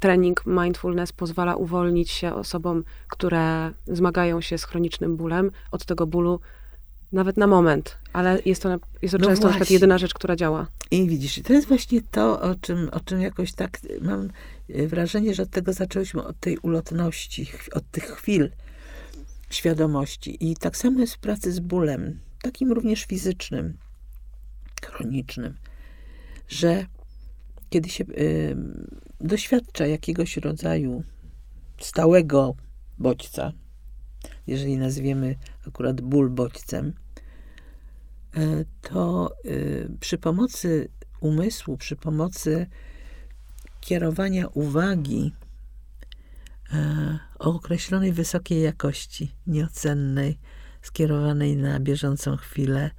trening 0.00 0.46
mindfulness 0.46 1.12
pozwala 1.12 1.56
uwolnić 1.56 2.10
się 2.10 2.34
osobom, 2.34 2.84
które 3.08 3.70
zmagają 3.86 4.40
się 4.40 4.58
z 4.58 4.64
chronicznym 4.64 5.16
bólem, 5.16 5.50
od 5.72 5.84
tego 5.84 6.06
bólu 6.06 6.40
nawet 7.12 7.36
na 7.36 7.46
moment, 7.46 7.98
ale 8.12 8.38
jest 8.44 8.62
to, 8.62 8.68
jest 9.02 9.12
to 9.12 9.18
no 9.18 9.26
często 9.26 9.48
na 9.48 9.56
jedyna 9.70 9.98
rzecz, 9.98 10.14
która 10.14 10.36
działa. 10.36 10.66
I 10.90 11.06
widzisz, 11.08 11.40
to 11.42 11.52
jest 11.52 11.68
właśnie 11.68 12.00
to, 12.10 12.40
o 12.40 12.54
czym, 12.54 12.88
o 12.92 13.00
czym 13.00 13.20
jakoś 13.20 13.52
tak 13.52 13.78
mam 14.00 14.28
e, 14.74 14.86
wrażenie, 14.86 15.34
że 15.34 15.42
od 15.42 15.50
tego 15.50 15.72
zaczęłyśmy, 15.72 16.24
od 16.24 16.40
tej 16.40 16.58
ulotności, 16.58 17.50
od 17.72 17.90
tych 17.90 18.04
chwil 18.04 18.50
świadomości. 19.50 20.50
I 20.50 20.56
tak 20.56 20.76
samo 20.76 21.00
jest 21.00 21.14
w 21.14 21.18
pracy 21.18 21.52
z 21.52 21.60
bólem, 21.60 22.20
takim 22.42 22.72
również 22.72 23.04
fizycznym, 23.04 23.78
chronicznym, 24.84 25.54
że 26.48 26.86
kiedy 27.70 27.88
się 27.88 28.04
y, 28.04 28.56
doświadcza 29.20 29.86
jakiegoś 29.86 30.36
rodzaju 30.36 31.02
stałego 31.80 32.54
bodźca, 32.98 33.52
jeżeli 34.46 34.76
nazwiemy 34.78 35.36
akurat 35.68 36.00
ból 36.00 36.30
bodźcem, 36.30 36.92
e, 38.36 38.64
to 38.82 39.30
e, 39.44 39.50
przy 40.00 40.18
pomocy 40.18 40.88
umysłu, 41.20 41.76
przy 41.76 41.96
pomocy 41.96 42.66
kierowania 43.80 44.46
uwagi 44.48 45.32
o 47.38 47.54
określonej 47.54 48.12
wysokiej 48.12 48.62
jakości, 48.62 49.34
nieocennej, 49.46 50.38
skierowanej 50.82 51.56
na 51.56 51.80
bieżącą 51.80 52.36
chwilę, 52.36 52.90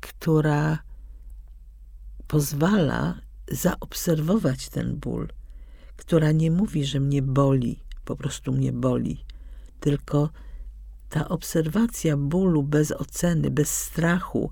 która 0.00 0.78
pozwala 2.26 3.20
zaobserwować 3.50 4.68
ten 4.68 4.96
ból, 4.96 5.28
która 5.96 6.32
nie 6.32 6.50
mówi, 6.50 6.84
że 6.84 7.00
mnie 7.00 7.22
boli, 7.22 7.80
po 8.04 8.16
prostu 8.16 8.52
mnie 8.52 8.72
boli, 8.72 9.24
tylko 9.80 10.30
ta 11.08 11.28
obserwacja 11.28 12.16
bólu 12.16 12.62
bez 12.62 12.92
oceny, 12.92 13.50
bez 13.50 13.70
strachu, 13.70 14.50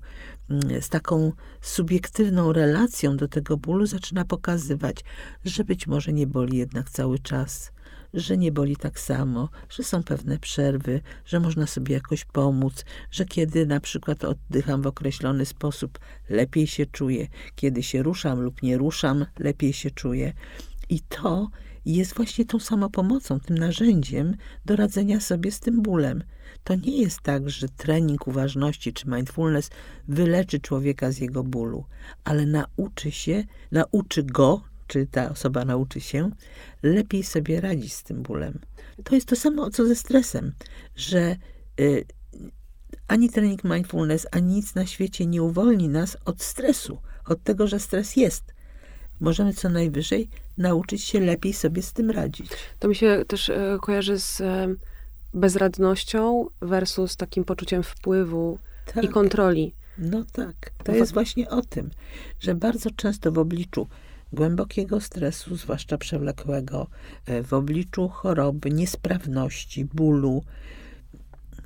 z 0.81 0.89
taką 0.89 1.31
subiektywną 1.61 2.53
relacją 2.53 3.17
do 3.17 3.27
tego 3.27 3.57
bólu 3.57 3.85
zaczyna 3.85 4.25
pokazywać, 4.25 5.03
że 5.45 5.63
być 5.63 5.87
może 5.87 6.13
nie 6.13 6.27
boli 6.27 6.57
jednak 6.57 6.89
cały 6.89 7.19
czas, 7.19 7.71
że 8.13 8.37
nie 8.37 8.51
boli 8.51 8.75
tak 8.75 8.99
samo, 8.99 9.49
że 9.69 9.83
są 9.83 10.03
pewne 10.03 10.39
przerwy, 10.39 11.01
że 11.25 11.39
można 11.39 11.67
sobie 11.67 11.93
jakoś 11.93 12.25
pomóc, 12.25 12.85
że 13.11 13.25
kiedy 13.25 13.65
na 13.65 13.79
przykład 13.79 14.23
oddycham 14.23 14.81
w 14.81 14.87
określony 14.87 15.45
sposób, 15.45 15.99
lepiej 16.29 16.67
się 16.67 16.85
czuję, 16.85 17.27
kiedy 17.55 17.83
się 17.83 18.03
ruszam 18.03 18.41
lub 18.41 18.63
nie 18.63 18.77
ruszam, 18.77 19.25
lepiej 19.39 19.73
się 19.73 19.91
czuję. 19.91 20.33
I 20.89 20.99
to 20.99 21.47
jest 21.85 22.15
właśnie 22.15 22.45
tą 22.45 22.59
samopomocą, 22.59 23.39
tym 23.39 23.57
narzędziem 23.57 24.35
do 24.65 24.75
radzenia 24.75 25.19
sobie 25.19 25.51
z 25.51 25.59
tym 25.59 25.81
bólem. 25.81 26.23
To 26.63 26.75
nie 26.75 27.01
jest 27.01 27.21
tak, 27.21 27.49
że 27.49 27.69
trening 27.69 28.27
uważności 28.27 28.93
czy 28.93 29.09
mindfulness 29.09 29.69
wyleczy 30.07 30.59
człowieka 30.59 31.11
z 31.11 31.17
jego 31.17 31.43
bólu, 31.43 31.85
ale 32.23 32.45
nauczy 32.45 33.11
się, 33.11 33.43
nauczy 33.71 34.23
go, 34.23 34.61
czy 34.87 35.07
ta 35.07 35.29
osoba 35.29 35.65
nauczy 35.65 36.01
się, 36.01 36.31
lepiej 36.83 37.23
sobie 37.23 37.61
radzić 37.61 37.93
z 37.93 38.03
tym 38.03 38.23
bólem. 38.23 38.59
To 39.03 39.15
jest 39.15 39.27
to 39.27 39.35
samo, 39.35 39.69
co 39.69 39.87
ze 39.87 39.95
stresem, 39.95 40.53
że 40.95 41.35
y, 41.79 42.05
ani 43.07 43.29
trening 43.29 43.63
mindfulness, 43.63 44.27
ani 44.31 44.53
nic 44.53 44.75
na 44.75 44.85
świecie 44.85 45.25
nie 45.25 45.43
uwolni 45.43 45.89
nas 45.89 46.17
od 46.25 46.41
stresu, 46.41 46.97
od 47.27 47.43
tego, 47.43 47.67
że 47.67 47.79
stres 47.79 48.15
jest 48.15 48.53
możemy 49.19 49.53
co 49.53 49.69
najwyżej 49.69 50.29
nauczyć 50.57 51.03
się 51.03 51.19
lepiej 51.19 51.53
sobie 51.53 51.81
z 51.81 51.93
tym 51.93 52.11
radzić. 52.11 52.49
To 52.79 52.87
mi 52.87 52.95
się 52.95 53.23
też 53.27 53.49
e, 53.49 53.77
kojarzy 53.81 54.19
z 54.19 54.41
e, 54.41 54.67
bezradnością 55.33 56.45
versus 56.61 57.17
takim 57.17 57.43
poczuciem 57.43 57.83
wpływu 57.83 58.59
tak. 58.93 59.03
i 59.03 59.07
kontroli. 59.07 59.73
No 59.97 60.25
tak, 60.31 60.71
to 60.83 60.91
jest 60.91 61.13
właśnie 61.13 61.49
o 61.49 61.61
tym, 61.61 61.89
że 62.39 62.55
bardzo 62.55 62.89
często 62.91 63.31
w 63.31 63.37
obliczu 63.37 63.87
głębokiego 64.33 65.01
stresu, 65.01 65.55
zwłaszcza 65.55 65.97
przewlekłego, 65.97 66.87
e, 67.25 67.43
w 67.43 67.53
obliczu 67.53 68.09
choroby, 68.09 68.71
niesprawności, 68.71 69.85
bólu, 69.85 70.43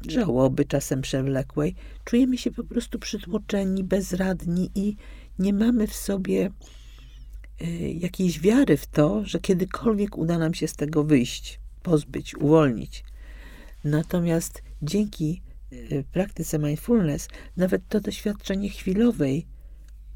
żałoby 0.07 0.65
czasem 0.65 1.01
przewlekłej, 1.01 1.75
czujemy 2.05 2.37
się 2.37 2.51
po 2.51 2.63
prostu 2.63 2.99
przytłoczeni, 2.99 3.83
bezradni 3.83 4.71
i 4.75 4.95
nie 5.39 5.53
mamy 5.53 5.87
w 5.87 5.93
sobie 5.93 6.51
Y, 7.61 7.93
jakiejś 7.99 8.39
wiary 8.39 8.77
w 8.77 8.87
to, 8.87 9.25
że 9.25 9.39
kiedykolwiek 9.39 10.17
uda 10.17 10.37
nam 10.37 10.53
się 10.53 10.67
z 10.67 10.73
tego 10.73 11.03
wyjść, 11.03 11.59
pozbyć, 11.83 12.35
uwolnić. 12.35 13.03
Natomiast 13.83 14.63
dzięki 14.81 15.41
y, 15.73 16.03
praktyce 16.11 16.59
mindfulness, 16.59 17.27
nawet 17.57 17.87
to 17.87 17.99
doświadczenie 17.99 18.69
chwilowej 18.69 19.47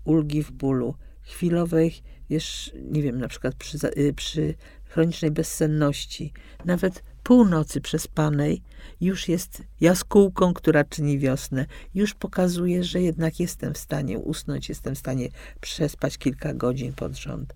ulgi 0.03 0.43
w 0.43 0.51
bólu, 0.51 0.95
chwilowej, 1.22 1.93
wiesz, 2.30 2.72
nie 2.91 3.01
wiem, 3.01 3.20
na 3.20 3.28
przykład 3.28 3.55
przy, 3.55 3.78
y, 3.97 4.14
przy 4.14 4.53
chronicznej 4.86 5.32
bezsenności, 5.32 6.34
nawet 6.66 7.03
północy 7.24 7.82
przespanej 7.82 8.62
już 9.01 9.28
jest 9.28 9.64
jaskółką, 9.82 10.53
która 10.53 10.84
czyni 10.84 11.20
wiosnę. 11.20 11.66
Już 11.93 12.14
pokazuje, 12.14 12.84
że 12.84 13.01
jednak 13.01 13.39
jestem 13.39 13.74
w 13.74 13.78
stanie 13.78 14.20
usnąć, 14.20 14.70
jestem 14.70 14.95
w 14.95 14.99
stanie 14.99 15.30
przespać 15.62 16.18
kilka 16.18 16.53
godzin 16.53 16.93
pod 16.93 17.18
rząd. 17.18 17.53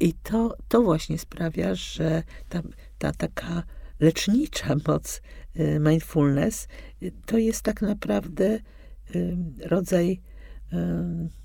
I 0.00 0.14
to, 0.14 0.56
to 0.68 0.82
właśnie 0.82 1.18
sprawia, 1.18 1.74
że 1.74 2.22
ta, 2.48 2.62
ta 2.98 3.12
taka 3.12 3.62
lecznicza 4.00 4.76
moc 4.88 5.22
y, 5.60 5.80
mindfulness 5.80 6.68
y, 7.02 7.12
to 7.26 7.38
jest 7.38 7.62
tak 7.62 7.82
naprawdę 7.82 8.58
y, 9.14 9.36
rodzaj 9.64 10.20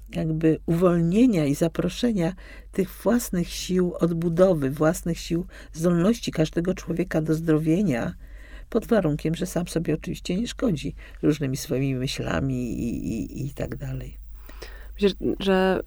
jakby 0.10 0.60
uwolnienia 0.66 1.46
i 1.46 1.56
zaproszenia 1.56 2.34
tych 2.72 2.90
własnych 2.90 3.50
sił 3.50 3.94
odbudowy, 4.00 4.72
własnych 4.72 5.20
sił 5.20 5.46
zdolności 5.74 6.32
każdego 6.32 6.74
człowieka 6.74 7.22
do 7.22 7.34
zdrowienia, 7.34 8.14
pod 8.70 8.88
warunkiem, 8.88 9.36
że 9.36 9.46
sam 9.46 9.68
sobie 9.68 9.94
oczywiście 9.94 10.36
nie 10.36 10.48
szkodzi 10.48 10.96
różnymi 11.22 11.58
swoimi 11.58 11.96
myślami 11.96 12.84
i, 12.84 13.08
i, 13.08 13.46
i 13.46 13.50
tak 13.50 13.76
dalej. 13.76 14.18
Myślę, 14.94 15.10
że 15.40 15.80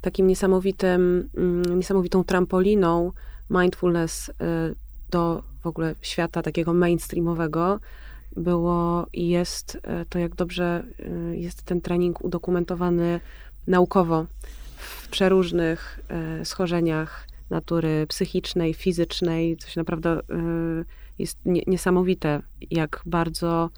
takim 0.00 0.26
niesamowitym, 0.26 1.30
mm, 1.36 1.78
niesamowitą 1.78 2.24
trampoliną 2.24 3.12
mindfulness 3.50 4.30
do 5.10 5.42
w 5.60 5.66
ogóle 5.66 5.94
świata 6.02 6.42
takiego 6.42 6.74
mainstreamowego 6.74 7.80
było 8.36 9.06
i 9.12 9.28
jest 9.28 9.78
e, 9.82 10.04
to, 10.04 10.18
jak 10.18 10.34
dobrze 10.34 10.84
e, 10.98 11.36
jest 11.36 11.62
ten 11.62 11.80
trening 11.80 12.24
udokumentowany 12.24 13.20
naukowo 13.66 14.26
w 14.76 15.08
przeróżnych 15.08 16.00
e, 16.08 16.44
schorzeniach 16.44 17.26
natury 17.50 18.06
psychicznej, 18.08 18.74
fizycznej. 18.74 19.56
Coś 19.56 19.76
naprawdę 19.76 20.20
jest 21.18 21.38
niesamowite, 21.44 22.42
jak 22.70 23.02
bardzo 23.06 23.70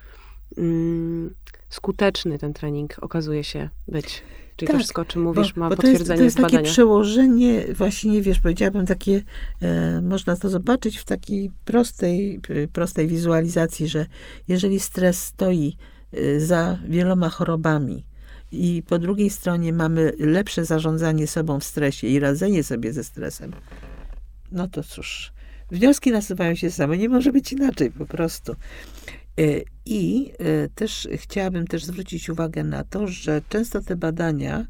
mm, 0.59 1.35
skuteczny 1.69 2.39
ten 2.39 2.53
trening 2.53 2.97
okazuje 3.01 3.45
się 3.45 3.69
być. 3.89 4.23
Czyli 4.57 4.67
tak, 4.67 4.77
to 4.77 4.79
wszystko, 4.79 5.03
o 5.03 5.05
czym 5.05 5.23
mówisz, 5.23 5.53
bo, 5.53 5.61
ma 5.61 5.71
bo 5.71 5.77
potwierdzenie 5.77 6.19
to 6.19 6.25
jest, 6.25 6.37
to 6.37 6.43
jest 6.43 6.53
takie 6.55 6.71
przełożenie, 6.71 7.65
właśnie, 7.75 8.23
wiesz, 8.23 8.41
powiedziałabym 8.41 8.87
takie, 8.87 9.23
e, 9.61 10.01
można 10.01 10.37
to 10.37 10.49
zobaczyć 10.49 10.99
w 10.99 11.05
takiej 11.05 11.51
prostej, 11.65 12.41
prostej 12.73 13.09
wizualizacji, 13.09 13.89
że 13.89 14.07
jeżeli 14.49 14.81
stres 14.81 15.25
stoi 15.25 15.77
e, 16.13 16.41
za 16.41 16.79
wieloma 16.89 17.29
chorobami, 17.29 18.05
i 18.53 18.83
po 18.89 18.99
drugiej 18.99 19.31
stronie 19.31 19.73
mamy 19.73 20.13
lepsze 20.19 20.65
zarządzanie 20.65 21.27
sobą 21.27 21.61
w 21.61 21.65
stresie 21.65 22.07
i 22.07 22.19
radzenie 22.19 22.65
sobie 22.65 22.93
ze 22.93 23.05
stresem, 23.05 23.53
no 24.53 24.69
to 24.69 24.83
cóż, 24.83 25.33
wnioski 25.71 26.11
nasuwają 26.11 26.55
się 26.55 26.71
same, 26.71 26.99
nie 26.99 27.09
może 27.09 27.33
być 27.33 27.53
inaczej 27.53 27.91
po 27.91 28.07
prostu. 28.07 28.57
E, 29.39 29.43
I 29.87 30.33
e, 30.39 30.69
też 30.69 31.09
chciałabym 31.15 31.67
też 31.67 31.85
zwrócić 31.85 32.29
uwagę 32.29 32.65
na 32.65 32.85
to, 32.85 33.07
że 33.07 33.43
często 33.49 33.81
te 33.81 33.97
badania 33.97 34.67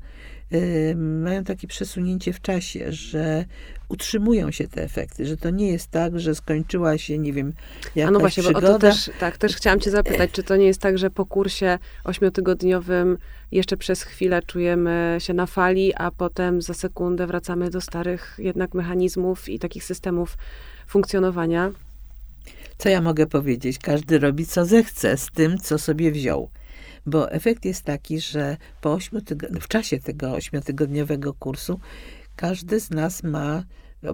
e, 0.50 0.94
mają 0.94 1.44
takie 1.44 1.68
przesunięcie 1.68 2.32
w 2.32 2.40
czasie, 2.40 2.92
że 2.92 3.44
utrzymują 3.88 4.50
się 4.50 4.68
te 4.68 4.82
efekty, 4.82 5.26
że 5.26 5.36
to 5.36 5.50
nie 5.50 5.68
jest 5.68 5.90
tak, 5.90 6.20
że 6.20 6.34
skończyła 6.34 6.98
się, 6.98 7.18
nie 7.18 7.32
wiem, 7.32 7.52
jakaś 7.94 8.08
A 8.08 8.10
no 8.10 8.20
właśnie, 8.20 8.42
przygoda. 8.42 8.68
bo 8.68 8.74
o 8.74 8.78
to 8.78 8.86
też, 8.86 9.10
tak, 9.20 9.38
też 9.38 9.56
chciałam 9.56 9.80
cię 9.80 9.90
zapytać, 9.90 10.30
czy 10.30 10.42
to 10.42 10.56
nie 10.56 10.66
jest 10.66 10.80
tak, 10.80 10.98
że 10.98 11.10
po 11.10 11.26
kursie 11.26 11.78
ośmiotygodniowym 12.04 13.18
jeszcze 13.52 13.76
przez 13.76 14.02
chwilę 14.02 14.42
czujemy 14.42 15.16
się 15.20 15.34
na 15.34 15.46
fali, 15.46 15.94
a 15.94 16.10
potem 16.10 16.62
za 16.62 16.74
sekundę 16.74 17.26
wracamy 17.26 17.70
do 17.70 17.80
starych 17.80 18.36
jednak 18.38 18.74
mechanizmów 18.74 19.48
i 19.48 19.58
takich 19.58 19.84
systemów 19.84 20.36
funkcjonowania? 20.86 21.72
Co 22.82 22.88
ja 22.88 23.00
mogę 23.00 23.26
powiedzieć? 23.26 23.78
Każdy 23.78 24.18
robi 24.18 24.46
co 24.46 24.64
zechce 24.66 25.16
z 25.16 25.26
tym, 25.34 25.58
co 25.58 25.78
sobie 25.78 26.12
wziął. 26.12 26.50
Bo 27.06 27.30
efekt 27.30 27.64
jest 27.64 27.84
taki, 27.84 28.20
że 28.20 28.56
po 28.80 28.92
ośmiu 28.92 29.20
tygo- 29.20 29.60
w 29.60 29.68
czasie 29.68 29.98
tego 29.98 30.32
ośmiotygodniowego 30.32 31.34
kursu 31.34 31.80
każdy 32.36 32.80
z 32.80 32.90
nas 32.90 33.22
ma 33.22 33.64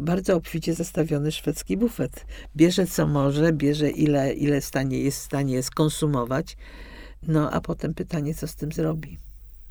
bardzo 0.01 0.37
obficie 0.37 0.75
zastawiony 0.75 1.33
szwedzki 1.33 1.77
bufet. 1.77 2.27
Bierze 2.57 2.87
co 2.87 3.07
może, 3.07 3.53
bierze 3.53 3.91
ile, 3.91 4.33
ile 4.33 4.61
stanie, 4.61 5.01
jest 5.01 5.19
w 5.19 5.25
stanie 5.25 5.63
skonsumować. 5.63 6.57
No 7.23 7.51
a 7.51 7.61
potem 7.61 7.95
pytanie, 7.95 8.35
co 8.35 8.47
z 8.47 8.55
tym 8.57 8.73
zrobi. 8.73 9.19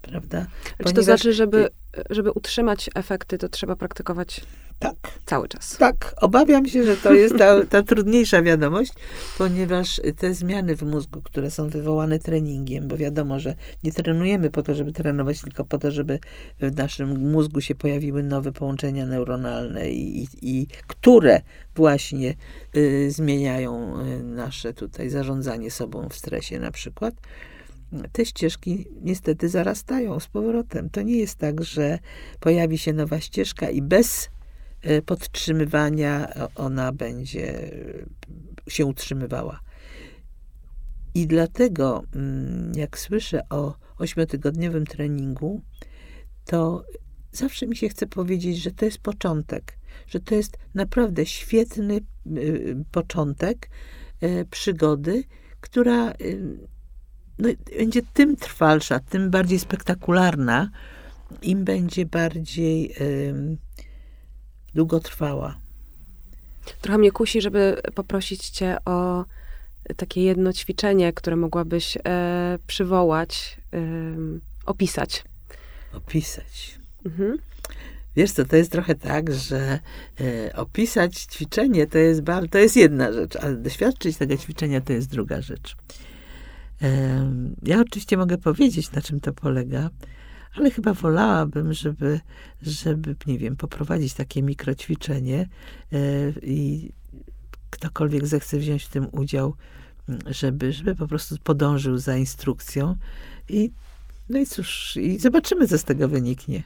Prawda? 0.10 0.45
Czy 0.64 0.70
to 0.78 0.84
Ponieważ- 0.84 1.05
znaczy, 1.05 1.34
żeby, 1.34 1.70
żeby 2.10 2.32
utrzymać 2.32 2.89
efekty, 2.95 3.38
to 3.38 3.49
trzeba 3.49 3.76
praktykować 3.76 4.41
Tak. 4.80 4.95
cały 5.26 5.47
czas? 5.47 5.78
Tak, 5.78 6.16
obawiam 6.22 6.66
się, 6.68 6.84
że 6.84 6.97
to 6.97 7.14
jest 7.14 7.38
ta, 7.38 7.66
ta 7.66 7.84
trudniejsza 7.84 8.41
wiadomość, 8.41 8.93
ponieważ 9.38 10.01
te 10.18 10.34
zmiany 10.34 10.76
w 10.76 10.82
mózgu, 10.84 11.22
które 11.22 11.51
są 11.51 11.70
wywołane 11.70 12.20
treningiem, 12.20 12.88
bo 12.88 12.97
wiadomo, 12.97 13.39
że 13.39 13.55
nie 13.84 13.91
trenujemy 13.91 14.49
po 14.49 14.64
to, 14.64 14.76
żeby 14.76 14.91
trenować, 14.91 15.41
tylko 15.41 15.66
po 15.66 15.78
to, 15.78 15.91
żeby 15.91 16.20
w 16.60 16.76
naszym 16.78 17.32
mózgu 17.32 17.62
się 17.62 17.76
pojawiły 17.76 18.24
nowe 18.24 18.51
połączenia 18.51 19.05
neuronalne 19.05 19.89
i, 19.89 20.24
i, 20.24 20.28
i 20.41 20.68
które 20.88 21.41
właśnie 21.76 22.34
y, 22.76 23.12
zmieniają 23.12 23.99
y, 24.05 24.24
nasze 24.24 24.74
tutaj 24.74 25.10
zarządzanie 25.10 25.72
sobą 25.72 26.10
w 26.10 26.16
stresie 26.16 26.60
na 26.60 26.72
przykład. 26.72 27.14
Te 28.12 28.26
ścieżki 28.26 28.86
niestety 29.02 29.50
zarastają 29.50 30.20
z 30.20 30.28
powrotem. 30.28 30.90
To 30.90 31.02
nie 31.02 31.18
jest 31.18 31.36
tak, 31.36 31.64
że 31.64 32.00
pojawi 32.40 32.78
się 32.78 32.94
nowa 32.94 33.20
ścieżka 33.20 33.70
i 33.70 33.82
bez 33.82 34.30
e, 34.82 35.02
podtrzymywania 35.02 36.34
ona 36.56 36.92
będzie 36.92 37.72
e, 37.72 38.72
się 38.72 38.86
utrzymywała. 38.86 39.60
I 41.16 41.28
dlatego, 41.28 42.04
mm, 42.16 42.72
jak 42.76 43.00
słyszę 43.00 43.42
o 43.50 43.78
ośmiotygodniowym 43.98 44.86
treningu, 44.86 45.62
to 46.46 46.86
zawsze 47.32 47.68
mi 47.68 47.76
się 47.76 47.90
chce 47.90 48.08
powiedzieć, 48.08 48.58
że 48.58 48.72
to 48.72 48.86
jest 48.86 48.98
początek, 48.98 49.78
że 50.08 50.20
to 50.20 50.36
jest 50.36 50.58
naprawdę 50.74 51.26
świetny 51.26 52.00
y, 52.38 52.84
początek 52.92 53.70
e, 54.22 54.46
przygody, 54.46 55.24
która 55.62 56.12
y, 56.12 56.68
no, 57.40 57.50
będzie 57.78 58.02
tym 58.14 58.36
trwalsza, 58.36 59.00
tym 59.00 59.30
bardziej 59.30 59.60
spektakularna, 59.60 60.70
im 61.42 61.64
będzie 61.64 62.06
bardziej 62.06 62.96
długotrwała. 64.76 65.58
Trochę 66.82 66.98
mnie 66.98 67.12
kusi, 67.12 67.42
żeby 67.42 67.82
poprosić 67.96 68.50
cię 68.50 68.78
o 68.86 69.26
takie 69.98 70.22
jedno 70.22 70.54
ćwiczenie, 70.54 71.14
które 71.14 71.36
mogłabyś 71.36 71.98
e, 71.98 72.60
przywołać, 72.68 73.58
opisać. 74.66 75.24
Opisać. 75.94 76.80
Mhm. 77.06 77.38
Wiesz 78.16 78.32
co, 78.32 78.46
to 78.46 78.56
jest 78.56 78.72
trochę 78.72 78.96
tak, 78.96 79.34
że 79.34 79.80
e, 80.22 80.56
opisać 80.56 81.16
ćwiczenie 81.18 81.88
to 81.88 81.98
jest, 81.98 82.22
bar- 82.22 82.50
to 82.50 82.58
jest 82.58 82.76
jedna 82.76 83.14
rzecz, 83.14 83.36
ale 83.36 83.56
doświadczyć 83.56 84.18
tego 84.18 84.38
ćwiczenia 84.38 84.82
to 84.82 84.94
jest 84.94 85.10
druga 85.10 85.42
rzecz. 85.42 85.76
Ja 87.64 87.82
oczywiście 87.82 88.18
mogę 88.18 88.38
powiedzieć, 88.38 88.92
na 88.92 89.02
czym 89.02 89.20
to 89.20 89.34
polega, 89.34 89.90
ale 90.56 90.72
chyba 90.72 90.94
wolałabym, 90.94 91.74
żeby, 91.74 92.20
żeby 92.62 93.16
nie 93.28 93.38
wiem, 93.38 93.56
poprowadzić 93.56 94.14
takie 94.14 94.44
mikroćwiczenie 94.44 95.50
e, 95.94 95.98
i 96.42 96.92
ktokolwiek 97.70 98.28
zechce 98.28 98.58
wziąć 98.58 98.84
w 98.84 98.90
tym 98.90 99.08
udział, 99.12 99.56
żeby, 100.26 100.74
żeby 100.74 100.96
po 100.96 101.08
prostu 101.08 101.36
podążył 101.44 101.98
za 101.98 102.18
instrukcją 102.18 102.96
i 103.50 103.72
no 104.30 104.40
i 104.40 104.46
cóż, 104.46 104.98
i 104.98 105.20
zobaczymy, 105.20 105.68
co 105.68 105.78
z 105.78 105.84
tego 105.84 106.08
wyniknie. 106.08 106.64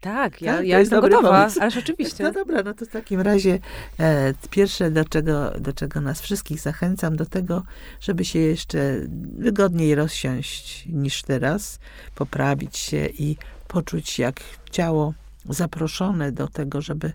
Tak, 0.00 0.42
ja, 0.42 0.56
Tak, 0.56 0.66
ja 0.66 0.78
jest 0.78 0.90
jestem 0.92 0.96
dobry 0.96 1.10
gotowa, 1.16 1.40
pomysł. 1.40 1.60
ależ 1.60 1.76
oczywiście. 1.76 2.24
No 2.24 2.32
dobra, 2.32 2.62
no 2.62 2.74
to 2.74 2.84
w 2.84 2.88
takim 2.88 3.20
razie 3.20 3.58
e, 4.00 4.34
pierwsze, 4.50 4.90
do 4.90 5.04
czego, 5.04 5.50
do 5.50 5.72
czego 5.72 6.00
nas 6.00 6.20
wszystkich 6.20 6.60
zachęcam, 6.60 7.16
do 7.16 7.26
tego, 7.26 7.62
żeby 8.00 8.24
się 8.24 8.38
jeszcze 8.38 9.00
wygodniej 9.38 9.94
rozsiąść 9.94 10.86
niż 10.86 11.22
teraz, 11.22 11.78
poprawić 12.14 12.76
się 12.76 13.06
i 13.06 13.36
poczuć 13.68 14.18
jak 14.18 14.40
ciało 14.70 15.14
zaproszone 15.48 16.32
do 16.32 16.48
tego, 16.48 16.80
żeby 16.80 17.12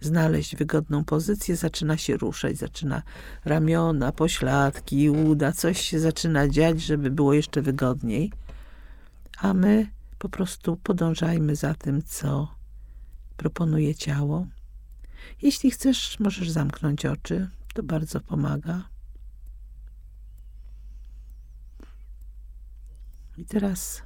znaleźć 0.00 0.56
wygodną 0.56 1.04
pozycję, 1.04 1.56
zaczyna 1.56 1.96
się 1.96 2.16
ruszać, 2.16 2.56
zaczyna 2.56 3.02
ramiona, 3.44 4.12
pośladki, 4.12 5.10
uda, 5.10 5.52
coś 5.52 5.80
się 5.80 6.00
zaczyna 6.00 6.48
dziać, 6.48 6.80
żeby 6.82 7.10
było 7.10 7.34
jeszcze 7.34 7.62
wygodniej. 7.62 8.32
A 9.38 9.54
my 9.54 9.86
po 10.22 10.28
prostu 10.28 10.76
podążajmy 10.76 11.56
za 11.56 11.74
tym, 11.74 12.02
co 12.02 12.54
proponuje 13.36 13.94
ciało. 13.94 14.46
Jeśli 15.42 15.70
chcesz, 15.70 16.20
możesz 16.20 16.50
zamknąć 16.50 17.06
oczy, 17.06 17.48
to 17.74 17.82
bardzo 17.82 18.20
pomaga. 18.20 18.88
I 23.36 23.44
teraz 23.44 24.02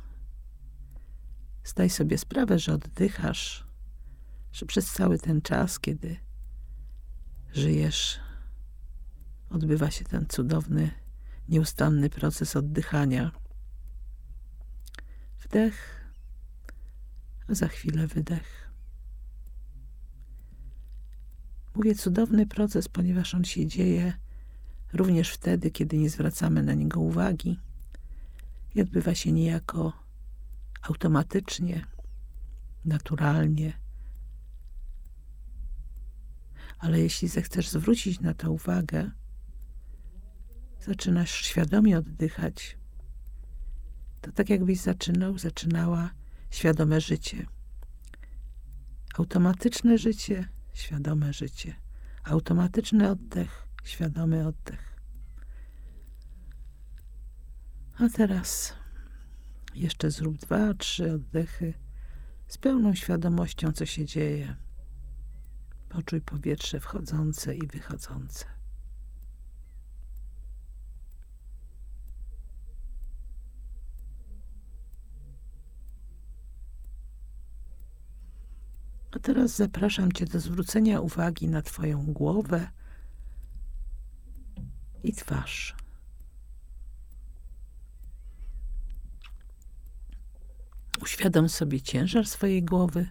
zdaj 1.64 1.90
sobie 1.90 2.18
sprawę, 2.18 2.58
że 2.58 2.74
oddychasz, 2.74 3.66
że 4.52 4.66
przez 4.66 4.92
cały 4.92 5.18
ten 5.18 5.42
czas, 5.42 5.80
kiedy 5.80 6.16
żyjesz, 7.52 8.20
odbywa 9.50 9.90
się 9.90 10.04
ten 10.04 10.26
cudowny, 10.28 10.90
nieustanny 11.48 12.10
proces 12.10 12.56
oddychania. 12.56 13.30
Wdech, 15.44 16.05
za 17.48 17.68
chwilę 17.68 18.06
wydech. 18.06 18.70
Mówię 21.74 21.94
cudowny 21.94 22.46
proces, 22.46 22.88
ponieważ 22.88 23.34
on 23.34 23.44
się 23.44 23.66
dzieje 23.66 24.12
również 24.92 25.30
wtedy, 25.30 25.70
kiedy 25.70 25.98
nie 25.98 26.10
zwracamy 26.10 26.62
na 26.62 26.74
niego 26.74 27.00
uwagi 27.00 27.60
i 28.74 28.80
odbywa 28.80 29.14
się 29.14 29.32
niejako 29.32 29.92
automatycznie, 30.82 31.86
naturalnie. 32.84 33.72
Ale 36.78 37.00
jeśli 37.00 37.28
zechcesz 37.28 37.68
zwrócić 37.68 38.20
na 38.20 38.34
to 38.34 38.52
uwagę, 38.52 39.10
zaczynasz 40.80 41.30
świadomie 41.30 41.98
oddychać, 41.98 42.78
to 44.20 44.32
tak 44.32 44.50
jakbyś 44.50 44.80
zaczynał, 44.80 45.38
zaczynała 45.38 46.10
świadome 46.56 47.00
życie. 47.00 47.46
Automatyczne 49.14 49.98
życie, 49.98 50.48
świadome 50.74 51.32
życie. 51.32 51.74
Automatyczny 52.24 53.10
oddech, 53.10 53.68
świadomy 53.84 54.46
oddech. 54.46 54.96
A 57.98 58.08
teraz 58.08 58.74
jeszcze 59.74 60.10
zrób 60.10 60.36
dwa, 60.38 60.74
trzy 60.74 61.12
oddechy 61.12 61.74
z 62.48 62.58
pełną 62.58 62.94
świadomością, 62.94 63.72
co 63.72 63.86
się 63.86 64.04
dzieje. 64.04 64.56
Poczuj 65.88 66.20
powietrze 66.20 66.80
wchodzące 66.80 67.54
i 67.54 67.66
wychodzące. 67.66 68.55
A 79.16 79.18
teraz 79.18 79.56
zapraszam 79.56 80.12
Cię 80.12 80.26
do 80.26 80.40
zwrócenia 80.40 81.00
uwagi 81.00 81.48
na 81.48 81.62
Twoją 81.62 82.12
głowę 82.12 82.68
i 85.02 85.12
twarz. 85.12 85.76
Uświadom 91.02 91.48
sobie 91.48 91.80
ciężar 91.80 92.26
swojej 92.26 92.62
głowy. 92.62 93.08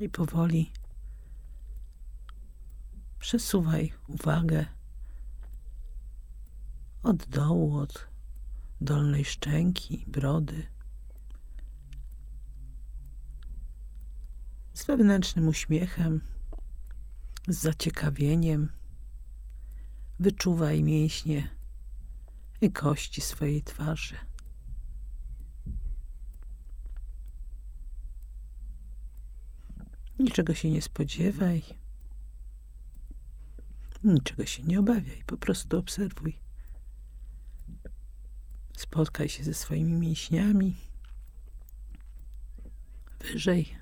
I 0.00 0.08
powoli 0.08 0.72
przesuwaj 3.18 3.92
uwagę 4.08 4.66
od 7.02 7.26
dołu, 7.26 7.76
od 7.76 8.15
dolnej 8.80 9.24
szczęki, 9.24 10.04
brody. 10.06 10.66
Z 14.72 14.84
wewnętrznym 14.86 15.48
uśmiechem, 15.48 16.20
z 17.48 17.56
zaciekawieniem 17.56 18.72
wyczuwaj 20.18 20.82
mięśnie 20.82 21.50
i 22.60 22.72
kości 22.72 23.20
swojej 23.20 23.62
twarzy. 23.62 24.16
Niczego 30.18 30.54
się 30.54 30.70
nie 30.70 30.82
spodziewaj. 30.82 31.62
Niczego 34.04 34.46
się 34.46 34.62
nie 34.62 34.80
obawiaj, 34.80 35.22
po 35.26 35.36
prostu 35.36 35.78
obserwuj. 35.78 36.45
Spotkaj 38.76 39.28
się 39.28 39.44
ze 39.44 39.54
swoimi 39.54 39.92
mięśniami. 39.92 40.76
Wyżej. 43.20 43.76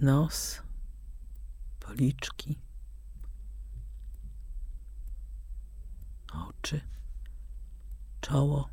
Nos, 0.00 0.62
policzki, 1.80 2.58
oczy, 6.32 6.80
czoło. 8.20 8.68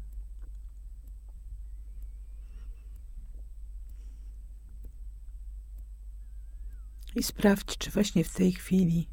I 7.15 7.23
sprawdź, 7.23 7.77
czy 7.77 7.91
właśnie 7.91 8.23
w 8.23 8.35
tej 8.35 8.51
chwili 8.53 9.09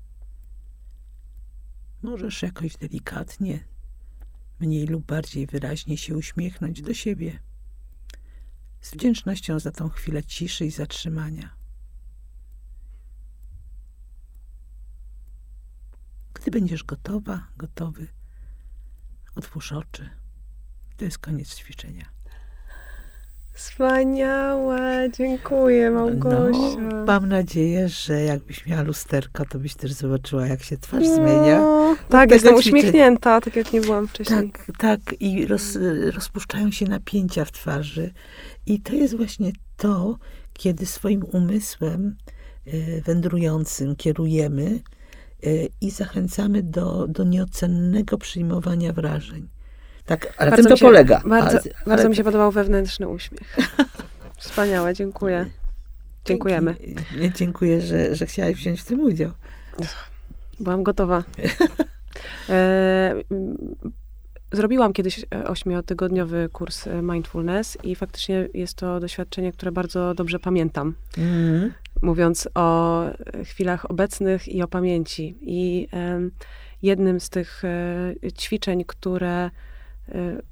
możesz 2.03 2.43
jakoś 2.43 2.77
delikatnie, 2.77 3.65
mniej 4.61 4.87
lub 4.87 5.07
bardziej 5.07 5.47
wyraźnie 5.47 5.99
się 5.99 6.17
uśmiechnąć 6.17 6.83
do 6.83 6.95
siebie 6.95 7.39
z 8.81 8.91
wdzięcznością 8.91 9.61
za 9.61 9.73
tą 9.73 9.89
chwilę 9.89 10.25
ciszy 10.25 10.67
i 10.67 10.71
zatrzymania. 10.71 11.57
Gdy 16.35 16.51
będziesz 16.51 16.85
gotowa, 16.85 17.47
gotowy, 17.57 18.07
otwórz 19.35 19.73
oczy. 19.73 20.11
To 20.97 21.05
jest 21.05 21.19
koniec 21.19 21.55
ćwiczenia. 21.55 22.20
Wspaniałe, 23.61 25.09
dziękuję 25.17 25.91
Małgosia. 25.91 26.81
No, 26.81 27.05
mam 27.05 27.29
nadzieję, 27.29 27.89
że 27.89 28.23
jakbyś 28.23 28.67
miała 28.67 28.83
lusterko, 28.83 29.45
to 29.45 29.59
byś 29.59 29.75
też 29.75 29.93
zobaczyła, 29.93 30.47
jak 30.47 30.63
się 30.63 30.77
twarz 30.77 31.07
zmienia. 31.07 31.59
No, 31.61 31.97
tak, 32.09 32.31
jestem 32.31 32.55
ćwiczenia. 32.55 32.79
uśmiechnięta, 32.79 33.41
tak 33.41 33.57
jak 33.57 33.73
nie 33.73 33.81
byłam 33.81 34.09
wcześniej. 34.09 34.53
Tak, 34.53 34.77
tak. 34.79 35.01
I 35.21 35.47
roz, 35.47 35.79
rozpuszczają 36.15 36.71
się 36.71 36.87
napięcia 36.87 37.45
w 37.45 37.53
twarzy. 37.53 38.13
I 38.67 38.81
to 38.81 38.95
jest 38.95 39.17
właśnie 39.17 39.53
to, 39.77 40.19
kiedy 40.53 40.87
swoim 40.87 41.25
umysłem 41.25 42.17
y, 42.67 43.03
wędrującym 43.07 43.97
kierujemy 43.97 44.81
y, 45.47 45.69
i 45.81 45.91
zachęcamy 45.91 46.63
do, 46.63 47.07
do 47.09 47.25
nieocennego 47.25 48.19
przyjmowania 48.19 48.93
wrażeń. 48.93 49.49
Tak, 50.11 50.35
ale 50.37 50.51
Bardzo 50.51 50.63
tym 50.63 50.71
to 50.71 50.77
się- 50.77 50.87
polega. 50.87 51.23
Bardzo, 51.27 51.59
ale, 51.59 51.61
bardzo 51.87 52.09
mi 52.09 52.17
się 52.17 52.25
podobał 52.25 52.53
wewnętrzny 52.53 53.09
uśmiech. 53.09 53.57
Wspaniałe, 54.39 54.95
dziękuję. 54.95 55.47
Dziękujemy. 56.25 56.77
Dzięki. 57.19 57.39
Dziękuję, 57.39 57.81
że, 57.81 58.15
że 58.15 58.27
chciałaś 58.27 58.55
wziąć 58.55 58.81
w 58.81 58.85
tym 58.85 59.01
udział. 59.01 59.31
Byłam 60.61 60.83
gotowa. 60.83 61.23
E, 62.49 63.15
Zrobiłam 64.53 64.93
kiedyś 64.93 65.25
e, 65.35 65.45
ośmiotygodniowy 65.45 66.49
kurs 66.53 66.87
e, 66.87 67.03
mindfulness 67.03 67.79
i 67.83 67.97
faktycznie 67.97 68.49
jest 68.55 68.75
to 68.75 69.01
doświadczenie, 69.01 69.53
które 69.53 69.73
bardzo 69.73 70.15
dobrze 70.15 70.39
pamiętam. 70.39 70.95
Mhm. 71.19 71.73
mówiąc 72.03 72.49
o 72.55 73.05
e, 73.05 73.45
chwilach 73.45 73.91
obecnych 73.91 74.49
i 74.49 74.63
o 74.63 74.69
pamięci. 74.69 75.39
I 75.41 75.89
em, 75.93 76.31
jednym 76.83 77.21
z 77.21 77.31
tych 77.31 77.63
e, 77.65 78.33
ćwiczeń, 78.39 78.85
które 78.85 79.45
e, 79.45 79.51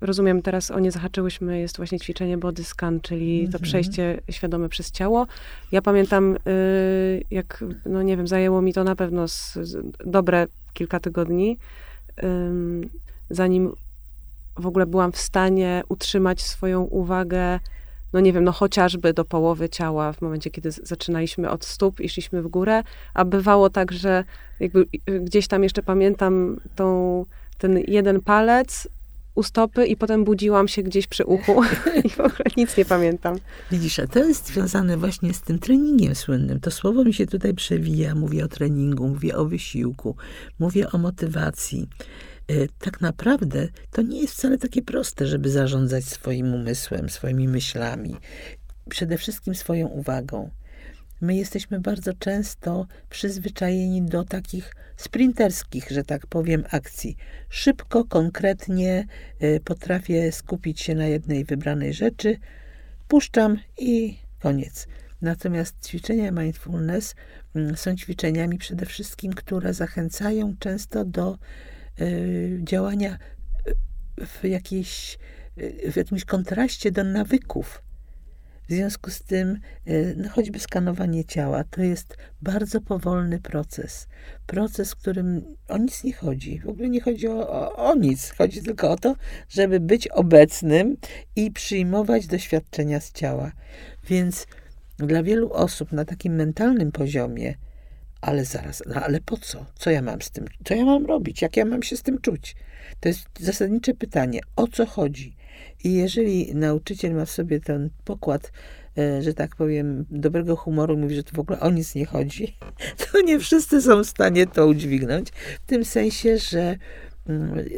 rozumiem 0.00 0.42
teraz 0.42 0.70
o 0.70 0.78
nie 0.78 0.90
zahaczyłyśmy, 0.90 1.60
jest 1.60 1.76
właśnie 1.76 2.00
ćwiczenie 2.00 2.38
body 2.38 2.64
scan, 2.64 3.00
czyli 3.00 3.40
to 3.40 3.46
Mhm. 3.46 3.62
przejście 3.62 4.20
świadome 4.30 4.68
przez 4.68 4.90
ciało. 4.90 5.26
Ja 5.72 5.82
pamiętam, 5.82 6.36
e, 6.36 6.38
jak, 7.30 7.64
no 7.86 8.02
nie 8.02 8.16
wiem, 8.16 8.26
zajęło 8.26 8.62
mi 8.62 8.72
to 8.72 8.84
na 8.84 8.96
pewno 8.96 9.28
z, 9.28 9.54
z 9.54 9.76
dobre 10.06 10.46
kilka 10.74 11.00
tygodni, 11.00 11.58
zanim 13.30 13.72
w 14.56 14.66
ogóle 14.66 14.86
byłam 14.86 15.12
w 15.12 15.18
stanie 15.18 15.82
utrzymać 15.88 16.42
swoją 16.42 16.82
uwagę 16.82 17.60
no 18.12 18.20
nie 18.20 18.32
wiem, 18.32 18.44
no 18.44 18.52
chociażby 18.52 19.12
do 19.12 19.24
połowy 19.24 19.68
ciała 19.68 20.12
w 20.12 20.22
momencie, 20.22 20.50
kiedy 20.50 20.70
zaczynaliśmy 20.70 21.50
od 21.50 21.64
stóp 21.64 22.00
i 22.00 22.08
szliśmy 22.08 22.42
w 22.42 22.48
górę, 22.48 22.82
a 23.14 23.24
bywało 23.24 23.70
tak, 23.70 23.92
że 23.92 24.24
jakby 24.60 24.86
y, 25.08 25.20
gdzieś 25.20 25.48
tam 25.48 25.62
jeszcze 25.62 25.82
pamiętam 25.82 26.60
tą, 26.76 27.24
ten 27.58 27.78
jeden 27.88 28.20
palec 28.20 28.88
u 29.38 29.42
stopy 29.42 29.86
i 29.86 29.96
potem 29.96 30.24
budziłam 30.24 30.68
się 30.68 30.82
gdzieś 30.82 31.06
przy 31.06 31.24
uchu 31.24 31.62
i 32.04 32.08
w 32.08 32.20
ogóle 32.20 32.44
nic 32.56 32.76
nie 32.76 32.84
pamiętam. 32.84 33.38
Widzisz, 33.70 33.98
a 33.98 34.06
to 34.06 34.24
jest 34.24 34.46
związane 34.46 34.96
właśnie 34.96 35.34
z 35.34 35.40
tym 35.40 35.58
treningiem 35.58 36.14
słynnym. 36.14 36.60
To 36.60 36.70
słowo 36.70 37.04
mi 37.04 37.14
się 37.14 37.26
tutaj 37.26 37.54
przewija. 37.54 38.14
Mówię 38.14 38.44
o 38.44 38.48
treningu, 38.48 39.08
mówię 39.08 39.36
o 39.36 39.44
wysiłku, 39.44 40.16
mówię 40.58 40.90
o 40.90 40.98
motywacji. 40.98 41.88
Y, 42.50 42.68
Tak 42.78 43.00
naprawdę 43.00 43.68
to 43.90 44.02
nie 44.02 44.20
jest 44.20 44.34
wcale 44.34 44.58
takie 44.58 44.82
proste, 44.82 45.26
żeby 45.26 45.50
zarządzać 45.50 46.04
swoim 46.04 46.54
umysłem, 46.54 47.08
swoimi 47.08 47.48
myślami, 47.48 48.16
przede 48.90 49.18
wszystkim 49.18 49.54
swoją 49.54 49.86
uwagą. 49.86 50.50
My 51.20 51.36
jesteśmy 51.36 51.80
bardzo 51.80 52.12
często 52.18 52.86
przyzwyczajeni 53.10 54.02
do 54.02 54.24
takich 54.24 54.74
sprinterskich, 54.98 55.90
że 55.90 56.04
tak 56.04 56.26
powiem, 56.26 56.64
akcji. 56.70 57.16
Szybko, 57.48 58.04
konkretnie 58.04 59.06
y, 59.42 59.60
potrafię 59.64 60.32
skupić 60.32 60.80
się 60.80 60.94
na 60.94 61.06
jednej 61.06 61.44
wybranej 61.44 61.94
rzeczy, 61.94 62.36
puszczam 63.08 63.58
i 63.78 64.18
koniec. 64.38 64.86
Natomiast 65.22 65.86
ćwiczenia 65.86 66.30
mindfulness 66.30 67.14
mm, 67.54 67.76
są 67.76 67.96
ćwiczeniami 67.96 68.58
przede 68.58 68.86
wszystkim, 68.86 69.32
które 69.32 69.74
zachęcają 69.74 70.56
często 70.58 71.04
do 71.04 71.38
y, 72.00 72.60
działania 72.62 73.18
w, 74.26 74.44
jakiejś, 74.44 75.18
y, 75.58 75.92
w 75.92 75.96
jakimś 75.96 76.24
kontraście 76.24 76.90
do 76.90 77.04
nawyków. 77.04 77.82
W 78.68 78.72
związku 78.72 79.10
z 79.10 79.22
tym, 79.22 79.58
y, 79.88 80.14
no 80.16 80.28
choćby 80.28 80.58
skanowanie 80.58 81.24
ciała, 81.24 81.64
to 81.64 81.82
jest 81.82 82.16
bardzo 82.42 82.80
powolny 82.80 83.40
proces. 83.40 84.08
Proces, 84.46 84.92
w 84.92 84.96
którym 84.96 85.56
o 85.68 85.78
nic 85.78 86.04
nie 86.04 86.12
chodzi. 86.12 86.60
W 86.64 86.68
ogóle 86.68 86.88
nie 86.88 87.00
chodzi 87.00 87.28
o, 87.28 87.50
o, 87.50 87.76
o 87.76 87.94
nic. 87.94 88.32
Chodzi 88.38 88.62
tylko 88.62 88.90
o 88.90 88.96
to, 88.96 89.16
żeby 89.48 89.80
być 89.80 90.08
obecnym 90.08 90.96
i 91.36 91.50
przyjmować 91.50 92.26
doświadczenia 92.26 93.00
z 93.00 93.12
ciała. 93.12 93.52
Więc 94.08 94.46
dla 94.98 95.22
wielu 95.22 95.52
osób 95.52 95.92
na 95.92 96.04
takim 96.04 96.34
mentalnym 96.34 96.92
poziomie, 96.92 97.54
ale 98.20 98.44
zaraz, 98.44 98.82
no 98.86 98.94
ale 98.94 99.20
po 99.20 99.36
co? 99.36 99.66
Co 99.74 99.90
ja 99.90 100.02
mam 100.02 100.22
z 100.22 100.30
tym? 100.30 100.44
Co 100.64 100.74
ja 100.74 100.84
mam 100.84 101.06
robić? 101.06 101.42
Jak 101.42 101.56
ja 101.56 101.64
mam 101.64 101.82
się 101.82 101.96
z 101.96 102.02
tym 102.02 102.20
czuć? 102.20 102.56
To 103.00 103.08
jest 103.08 103.26
zasadnicze 103.40 103.94
pytanie. 103.94 104.40
O 104.56 104.66
co 104.66 104.86
chodzi? 104.86 105.36
I 105.84 105.94
jeżeli 105.94 106.54
nauczyciel 106.54 107.14
ma 107.14 107.24
w 107.24 107.30
sobie 107.30 107.60
ten 107.60 107.90
pokład, 108.04 108.52
e, 108.98 109.22
że 109.22 109.34
tak 109.34 109.56
powiem, 109.56 110.04
dobrego 110.10 110.56
humoru, 110.56 110.96
mówi, 110.96 111.14
że 111.14 111.22
to 111.22 111.36
w 111.36 111.38
ogóle 111.38 111.60
o 111.60 111.70
nic 111.70 111.94
nie 111.94 112.06
chodzi, 112.06 112.56
to 113.12 113.20
nie 113.20 113.38
wszyscy 113.38 113.82
są 113.82 114.04
w 114.04 114.06
stanie 114.06 114.46
to 114.46 114.66
udźwignąć. 114.66 115.30
W 115.30 115.66
tym 115.66 115.84
sensie, 115.84 116.38
że 116.38 116.76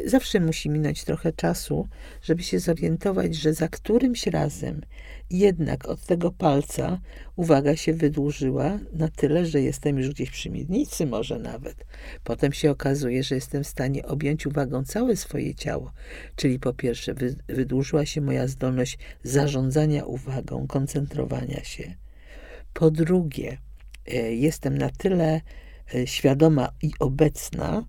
zawsze 0.05 0.39
musi 0.39 0.69
minąć 0.69 1.03
trochę 1.03 1.33
czasu, 1.33 1.87
żeby 2.21 2.43
się 2.43 2.59
zorientować, 2.59 3.35
że 3.35 3.53
za 3.53 3.67
którymś 3.67 4.27
razem 4.27 4.81
jednak 5.31 5.87
od 5.87 6.05
tego 6.05 6.31
palca 6.31 6.99
uwaga 7.35 7.75
się 7.75 7.93
wydłużyła 7.93 8.79
na 8.93 9.07
tyle, 9.07 9.45
że 9.45 9.61
jestem 9.61 9.97
już 9.97 10.09
gdzieś 10.09 10.31
przy 10.31 10.49
miednicy 10.49 11.05
może 11.05 11.39
nawet. 11.39 11.85
Potem 12.23 12.53
się 12.53 12.71
okazuje, 12.71 13.23
że 13.23 13.35
jestem 13.35 13.63
w 13.63 13.67
stanie 13.67 14.05
objąć 14.05 14.45
uwagą 14.45 14.83
całe 14.83 15.15
swoje 15.15 15.55
ciało. 15.55 15.91
Czyli 16.35 16.59
po 16.59 16.73
pierwsze 16.73 17.13
wy, 17.13 17.35
wydłużyła 17.47 18.05
się 18.05 18.21
moja 18.21 18.47
zdolność 18.47 18.97
zarządzania 19.23 20.05
uwagą, 20.05 20.67
koncentrowania 20.67 21.63
się. 21.63 21.93
Po 22.73 22.91
drugie, 22.91 23.57
e, 24.07 24.35
jestem 24.35 24.77
na 24.77 24.89
tyle 24.89 25.41
e, 25.95 26.07
świadoma 26.07 26.69
i 26.81 26.91
obecna, 26.99 27.85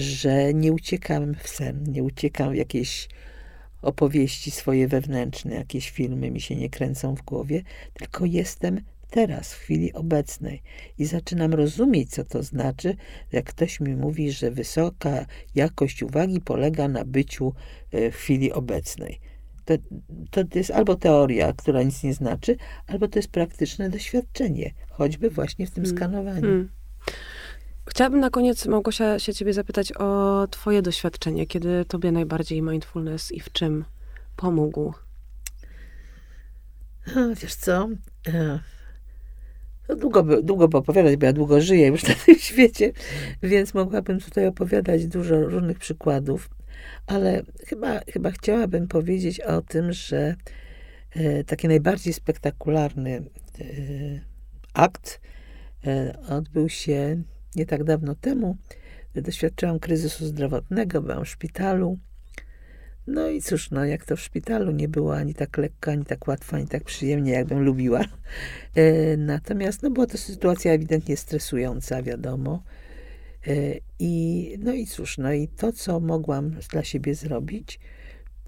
że 0.00 0.54
nie 0.54 0.72
uciekam 0.72 1.34
w 1.34 1.48
sen, 1.48 1.84
nie 1.88 2.02
uciekam 2.02 2.52
w 2.52 2.56
jakieś 2.56 3.08
opowieści 3.82 4.50
swoje 4.50 4.88
wewnętrzne, 4.88 5.54
jakieś 5.54 5.90
filmy 5.90 6.30
mi 6.30 6.40
się 6.40 6.56
nie 6.56 6.70
kręcą 6.70 7.14
w 7.14 7.22
głowie, 7.22 7.62
tylko 7.94 8.24
jestem 8.24 8.80
teraz, 9.10 9.54
w 9.54 9.58
chwili 9.58 9.92
obecnej. 9.92 10.62
I 10.98 11.04
zaczynam 11.04 11.54
rozumieć, 11.54 12.10
co 12.10 12.24
to 12.24 12.42
znaczy, 12.42 12.96
jak 13.32 13.44
ktoś 13.44 13.80
mi 13.80 13.96
mówi, 13.96 14.32
że 14.32 14.50
wysoka 14.50 15.26
jakość 15.54 16.02
uwagi 16.02 16.40
polega 16.40 16.88
na 16.88 17.04
byciu 17.04 17.54
e, 17.90 18.10
w 18.10 18.16
chwili 18.16 18.52
obecnej. 18.52 19.20
To, 19.64 20.44
to 20.44 20.58
jest 20.58 20.70
albo 20.70 20.94
teoria, 20.94 21.52
która 21.52 21.82
nic 21.82 22.02
nie 22.02 22.14
znaczy, 22.14 22.56
albo 22.86 23.08
to 23.08 23.18
jest 23.18 23.30
praktyczne 23.30 23.90
doświadczenie, 23.90 24.74
choćby 24.90 25.30
właśnie 25.30 25.66
w 25.66 25.70
tym 25.70 25.84
mm. 25.84 25.96
skanowaniu. 25.96 26.48
Mm. 26.48 26.68
Chciałabym 27.90 28.20
na 28.20 28.30
koniec, 28.30 28.66
Małgosia, 28.66 29.18
się 29.18 29.34
ciebie 29.34 29.52
zapytać 29.52 29.92
o 29.92 30.46
twoje 30.50 30.82
doświadczenie. 30.82 31.46
Kiedy 31.46 31.84
tobie 31.84 32.12
najbardziej 32.12 32.62
mindfulness 32.62 33.32
i 33.32 33.40
w 33.40 33.52
czym 33.52 33.84
pomógł? 34.36 34.94
Wiesz 37.42 37.54
co? 37.54 37.88
E, 38.28 38.60
no 39.88 39.96
długo, 39.96 40.22
by, 40.22 40.42
długo 40.42 40.68
by 40.68 40.76
opowiadać, 40.76 41.16
bo 41.16 41.26
ja 41.26 41.32
długo 41.32 41.60
żyję 41.60 41.86
już 41.86 42.02
na 42.02 42.14
tym 42.26 42.34
świecie, 42.34 42.92
więc 43.42 43.74
mogłabym 43.74 44.20
tutaj 44.20 44.46
opowiadać 44.46 45.06
dużo 45.06 45.40
różnych 45.40 45.78
przykładów, 45.78 46.50
ale 47.06 47.42
chyba, 47.66 48.00
chyba 48.12 48.30
chciałabym 48.30 48.88
powiedzieć 48.88 49.40
o 49.40 49.62
tym, 49.62 49.92
że 49.92 50.34
e, 51.10 51.44
taki 51.44 51.68
najbardziej 51.68 52.12
spektakularny 52.12 53.16
e, 53.60 53.64
akt 54.74 55.20
odbył 56.28 56.68
się 56.68 57.22
nie 57.56 57.66
tak 57.66 57.84
dawno 57.84 58.14
temu. 58.14 58.56
Doświadczyłam 59.14 59.78
kryzysu 59.78 60.26
zdrowotnego, 60.26 61.02
byłam 61.02 61.24
w 61.24 61.28
szpitalu 61.28 61.98
no 63.08 63.28
i 63.28 63.42
cóż, 63.42 63.70
no 63.70 63.84
jak 63.84 64.04
to 64.04 64.16
w 64.16 64.20
szpitalu 64.20 64.72
nie 64.72 64.88
było 64.88 65.16
ani 65.16 65.34
tak 65.34 65.58
lekko, 65.58 65.90
ani 65.90 66.04
tak 66.04 66.28
łatwo, 66.28 66.56
ani 66.56 66.68
tak 66.68 66.84
przyjemnie, 66.84 67.32
jakbym 67.32 67.60
lubiła. 67.64 68.00
E, 68.74 69.16
natomiast 69.16 69.82
no 69.82 69.90
była 69.90 70.06
to 70.06 70.18
sytuacja 70.18 70.72
ewidentnie 70.72 71.16
stresująca, 71.16 72.02
wiadomo. 72.02 72.62
E, 73.46 73.52
I 73.98 74.54
no 74.58 74.72
i 74.72 74.86
cóż, 74.86 75.18
no 75.18 75.32
i 75.32 75.48
to, 75.48 75.72
co 75.72 76.00
mogłam 76.00 76.50
dla 76.50 76.84
siebie 76.84 77.14
zrobić, 77.14 77.80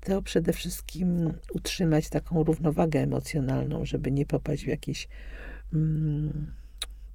to 0.01 0.23
przede 0.23 0.53
wszystkim 0.53 1.33
utrzymać 1.55 2.09
taką 2.09 2.45
równowagę 2.45 3.01
emocjonalną, 3.01 3.85
żeby 3.85 4.11
nie 4.11 4.27
popaść 4.27 4.65
w 4.65 4.69
jakieś 4.69 5.09
mm, 5.75 6.53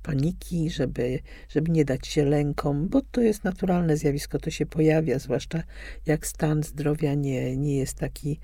paniki, 0.06 0.70
żeby, 0.70 1.20
żeby 1.50 1.72
nie 1.72 1.86
dać 1.86 2.08
się 2.08 2.26
lękom, 2.26 2.88
bo 2.88 3.02
to 3.02 3.22
jest 3.22 3.44
naturalne 3.44 3.98
zjawisko, 3.98 4.40
to 4.40 4.50
się 4.50 4.66
pojawia, 4.66 5.20
zwłaszcza 5.20 5.64
jak 6.06 6.28
stan 6.28 6.64
zdrowia 6.64 7.14
nie, 7.14 7.58
nie 7.58 7.78
jest 7.78 7.98
taki 7.98 8.40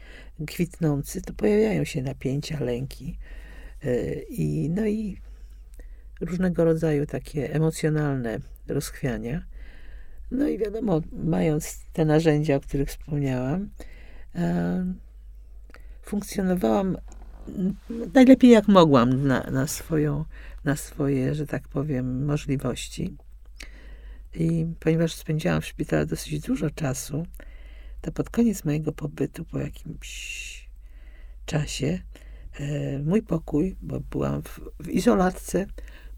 kwitnący, 0.47 1.21
to 1.21 1.33
pojawiają 1.33 1.83
się 1.83 2.01
napięcia, 2.01 2.59
lęki. 2.59 3.17
Y, 3.85 4.25
I, 4.29 4.69
no 4.69 4.85
i 4.85 5.17
różnego 6.21 6.63
rodzaju 6.65 7.05
takie 7.05 7.53
emocjonalne 7.53 8.39
rozchwiania. 8.67 9.43
No 10.31 10.47
i 10.47 10.57
wiadomo, 10.57 11.01
mając 11.11 11.79
te 11.93 12.05
narzędzia, 12.05 12.55
o 12.55 12.59
których 12.59 12.89
wspomniałam, 12.89 13.69
funkcjonowałam 16.01 16.97
najlepiej 18.13 18.49
jak 18.49 18.67
mogłam 18.67 19.27
na, 19.27 19.43
na, 19.51 19.67
swoją, 19.67 20.25
na 20.63 20.75
swoje, 20.75 21.35
że 21.35 21.47
tak 21.47 21.67
powiem, 21.67 22.25
możliwości. 22.25 23.17
I 24.33 24.65
ponieważ 24.79 25.13
spędziłam 25.13 25.61
w 25.61 25.65
szpitalu 25.65 26.05
dosyć 26.05 26.39
dużo 26.39 26.69
czasu, 26.69 27.25
to 28.01 28.11
pod 28.11 28.29
koniec 28.29 28.65
mojego 28.65 28.91
pobytu, 28.91 29.45
po 29.45 29.59
jakimś 29.59 30.69
czasie, 31.45 31.99
e, 32.59 32.99
mój 32.99 33.21
pokój, 33.21 33.75
bo 33.81 33.99
byłam 33.99 34.41
w, 34.41 34.59
w 34.79 34.89
izolatce, 34.89 35.65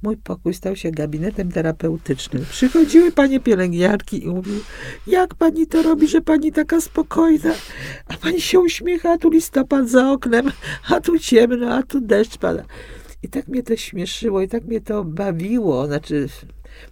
mój 0.04 0.18
pokój 0.18 0.54
stał 0.54 0.76
się 0.76 0.91
gabinetem 0.91 1.52
terapeutycznym. 1.52 2.46
Przychodziły 2.50 3.12
panie 3.12 3.39
pielęgniarki 3.39 4.24
i 4.24 4.28
mówiły, 4.28 4.60
jak 5.08 5.36
pani 5.36 5.68
to 5.68 5.84
robi, 5.84 6.08
że 6.08 6.22
pani 6.22 6.52
taka 6.52 6.82
spokojna, 6.82 7.54
a 8.08 8.18
pani 8.18 8.41
się 8.41 8.60
uśmiecha, 8.60 9.12
a 9.12 9.18
tu 9.18 9.30
listopad 9.30 9.89
za 9.89 10.12
oknem, 10.12 10.52
a 10.89 11.02
tu 11.02 11.20
ciemno, 11.20 11.76
a 11.76 11.84
tu 11.84 12.02
deszcz 12.02 12.38
pada. 12.38 12.64
I 13.24 13.30
tak 13.30 13.47
mnie 13.47 13.63
to 13.63 13.76
śmieszyło 13.76 14.41
i 14.41 14.47
tak 14.47 14.65
mnie 14.65 14.82
to 14.82 15.03
bawiło. 15.03 15.88
Znaczy, 15.88 16.28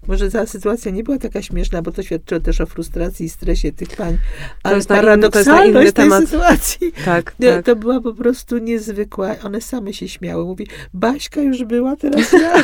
może 0.08 0.32
ta 0.32 0.46
sytuacja 0.46 0.92
nie 0.92 1.04
była 1.04 1.18
taka 1.18 1.42
śmieszna, 1.42 1.82
bo 1.82 1.92
to 1.92 2.04
świadczyło 2.04 2.42
też 2.42 2.62
o 2.62 2.66
frustracji 2.66 3.26
i 3.26 3.30
stresie 3.30 3.72
tych 3.72 3.90
pań, 3.90 4.18
ale 4.64 4.74
to 4.74 4.76
jest 4.76 4.90
paradoksalność 4.90 5.74
to 5.74 5.82
jest 5.82 5.96
tej 5.96 6.28
sytuacji 6.28 6.92
tak, 7.06 7.36
tak. 7.36 7.66
to 7.66 7.76
była 7.76 8.02
po 8.02 8.14
prostu 8.14 8.58
niezwykła. 8.58 9.36
One 9.44 9.62
same 9.62 9.94
się 9.94 10.08
śmiały. 10.08 10.46
Mówi, 10.46 10.68
Baśka 10.94 11.42
już 11.42 11.64
była, 11.64 11.96
teraz 11.96 12.34
ja. 12.34 12.64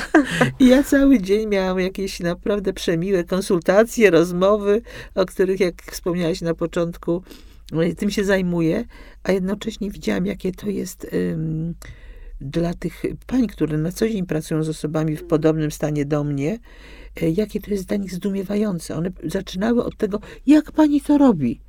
I 0.60 0.68
ja 0.68 0.84
cały 0.84 1.20
dzień 1.20 1.48
miałam 1.48 1.80
jakieś 1.80 2.20
naprawdę 2.20 2.74
przemiłe 2.74 3.24
konsultacje, 3.24 4.12
rozmowy, 4.12 4.82
o 5.16 5.26
których, 5.26 5.60
jak 5.60 5.82
wspomniałaś 5.82 6.42
na 6.42 6.54
początku, 6.54 7.24
tym 7.98 8.12
się 8.12 8.24
zajmuję, 8.24 8.86
a 9.24 9.32
jednocześnie 9.32 9.92
widziałam, 9.92 10.26
jakie 10.26 10.52
to 10.52 10.70
jest... 10.70 11.08
Um, 11.32 11.74
dla 12.42 12.74
tych 12.74 13.04
pań, 13.28 13.48
które 13.48 13.78
na 13.78 13.92
co 13.92 14.10
dzień 14.10 14.26
pracują 14.26 14.64
z 14.64 14.70
osobami 14.70 15.16
w 15.16 15.24
podobnym 15.24 15.72
stanie 15.72 16.06
do 16.06 16.24
mnie, 16.24 16.60
e, 17.22 17.30
jakie 17.30 17.62
to 17.62 17.72
jest 17.72 17.86
dla 17.86 17.98
nich 17.98 18.14
zdumiewające. 18.14 18.96
One 18.96 19.12
zaczynały 19.24 19.84
od 19.84 19.98
tego, 19.98 20.20
jak 20.46 20.72
pani 20.72 21.02
to 21.02 21.18
robi. 21.18 21.60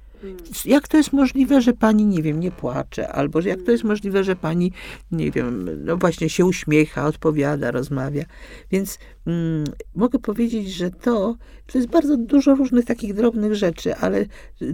Jak 0.64 0.88
to 0.88 0.96
jest 0.96 1.12
możliwe, 1.12 1.60
że 1.60 1.72
pani, 1.72 2.06
nie 2.06 2.22
wiem, 2.22 2.40
nie 2.40 2.50
płacze, 2.50 3.12
albo 3.12 3.40
jak 3.40 3.62
to 3.62 3.70
jest 3.70 3.84
możliwe, 3.84 4.24
że 4.24 4.36
pani, 4.36 4.72
nie 5.12 5.30
wiem, 5.30 5.70
no 5.84 5.96
właśnie 5.96 6.28
się 6.28 6.44
uśmiecha, 6.44 7.06
odpowiada, 7.06 7.70
rozmawia. 7.70 8.24
Więc 8.70 8.98
mm, 9.26 9.64
mogę 9.94 10.18
powiedzieć, 10.18 10.72
że 10.72 10.90
to, 10.90 11.36
to 11.66 11.78
jest 11.78 11.90
bardzo 11.90 12.16
dużo 12.16 12.54
różnych 12.54 12.84
takich 12.84 13.14
drobnych 13.14 13.54
rzeczy, 13.54 13.96
ale 13.96 14.26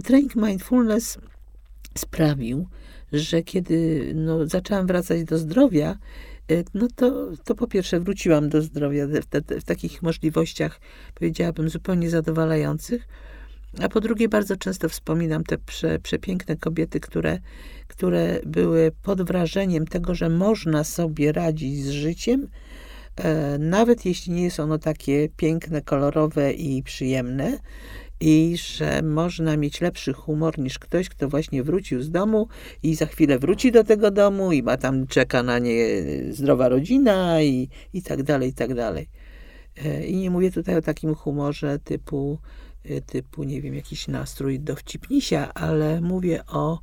trening 0.03 0.35
mindfulness 0.35 1.17
sprawił, 1.97 2.67
że 3.19 3.43
kiedy 3.43 4.11
no, 4.15 4.47
zaczęłam 4.47 4.87
wracać 4.87 5.23
do 5.23 5.37
zdrowia, 5.37 5.97
e, 6.51 6.63
no 6.73 6.87
to, 6.95 7.31
to 7.43 7.55
po 7.55 7.67
pierwsze 7.67 7.99
wróciłam 7.99 8.49
do 8.49 8.61
zdrowia 8.61 9.07
w, 9.07 9.25
te, 9.25 9.59
w 9.59 9.63
takich 9.63 10.01
możliwościach, 10.01 10.79
powiedziałabym, 11.15 11.69
zupełnie 11.69 12.09
zadowalających. 12.09 13.07
A 13.81 13.89
po 13.89 14.01
drugie, 14.01 14.29
bardzo 14.29 14.55
często 14.57 14.89
wspominam 14.89 15.43
te 15.43 15.57
prze, 15.57 15.99
przepiękne 15.99 16.55
kobiety, 16.55 16.99
które, 16.99 17.39
które 17.87 18.39
były 18.45 18.91
pod 19.03 19.21
wrażeniem 19.21 19.87
tego, 19.87 20.15
że 20.15 20.29
można 20.29 20.83
sobie 20.83 21.31
radzić 21.31 21.83
z 21.83 21.89
życiem, 21.89 22.47
e, 23.15 23.57
nawet 23.57 24.05
jeśli 24.05 24.33
nie 24.33 24.43
jest 24.43 24.59
ono 24.59 24.77
takie 24.77 25.29
piękne, 25.37 25.81
kolorowe 25.81 26.53
i 26.53 26.83
przyjemne, 26.83 27.59
i 28.25 28.57
że 28.57 29.01
można 29.01 29.57
mieć 29.57 29.81
lepszy 29.81 30.13
humor 30.13 30.59
niż 30.59 30.79
ktoś, 30.79 31.09
kto 31.09 31.29
właśnie 31.29 31.63
wrócił 31.63 32.01
z 32.01 32.11
domu 32.11 32.47
i 32.83 32.95
za 32.95 33.05
chwilę 33.05 33.39
wróci 33.39 33.71
do 33.71 33.83
tego 33.83 34.11
domu 34.11 34.51
i 34.51 34.63
ma 34.63 34.77
tam, 34.77 35.07
czeka 35.07 35.43
na 35.43 35.59
nie 35.59 35.87
zdrowa 36.31 36.69
rodzina 36.69 37.41
i, 37.41 37.69
i 37.93 38.01
tak 38.01 38.23
dalej, 38.23 38.49
i 38.49 38.53
tak 38.53 38.73
dalej. 38.73 39.09
E, 39.85 40.05
I 40.05 40.15
nie 40.15 40.29
mówię 40.29 40.51
tutaj 40.51 40.75
o 40.75 40.81
takim 40.81 41.15
humorze 41.15 41.79
typu, 41.79 42.39
e, 42.85 43.01
typu, 43.01 43.43
nie 43.43 43.61
wiem, 43.61 43.75
jakiś 43.75 44.07
nastrój 44.07 44.59
dowcipnisia, 44.59 45.53
ale 45.53 46.01
mówię 46.01 46.45
o, 46.47 46.79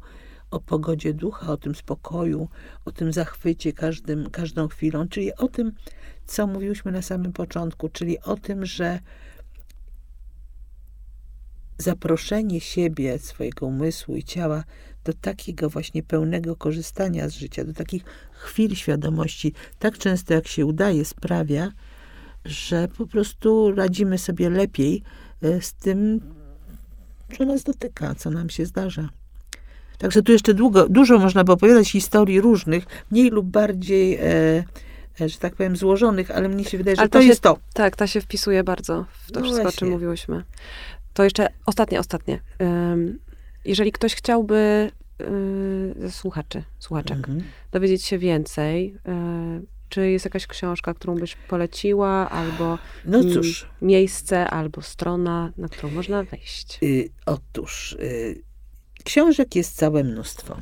o 0.51 0.61
pogodzie 0.61 1.15
ducha, 1.15 1.53
o 1.53 1.57
tym 1.57 1.75
spokoju, 1.75 2.49
o 2.85 2.93
tym 2.93 3.13
zachwycie 3.13 3.73
każdym, 3.73 4.31
każdą 4.31 4.69
chwilą, 4.69 5.09
czyli 5.09 5.35
o 5.35 5.49
tym, 5.49 5.73
co 6.27 6.47
mówiłyśmy 6.47 6.93
na 6.93 7.03
samym 7.03 7.33
początku, 7.33 7.89
czyli 7.89 8.21
o 8.21 8.37
tym, 8.37 8.67
że 8.67 9.01
zaproszenie 11.79 12.61
siebie, 12.61 13.19
swojego 13.19 13.67
umysłu 13.67 14.17
i 14.17 14.25
ciała 14.25 14.65
do 15.05 15.13
takiego 15.13 15.71
właśnie 15.71 16.03
pełnego 16.03 16.57
korzystania 16.57 17.29
z 17.29 17.33
życia, 17.33 17.65
do 17.65 17.73
takich 17.73 18.05
chwil 18.33 18.75
świadomości, 18.75 19.53
tak 19.79 19.99
często 19.99 20.35
jak 20.35 20.49
się 20.49 20.67
udaje, 20.67 21.05
sprawia, 21.05 21.73
że 22.45 22.89
po 22.89 23.07
prostu 23.07 23.73
radzimy 23.75 24.19
sobie 24.19 24.51
lepiej 24.51 25.03
e, 25.43 25.61
z 25.61 25.75
tym, 25.75 26.21
co 27.39 27.45
nas 27.45 27.63
dotyka, 27.63 28.15
co 28.15 28.31
nam 28.31 28.51
się 28.51 28.67
zdarza. 28.67 29.09
Także 29.99 30.23
tu 30.23 30.33
jeszcze 30.33 30.55
długo, 30.55 30.89
dużo 30.89 31.19
można 31.19 31.45
by 31.45 31.53
opowiadać 31.53 31.91
historii 31.91 32.41
różnych, 32.41 32.85
mniej 33.11 33.31
lub 33.31 33.47
bardziej, 33.47 34.15
e, 34.15 34.65
e 35.21 35.29
że 35.29 35.39
tak 35.39 35.57
powiem, 35.57 35.77
złożonych, 35.77 36.31
ale 36.31 36.49
mnie 36.49 36.65
się 36.65 36.79
wydaje, 36.79 36.97
że 36.97 37.03
to, 37.03 37.09
to 37.09 37.23
się, 37.23 37.29
jest 37.29 37.41
to. 37.41 37.59
Tak, 37.75 37.97
ta 37.97 38.07
się 38.07 38.21
wpisuje 38.21 38.65
bardzo 38.65 39.07
w 39.27 39.33
to 39.33 39.41
no 39.41 39.47
wszystko, 39.47 39.63
właśnie. 39.63 39.79
o 39.79 39.81
czym 39.81 39.91
mówiłyśmy. 39.91 40.43
To 41.15 41.25
jeszcze 41.25 41.49
ostatnie, 41.67 42.01
ostatnie. 42.01 42.41
Jeżeli 43.65 43.93
ktoś 43.93 44.15
chciałby 44.15 44.91
ze 45.97 46.11
słuchaczy, 46.11 46.65
słuchaczek, 46.79 47.17
mhm. 47.17 47.43
dowiedzieć 47.73 48.05
się 48.05 48.19
więcej, 48.19 48.97
e, 49.09 49.61
czy 49.89 50.11
jest 50.11 50.25
jakaś 50.25 50.47
książka, 50.47 50.95
którą 50.95 51.15
byś 51.15 51.37
poleciła, 51.37 52.31
albo 52.31 52.79
no 53.05 53.25
cóż. 53.25 53.67
miejsce, 53.83 54.51
albo 54.51 54.83
strona, 54.83 55.53
na 55.57 55.69
którą 55.69 55.91
można 55.91 56.23
wejść? 56.23 56.79
Y, 56.83 57.11
otóż, 57.27 57.93
y, 57.93 58.43
książek 59.05 59.57
jest 59.57 59.77
całe 59.77 60.05
mnóstwo. 60.05 60.57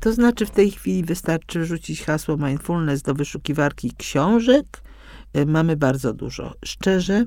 To 0.00 0.12
znaczy 0.12 0.46
w 0.46 0.50
tej 0.50 0.70
chwili 0.70 1.04
wystarczy 1.04 1.60
wrzucić 1.60 2.02
hasło 2.02 2.36
mindfulness 2.36 3.02
do 3.02 3.14
wyszukiwarki 3.14 3.92
książek. 3.98 4.66
Mamy 5.46 5.76
bardzo 5.76 6.12
dużo. 6.12 6.54
Szczerze, 6.64 7.24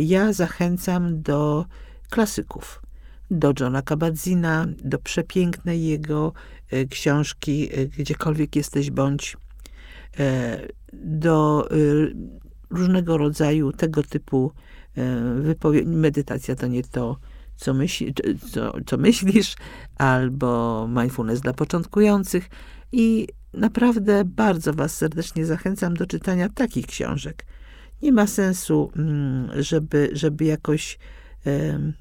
ja 0.00 0.32
zachęcam 0.32 1.22
do 1.22 1.66
klasyków. 2.10 2.82
Do 3.30 3.52
Johna 3.60 3.82
Kabat-Zina, 3.82 4.66
do 4.84 4.98
przepięknej 4.98 5.84
jego 5.84 6.32
książki 6.90 7.68
Gdziekolwiek 7.98 8.56
jesteś 8.56 8.90
bądź, 8.90 9.36
do 10.92 11.68
różnego 12.70 13.18
rodzaju 13.18 13.72
tego 13.72 14.02
typu 14.02 14.52
wypowiedzi. 15.40 15.86
Medytacja 15.86 16.54
to 16.54 16.66
nie 16.66 16.82
to, 16.82 17.18
co, 17.56 17.74
myśli, 17.74 18.14
co, 18.52 18.72
co 18.86 18.96
myślisz, 18.96 19.56
albo 19.98 20.88
mindfulness 20.88 21.40
dla 21.40 21.52
początkujących. 21.52 22.48
I 22.92 23.28
naprawdę 23.54 24.24
bardzo 24.24 24.72
Was 24.72 24.96
serdecznie 24.96 25.46
zachęcam 25.46 25.94
do 25.94 26.06
czytania 26.06 26.48
takich 26.48 26.86
książek. 26.86 27.46
Nie 28.02 28.12
ma 28.12 28.26
sensu, 28.26 28.92
mm, 28.96 29.62
żeby, 29.62 30.10
żeby 30.12 30.44
jakoś 30.44 30.98
um, 31.46 31.92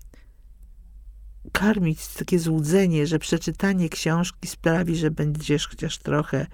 karmić 1.52 2.08
takie 2.08 2.39
złudzenie, 2.39 3.08
że 3.08 3.20
przeczytanie 3.20 3.89
książki 3.89 4.47
sprawi, 4.47 4.95
że 4.95 5.12
będziesz 5.12 5.68
chociaż 5.68 5.97
trochę 5.97 6.47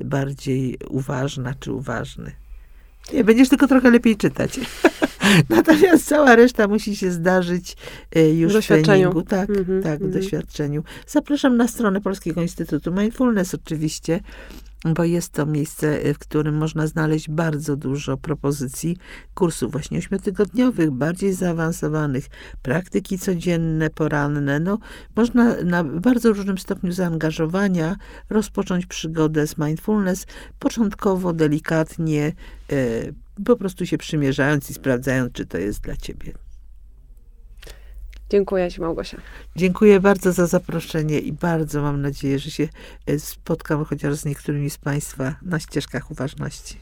bardziej 0.00 0.78
uważna 0.88 1.54
czy 1.54 1.72
uważny. 1.72 2.32
Nie, 3.12 3.24
będziesz 3.24 3.48
tylko 3.48 3.66
trochę 3.66 3.90
lepiej 3.90 4.16
czytać. 4.16 4.60
Natomiast 5.48 6.06
cała 6.06 6.36
reszta 6.36 6.68
musi 6.68 6.96
się 6.96 7.10
zdarzyć 7.10 7.76
e, 8.12 8.30
już 8.30 8.56
w 8.56 8.66
treningu. 8.66 9.22
Tak, 9.22 9.50
mm 9.50 9.64
-hmm, 9.64 9.82
tak, 9.82 9.98
w 9.98 10.02
mm 10.02 10.10
-hmm. 10.10 10.20
doświadczeniu. 10.20 10.82
Zapraszam 11.06 11.56
na 11.56 11.68
stronę 11.68 12.00
Polskiego 12.00 12.42
Instytutu 12.42 12.92
Mindfulness 12.92 13.54
oczywiście, 13.54 14.20
bo 14.84 15.04
jest 15.04 15.32
to 15.32 15.46
miejsce, 15.46 16.02
e, 16.02 16.14
w 16.14 16.18
którym 16.18 16.56
można 16.56 16.86
znaleźć 16.86 17.30
bardzo 17.30 17.76
dużo 17.76 18.16
propozycji 18.16 18.96
kursów 19.34 19.72
właśnie 19.72 19.98
ośmiotygodniowych, 19.98 20.90
bardziej 20.90 21.32
zaawansowanych, 21.32 22.26
praktyki 22.62 23.18
codzienne, 23.18 23.90
poranne. 23.90 24.60
No, 24.60 24.78
można 25.16 25.56
na 25.64 25.84
bardzo 25.84 26.32
różnym 26.32 26.58
stopniu 26.58 26.92
zaangażowania 26.92 27.96
rozpocząć 28.30 28.86
przygodę 28.86 29.46
z 29.46 29.58
mindfulness, 29.58 30.26
początkowo, 30.58 31.32
delikatnie, 31.32 32.32
e, 32.72 33.12
po 33.44 33.56
prostu 33.56 33.86
się 33.86 33.98
przymierzając 33.98 34.70
i 34.70 34.74
sprawdzając, 34.74 35.32
czy 35.32 35.46
to 35.46 35.58
jest 35.58 35.80
dla 35.80 35.96
ciebie. 35.96 36.49
Dziękuję 38.30 38.70
Ci, 38.70 38.80
Małgosia. 38.80 39.18
Dziękuję 39.56 40.00
bardzo 40.00 40.32
za 40.32 40.46
zaproszenie 40.46 41.18
i 41.18 41.32
bardzo 41.32 41.82
mam 41.82 42.02
nadzieję, 42.02 42.38
że 42.38 42.50
się 42.50 42.68
e, 43.06 43.18
spotkam 43.18 43.84
chociaż 43.84 44.14
z 44.14 44.24
niektórymi 44.24 44.70
z 44.70 44.78
Państwa 44.78 45.34
na 45.42 45.58
ścieżkach 45.58 46.10
uważności. 46.10 46.76